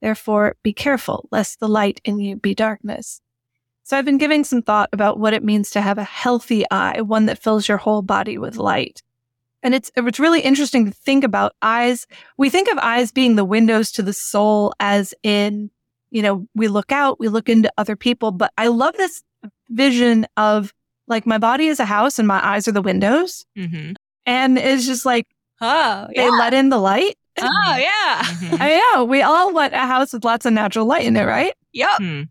Therefore, 0.00 0.56
be 0.62 0.72
careful 0.72 1.28
lest 1.30 1.60
the 1.60 1.68
light 1.68 2.00
in 2.04 2.20
you 2.20 2.36
be 2.36 2.54
darkness. 2.54 3.20
So 3.82 3.96
I've 3.96 4.04
been 4.04 4.18
giving 4.18 4.44
some 4.44 4.62
thought 4.62 4.90
about 4.92 5.18
what 5.18 5.34
it 5.34 5.42
means 5.42 5.70
to 5.70 5.80
have 5.80 5.98
a 5.98 6.04
healthy 6.04 6.64
eye, 6.70 7.00
one 7.00 7.26
that 7.26 7.42
fills 7.42 7.68
your 7.68 7.78
whole 7.78 8.02
body 8.02 8.38
with 8.38 8.56
light. 8.56 9.02
And 9.62 9.74
it's 9.74 9.90
it's 9.96 10.20
really 10.20 10.40
interesting 10.40 10.84
to 10.86 10.92
think 10.92 11.24
about 11.24 11.54
eyes. 11.62 12.06
We 12.36 12.50
think 12.50 12.68
of 12.68 12.78
eyes 12.78 13.10
being 13.10 13.34
the 13.34 13.44
windows 13.44 13.90
to 13.92 14.02
the 14.02 14.12
soul 14.12 14.72
as 14.78 15.14
in, 15.22 15.70
you 16.10 16.22
know, 16.22 16.46
we 16.54 16.68
look 16.68 16.92
out, 16.92 17.20
we 17.20 17.28
look 17.28 17.48
into 17.48 17.72
other 17.76 17.96
people, 17.96 18.30
but 18.30 18.52
I 18.56 18.68
love 18.68 18.96
this 18.96 19.22
vision 19.68 20.26
of 20.36 20.72
like 21.06 21.26
my 21.26 21.38
body 21.38 21.66
is 21.66 21.80
a 21.80 21.84
house 21.84 22.18
and 22.18 22.28
my 22.28 22.44
eyes 22.46 22.68
are 22.68 22.72
the 22.72 22.82
windows. 22.82 23.44
Mm-hmm. 23.56 23.92
And 24.26 24.58
it's 24.58 24.86
just 24.86 25.06
like, 25.06 25.26
oh, 25.60 26.06
yeah. 26.12 26.22
they 26.22 26.30
let 26.30 26.54
in 26.54 26.68
the 26.68 26.78
light. 26.78 27.16
Oh, 27.40 27.76
yeah. 27.76 28.22
Mm-hmm. 28.22 28.56
I 28.60 28.92
know. 28.94 29.04
We 29.04 29.22
all 29.22 29.52
want 29.52 29.72
a 29.72 29.78
house 29.78 30.12
with 30.12 30.24
lots 30.24 30.44
of 30.44 30.52
natural 30.52 30.86
light 30.86 31.06
in 31.06 31.16
it, 31.16 31.24
right? 31.24 31.54
Yep. 31.72 31.98
Hmm. 31.98 32.22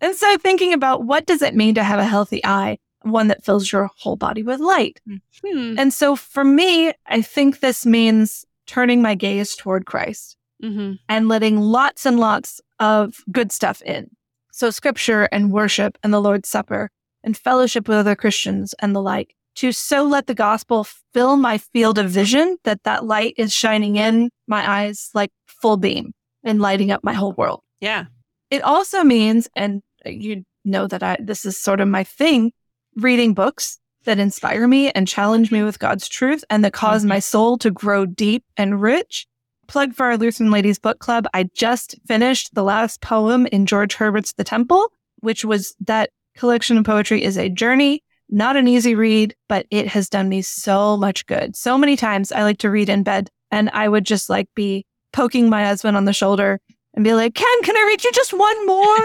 And 0.00 0.16
so 0.16 0.36
thinking 0.38 0.72
about 0.72 1.04
what 1.04 1.26
does 1.26 1.42
it 1.42 1.54
mean 1.54 1.74
to 1.76 1.84
have 1.84 2.00
a 2.00 2.04
healthy 2.04 2.44
eye, 2.44 2.78
one 3.02 3.28
that 3.28 3.44
fills 3.44 3.70
your 3.70 3.90
whole 3.98 4.16
body 4.16 4.42
with 4.42 4.58
light. 4.58 5.00
Hmm. 5.44 5.78
And 5.78 5.92
so 5.94 6.16
for 6.16 6.44
me, 6.44 6.92
I 7.06 7.22
think 7.22 7.60
this 7.60 7.86
means 7.86 8.44
turning 8.66 9.02
my 9.02 9.14
gaze 9.14 9.54
toward 9.54 9.86
Christ 9.86 10.36
mm-hmm. 10.62 10.94
and 11.08 11.28
letting 11.28 11.60
lots 11.60 12.06
and 12.06 12.18
lots 12.18 12.60
of 12.82 13.14
good 13.30 13.52
stuff 13.52 13.80
in. 13.82 14.10
So 14.52 14.70
scripture 14.70 15.28
and 15.32 15.52
worship 15.52 15.96
and 16.02 16.12
the 16.12 16.20
Lord's 16.20 16.48
Supper 16.48 16.90
and 17.24 17.36
fellowship 17.36 17.88
with 17.88 17.96
other 17.96 18.16
Christians 18.16 18.74
and 18.80 18.94
the 18.94 19.00
like 19.00 19.34
to 19.54 19.70
so 19.70 20.04
let 20.04 20.26
the 20.26 20.34
gospel 20.34 20.86
fill 21.12 21.36
my 21.36 21.58
field 21.58 21.98
of 21.98 22.10
vision 22.10 22.56
that 22.64 22.82
that 22.84 23.04
light 23.04 23.34
is 23.36 23.52
shining 23.52 23.96
in 23.96 24.30
my 24.46 24.68
eyes 24.68 25.10
like 25.14 25.30
full 25.46 25.76
beam 25.76 26.12
and 26.42 26.60
lighting 26.60 26.90
up 26.90 27.04
my 27.04 27.12
whole 27.12 27.32
world. 27.32 27.60
Yeah. 27.80 28.06
It 28.50 28.62
also 28.62 29.04
means, 29.04 29.48
and 29.54 29.82
you 30.04 30.44
know 30.64 30.86
that 30.86 31.02
I, 31.02 31.18
this 31.20 31.44
is 31.44 31.56
sort 31.56 31.80
of 31.80 31.88
my 31.88 32.04
thing, 32.04 32.52
reading 32.96 33.34
books 33.34 33.78
that 34.04 34.18
inspire 34.18 34.66
me 34.66 34.90
and 34.90 35.06
challenge 35.06 35.52
me 35.52 35.62
with 35.62 35.78
God's 35.78 36.08
truth 36.08 36.44
and 36.50 36.64
that 36.64 36.72
because 36.72 37.02
mm-hmm. 37.02 37.10
my 37.10 37.18
soul 37.20 37.58
to 37.58 37.70
grow 37.70 38.06
deep 38.06 38.44
and 38.56 38.80
rich. 38.80 39.26
Plug 39.72 39.94
for 39.94 40.04
our 40.04 40.18
Lutheran 40.18 40.50
Ladies 40.50 40.78
Book 40.78 40.98
Club. 40.98 41.26
I 41.32 41.44
just 41.54 41.94
finished 42.06 42.54
the 42.54 42.62
last 42.62 43.00
poem 43.00 43.46
in 43.46 43.64
George 43.64 43.94
Herbert's 43.94 44.34
The 44.34 44.44
Temple, 44.44 44.92
which 45.20 45.46
was 45.46 45.74
that 45.80 46.10
collection 46.36 46.76
of 46.76 46.84
poetry 46.84 47.24
is 47.24 47.38
a 47.38 47.48
journey, 47.48 48.04
not 48.28 48.54
an 48.54 48.68
easy 48.68 48.94
read, 48.94 49.34
but 49.48 49.64
it 49.70 49.88
has 49.88 50.10
done 50.10 50.28
me 50.28 50.42
so 50.42 50.98
much 50.98 51.24
good. 51.24 51.56
So 51.56 51.78
many 51.78 51.96
times 51.96 52.32
I 52.32 52.42
like 52.42 52.58
to 52.58 52.68
read 52.68 52.90
in 52.90 53.02
bed 53.02 53.30
and 53.50 53.70
I 53.70 53.88
would 53.88 54.04
just 54.04 54.28
like 54.28 54.46
be 54.54 54.84
poking 55.10 55.48
my 55.48 55.64
husband 55.64 55.96
on 55.96 56.04
the 56.04 56.12
shoulder 56.12 56.60
and 56.92 57.02
be 57.02 57.14
like, 57.14 57.34
Ken, 57.34 57.62
can 57.62 57.74
I 57.74 57.84
read 57.86 58.04
you 58.04 58.12
just 58.12 58.34
one 58.34 58.66
more? 58.66 58.98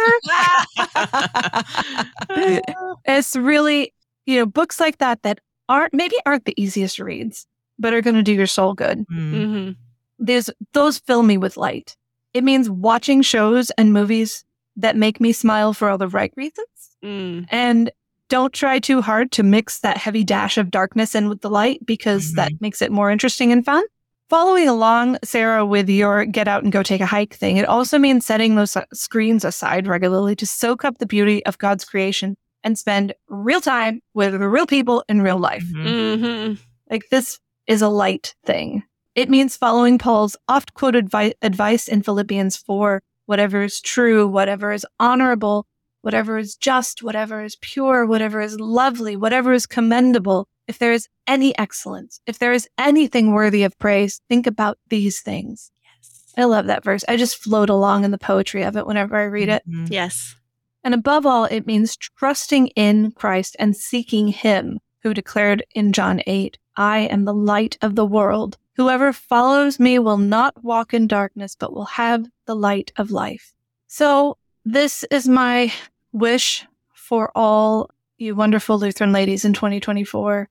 it's 3.06 3.38
really, 3.38 3.94
you 4.26 4.38
know, 4.38 4.46
books 4.46 4.82
like 4.82 4.98
that 4.98 5.24
that 5.24 5.40
aren't 5.70 5.94
maybe 5.94 6.18
aren't 6.26 6.44
the 6.44 6.62
easiest 6.62 7.00
reads, 7.00 7.48
but 7.80 7.94
are 7.94 8.02
going 8.02 8.18
to 8.18 8.22
do 8.22 8.34
your 8.34 8.48
soul 8.48 8.74
good. 8.74 9.06
Mm. 9.08 9.34
Mm-hmm. 9.34 9.72
There's 10.20 10.50
those 10.74 11.00
fill 11.00 11.24
me 11.24 11.38
with 11.38 11.58
light. 11.58 11.96
It 12.34 12.44
means 12.44 12.70
watching 12.70 13.22
shows 13.22 13.72
and 13.72 13.94
movies 13.94 14.44
that 14.76 14.96
make 14.96 15.20
me 15.20 15.32
smile 15.32 15.74
for 15.74 15.90
all 15.90 15.98
the 15.98 16.08
right 16.08 16.32
reasons. 16.36 16.68
Mm. 17.04 17.48
And 17.50 17.92
don't 18.30 18.54
try 18.54 18.80
too 18.80 19.02
hard 19.02 19.32
to 19.34 19.44
mix 19.44 19.80
that 19.80 19.98
heavy 19.98 20.24
dash 20.24 20.58
of 20.58 20.70
darkness 20.70 21.16
in 21.16 21.30
with 21.30 21.42
the 21.42 21.50
light 21.50 21.86
because 21.86 22.28
mm-hmm. 22.28 22.36
that 22.36 22.62
makes 22.62 22.82
it 22.82 22.92
more 22.92 23.10
interesting 23.10 23.52
and 23.52 23.66
fun. 23.66 23.84
Following 24.30 24.68
along, 24.68 25.18
Sarah, 25.24 25.66
with 25.66 25.90
your 25.90 26.26
get 26.26 26.50
out 26.50 26.62
and 26.64 26.72
go 26.72 26.84
take 26.84 27.00
a 27.00 27.06
hike 27.06 27.34
thing, 27.34 27.56
it 27.56 27.66
also 27.66 27.98
means 27.98 28.26
setting 28.26 28.56
those 28.56 28.76
screens 28.94 29.46
aside 29.46 29.88
regularly 29.88 30.36
to 30.36 30.46
soak 30.46 30.84
up 30.84 30.98
the 30.98 31.06
beauty 31.06 31.46
of 31.46 31.58
God's 31.58 31.86
creation 31.86 32.36
and 32.62 32.78
spend 32.78 33.14
real 33.30 33.62
time 33.62 34.02
with 34.14 34.36
real 34.36 34.68
people 34.68 35.04
in 35.08 35.22
real 35.22 35.40
life. 35.40 35.64
Mm-hmm. 35.64 36.26
mm-hmm. 36.26 36.54
Like 36.90 37.04
this 37.10 37.40
is 37.68 37.82
a 37.82 37.90
light 37.90 38.36
thing. 38.46 38.84
It 39.18 39.32
means 39.32 39.58
following 39.58 39.98
Paul's 39.98 40.38
oft 40.48 40.76
quoted 40.76 41.10
vi- 41.10 41.34
advice 41.42 41.88
in 41.88 42.04
Philippians 42.04 42.56
4 42.56 43.02
whatever 43.26 43.64
is 43.64 43.82
true, 43.82 44.28
whatever 44.28 44.72
is 44.72 44.86
honorable, 45.00 45.66
whatever 46.02 46.38
is 46.38 46.56
just, 46.56 47.02
whatever 47.02 47.44
is 47.44 47.58
pure, 47.60 48.06
whatever 48.06 48.40
is 48.42 48.60
lovely, 48.60 49.16
whatever 49.16 49.54
is 49.54 49.66
commendable, 49.66 50.48
if 50.68 50.78
there 50.78 50.94
is 50.94 51.10
any 51.26 51.58
excellence, 51.58 52.22
if 52.28 52.38
there 52.38 52.54
is 52.54 52.70
anything 52.78 53.34
worthy 53.34 53.64
of 53.64 53.78
praise, 53.80 54.22
think 54.30 54.46
about 54.46 54.78
these 54.90 55.20
things. 55.20 55.72
Yes. 55.84 56.34
I 56.38 56.44
love 56.44 56.68
that 56.68 56.84
verse. 56.84 57.04
I 57.08 57.18
just 57.18 57.44
float 57.44 57.72
along 57.72 58.06
in 58.06 58.12
the 58.12 58.20
poetry 58.20 58.62
of 58.62 58.78
it 58.78 58.86
whenever 58.86 59.18
I 59.18 59.24
read 59.24 59.50
it. 59.50 59.64
Mm-hmm. 59.68 59.92
Yes. 59.92 60.36
And 60.84 60.94
above 60.94 61.26
all, 61.26 61.46
it 61.46 61.66
means 61.66 61.98
trusting 61.98 62.68
in 62.68 63.14
Christ 63.14 63.56
and 63.58 63.76
seeking 63.76 64.28
Him 64.28 64.80
who 65.02 65.16
declared 65.16 65.64
in 65.74 65.92
John 65.92 66.22
8, 66.28 66.60
I 66.78 67.00
am 67.00 67.26
the 67.26 67.34
light 67.34 67.80
of 67.82 67.96
the 67.96 68.06
world. 68.06 68.58
Whoever 68.78 69.12
follows 69.12 69.80
me 69.80 69.98
will 69.98 70.20
not 70.20 70.64
walk 70.64 70.94
in 70.94 71.08
darkness, 71.08 71.56
but 71.56 71.74
will 71.74 71.86
have 71.86 72.28
the 72.46 72.56
light 72.56 72.94
of 72.96 73.10
life. 73.10 73.56
So 73.88 74.38
this 74.64 75.04
is 75.10 75.28
my 75.28 75.74
wish 76.12 76.64
for 76.94 77.32
all 77.34 77.90
you 78.20 78.36
wonderful 78.36 78.78
Lutheran 78.78 79.12
ladies 79.12 79.44
in 79.44 79.54
2024 79.54 80.48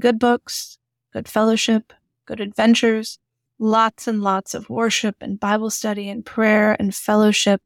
good 0.00 0.18
books, 0.18 0.78
good 1.12 1.28
fellowship, 1.28 1.92
good 2.26 2.40
adventures, 2.40 3.20
lots 3.60 4.08
and 4.08 4.20
lots 4.20 4.52
of 4.52 4.68
worship 4.68 5.14
and 5.20 5.38
Bible 5.38 5.70
study 5.70 6.08
and 6.08 6.26
prayer 6.26 6.76
and 6.80 6.92
fellowship. 6.92 7.62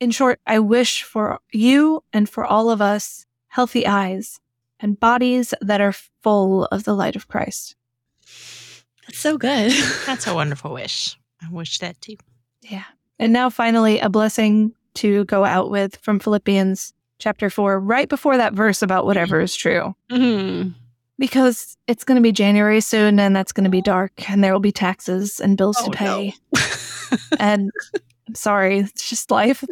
In 0.00 0.10
short, 0.10 0.38
I 0.46 0.58
wish 0.58 1.02
for 1.02 1.40
you 1.50 2.04
and 2.12 2.28
for 2.28 2.44
all 2.44 2.68
of 2.68 2.82
us 2.82 3.24
healthy 3.48 3.86
eyes 3.86 4.38
and 4.78 5.00
bodies 5.00 5.54
that 5.62 5.80
are 5.80 5.94
full 6.22 6.66
of 6.66 6.84
the 6.84 6.94
light 6.94 7.16
of 7.16 7.28
Christ. 7.28 7.74
That's 9.06 9.18
so 9.18 9.38
good. 9.38 9.72
That's 10.06 10.26
a 10.26 10.34
wonderful 10.34 10.72
wish. 10.72 11.16
I 11.42 11.50
wish 11.50 11.78
that 11.78 12.00
too. 12.00 12.16
Yeah. 12.62 12.84
And 13.18 13.32
now 13.32 13.50
finally 13.50 14.00
a 14.00 14.08
blessing 14.08 14.72
to 14.94 15.24
go 15.26 15.44
out 15.44 15.70
with 15.70 15.96
from 15.96 16.18
Philippians 16.18 16.92
chapter 17.18 17.48
4 17.48 17.80
right 17.80 18.08
before 18.08 18.36
that 18.36 18.52
verse 18.52 18.82
about 18.82 19.06
whatever 19.06 19.40
is 19.40 19.54
true. 19.54 19.94
Mm-hmm 20.10 20.70
because 21.18 21.76
it's 21.86 22.04
going 22.04 22.16
to 22.16 22.22
be 22.22 22.32
January 22.32 22.80
soon 22.80 23.18
and 23.18 23.34
that's 23.34 23.52
going 23.52 23.64
to 23.64 23.70
be 23.70 23.82
dark 23.82 24.30
and 24.30 24.42
there 24.42 24.52
will 24.52 24.60
be 24.60 24.72
taxes 24.72 25.40
and 25.40 25.56
bills 25.56 25.76
oh, 25.80 25.86
to 25.86 25.90
pay. 25.90 26.34
No. 26.54 26.60
and 27.40 27.70
I'm 28.28 28.34
sorry, 28.34 28.80
it's 28.80 29.08
just 29.08 29.30
life. 29.30 29.64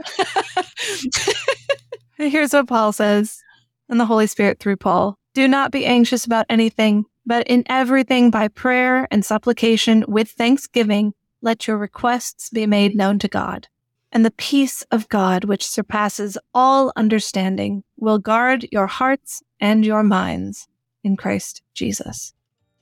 Here's 2.17 2.53
what 2.53 2.69
Paul 2.69 2.93
says 2.93 3.43
and 3.89 3.99
the 3.99 4.07
Holy 4.07 4.27
Spirit 4.27 4.61
through 4.61 4.77
Paul 4.77 5.19
Do 5.35 5.49
not 5.49 5.73
be 5.73 5.85
anxious 5.85 6.25
about 6.25 6.47
anything, 6.49 7.05
but 7.27 7.47
in 7.47 7.65
everything 7.67 8.31
by 8.31 8.49
prayer 8.49 9.07
and 9.11 9.25
supplication 9.25 10.05
with 10.09 10.31
thanksgiving, 10.31 11.15
let 11.43 11.67
your 11.67 11.77
requests 11.77 12.51
be 12.51 12.67
made 12.67 12.97
known 12.97 13.19
to 13.21 13.29
God. 13.29 13.69
And 14.13 14.25
the 14.25 14.31
peace 14.31 14.83
of 14.91 15.09
God, 15.09 15.45
which 15.45 15.67
surpasses 15.67 16.39
all 16.55 16.93
understanding, 16.95 17.83
will 17.99 18.19
guard 18.19 18.67
your 18.71 18.87
hearts 18.87 19.43
and 19.61 19.85
your 19.85 20.03
minds 20.03 20.69
in 21.03 21.17
Christ 21.17 21.63
Jesus. 21.75 22.33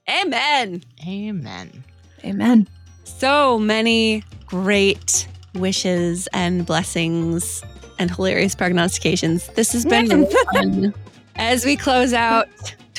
Amen. 0.09 0.83
Amen. 1.07 1.85
Amen. 2.25 2.69
So 3.05 3.59
many 3.59 4.23
great 4.47 5.27
wishes 5.55 6.29
and 6.33 6.67
blessings 6.67 7.63
and 7.99 8.11
hilarious 8.11 8.55
prognostications. 8.55 9.49
This 9.49 9.73
has 9.73 9.85
been 9.85 10.27
fun 10.53 10.95
as 11.37 11.65
we 11.65 11.77
close 11.77 12.13
out 12.13 12.49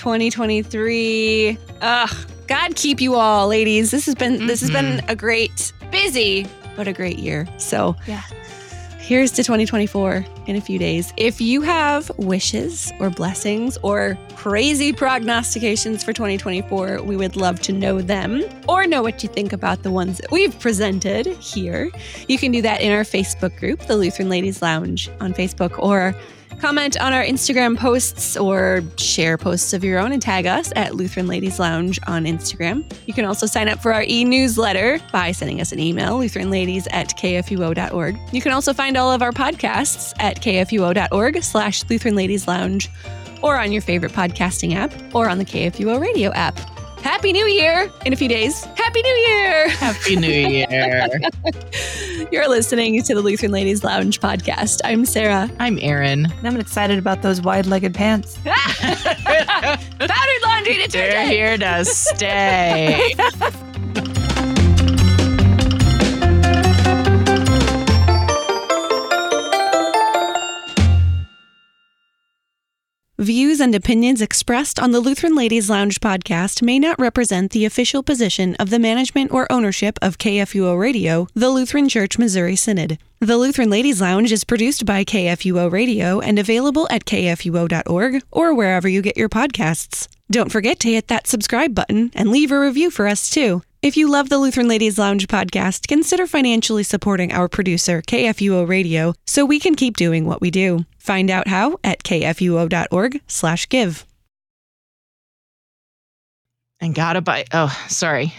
2023. 0.03 1.57
Ugh, 1.79 2.09
God 2.47 2.75
keep 2.75 2.99
you 2.99 3.15
all, 3.15 3.47
ladies. 3.47 3.89
This 3.89 4.05
has 4.05 4.15
been 4.15 4.33
mm-hmm. 4.33 4.47
this 4.47 4.59
has 4.59 4.69
been 4.69 4.97
mm-hmm. 4.97 5.09
a 5.09 5.15
great, 5.15 5.71
busy, 5.91 6.45
but 6.75 6.89
a 6.89 6.93
great 6.93 7.19
year. 7.19 7.47
So 7.57 7.95
yeah 8.05 8.23
here's 9.03 9.31
to 9.31 9.43
2024 9.43 10.25
in 10.47 10.55
a 10.55 10.61
few 10.61 10.79
days. 10.79 11.11
If 11.17 11.41
you 11.41 11.61
have 11.61 12.09
wishes 12.17 12.89
or 13.01 13.09
blessings 13.09 13.77
or 13.83 14.17
crazy 14.37 14.93
prognostications 14.93 16.05
for 16.05 16.13
2024, 16.13 17.03
we 17.03 17.17
would 17.17 17.35
love 17.35 17.59
to 17.61 17.73
know 17.73 18.01
them 18.01 18.41
or 18.69 18.87
know 18.87 19.01
what 19.01 19.21
you 19.21 19.27
think 19.27 19.51
about 19.51 19.83
the 19.83 19.91
ones 19.91 20.19
that 20.19 20.31
we've 20.31 20.57
presented 20.57 21.27
here. 21.27 21.91
You 22.29 22.37
can 22.37 22.53
do 22.53 22.61
that 22.61 22.79
in 22.79 22.93
our 22.93 23.03
Facebook 23.03 23.57
group, 23.59 23.81
the 23.87 23.97
Lutheran 23.97 24.29
Ladies 24.29 24.61
Lounge 24.61 25.09
on 25.19 25.33
Facebook, 25.33 25.77
or 25.79 26.15
Comment 26.59 26.99
on 26.99 27.13
our 27.13 27.23
Instagram 27.23 27.77
posts 27.77 28.37
or 28.37 28.81
share 28.97 29.37
posts 29.37 29.73
of 29.73 29.83
your 29.83 29.99
own 29.99 30.11
and 30.11 30.21
tag 30.21 30.45
us 30.45 30.71
at 30.75 30.95
Lutheran 30.95 31.27
Ladies 31.27 31.59
Lounge 31.59 31.99
on 32.07 32.25
Instagram. 32.25 32.83
You 33.05 33.13
can 33.13 33.25
also 33.25 33.45
sign 33.45 33.67
up 33.67 33.81
for 33.81 33.93
our 33.93 34.03
e 34.03 34.23
newsletter 34.23 34.99
by 35.11 35.31
sending 35.31 35.59
us 35.59 35.71
an 35.71 35.79
email, 35.79 36.17
lutheranladies 36.17 36.87
at 36.91 37.09
kfuo.org. 37.09 38.17
You 38.31 38.41
can 38.41 38.51
also 38.51 38.73
find 38.73 38.97
all 38.97 39.11
of 39.11 39.21
our 39.21 39.31
podcasts 39.31 40.13
at 40.19 40.41
kfuo.org 40.41 41.43
slash 41.43 41.83
Lutheran 41.89 42.15
Ladies 42.15 42.47
Lounge 42.47 42.89
or 43.41 43.57
on 43.57 43.71
your 43.71 43.81
favorite 43.81 44.13
podcasting 44.13 44.73
app 44.73 44.93
or 45.13 45.29
on 45.29 45.37
the 45.37 45.45
KFUO 45.45 45.99
radio 45.99 46.31
app. 46.31 46.72
Happy 47.03 47.33
New 47.33 47.45
Year 47.45 47.91
in 48.05 48.13
a 48.13 48.15
few 48.15 48.29
days. 48.29 48.63
Happy 48.63 49.01
New 49.01 49.09
Year. 49.27 49.69
Happy 49.69 50.15
New 50.15 50.27
Year. 50.31 51.09
You're 52.31 52.47
listening 52.47 53.01
to 53.03 53.13
the 53.13 53.21
Lutheran 53.21 53.51
Ladies 53.51 53.83
Lounge 53.83 54.21
podcast. 54.21 54.79
I'm 54.85 55.05
Sarah. 55.05 55.49
I'm 55.59 55.77
Erin. 55.81 56.27
I'm 56.43 56.55
excited 56.57 56.97
about 56.97 57.21
those 57.21 57.41
wide 57.41 57.65
legged 57.65 57.93
pants. 57.93 58.37
Powdered 58.45 60.41
laundry 60.43 60.75
detergent. 60.75 60.91
They're 60.93 61.27
here 61.27 61.57
to 61.57 61.83
stay. 61.83 63.13
Views 73.23 73.61
and 73.61 73.73
opinions 73.73 74.21
expressed 74.21 74.77
on 74.81 74.91
the 74.91 74.99
Lutheran 74.99 75.33
Ladies 75.33 75.69
Lounge 75.69 76.01
podcast 76.01 76.61
may 76.61 76.77
not 76.77 76.99
represent 76.99 77.51
the 77.51 77.63
official 77.63 78.03
position 78.03 78.53
of 78.55 78.69
the 78.69 78.79
management 78.79 79.31
or 79.31 79.49
ownership 79.49 79.97
of 80.01 80.17
KFUO 80.17 80.77
Radio, 80.77 81.27
the 81.33 81.49
Lutheran 81.49 81.87
Church 81.87 82.17
Missouri 82.17 82.57
Synod. 82.57 82.97
The 83.21 83.37
Lutheran 83.37 83.69
Ladies 83.69 84.01
Lounge 84.01 84.33
is 84.33 84.43
produced 84.43 84.85
by 84.85 85.05
KFUO 85.05 85.71
Radio 85.71 86.19
and 86.19 86.37
available 86.37 86.85
at 86.91 87.05
kfuo.org 87.05 88.23
or 88.29 88.53
wherever 88.53 88.89
you 88.89 89.01
get 89.01 89.15
your 89.15 89.29
podcasts. 89.29 90.09
Don't 90.29 90.51
forget 90.51 90.81
to 90.81 90.91
hit 90.91 91.07
that 91.07 91.25
subscribe 91.25 91.73
button 91.73 92.11
and 92.13 92.29
leave 92.29 92.51
a 92.51 92.59
review 92.59 92.91
for 92.91 93.07
us 93.07 93.29
too. 93.29 93.61
If 93.81 93.95
you 93.95 94.09
love 94.09 94.27
the 94.27 94.37
Lutheran 94.37 94.67
Ladies 94.67 94.97
Lounge 94.97 95.27
podcast, 95.27 95.87
consider 95.87 96.27
financially 96.27 96.83
supporting 96.83 97.31
our 97.31 97.47
producer, 97.47 98.01
KFUO 98.01 98.67
Radio, 98.67 99.13
so 99.25 99.45
we 99.45 99.59
can 99.59 99.75
keep 99.75 99.95
doing 99.95 100.25
what 100.25 100.41
we 100.41 100.51
do. 100.51 100.85
Find 101.03 101.29
out 101.29 101.49
how 101.49 101.79
at 101.83 102.01
kfuo.org 102.01 103.21
slash 103.27 103.67
give. 103.67 104.05
And 106.79 106.95
gotta 106.95 107.19
buy. 107.19 107.43
Oh, 107.53 107.77
sorry. 107.89 108.33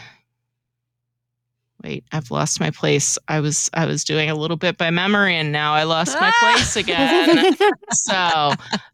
Wait, 1.83 2.05
I've 2.11 2.31
lost 2.31 2.61
my 2.61 2.71
place. 2.71 3.19
I 3.29 3.41
was 3.41 3.69
I 3.75 3.85
was 3.85 4.03
doing 4.03 4.31
a 4.31 4.35
little 4.35 4.57
bit 4.57 4.79
by 4.79 4.89
memory, 4.89 5.37
and 5.37 5.53
now 5.53 5.75
I 5.75 5.83
lost 5.83 6.19
my 6.19 6.33
place 6.41 6.75
again. 6.77 7.55
so 7.91 8.53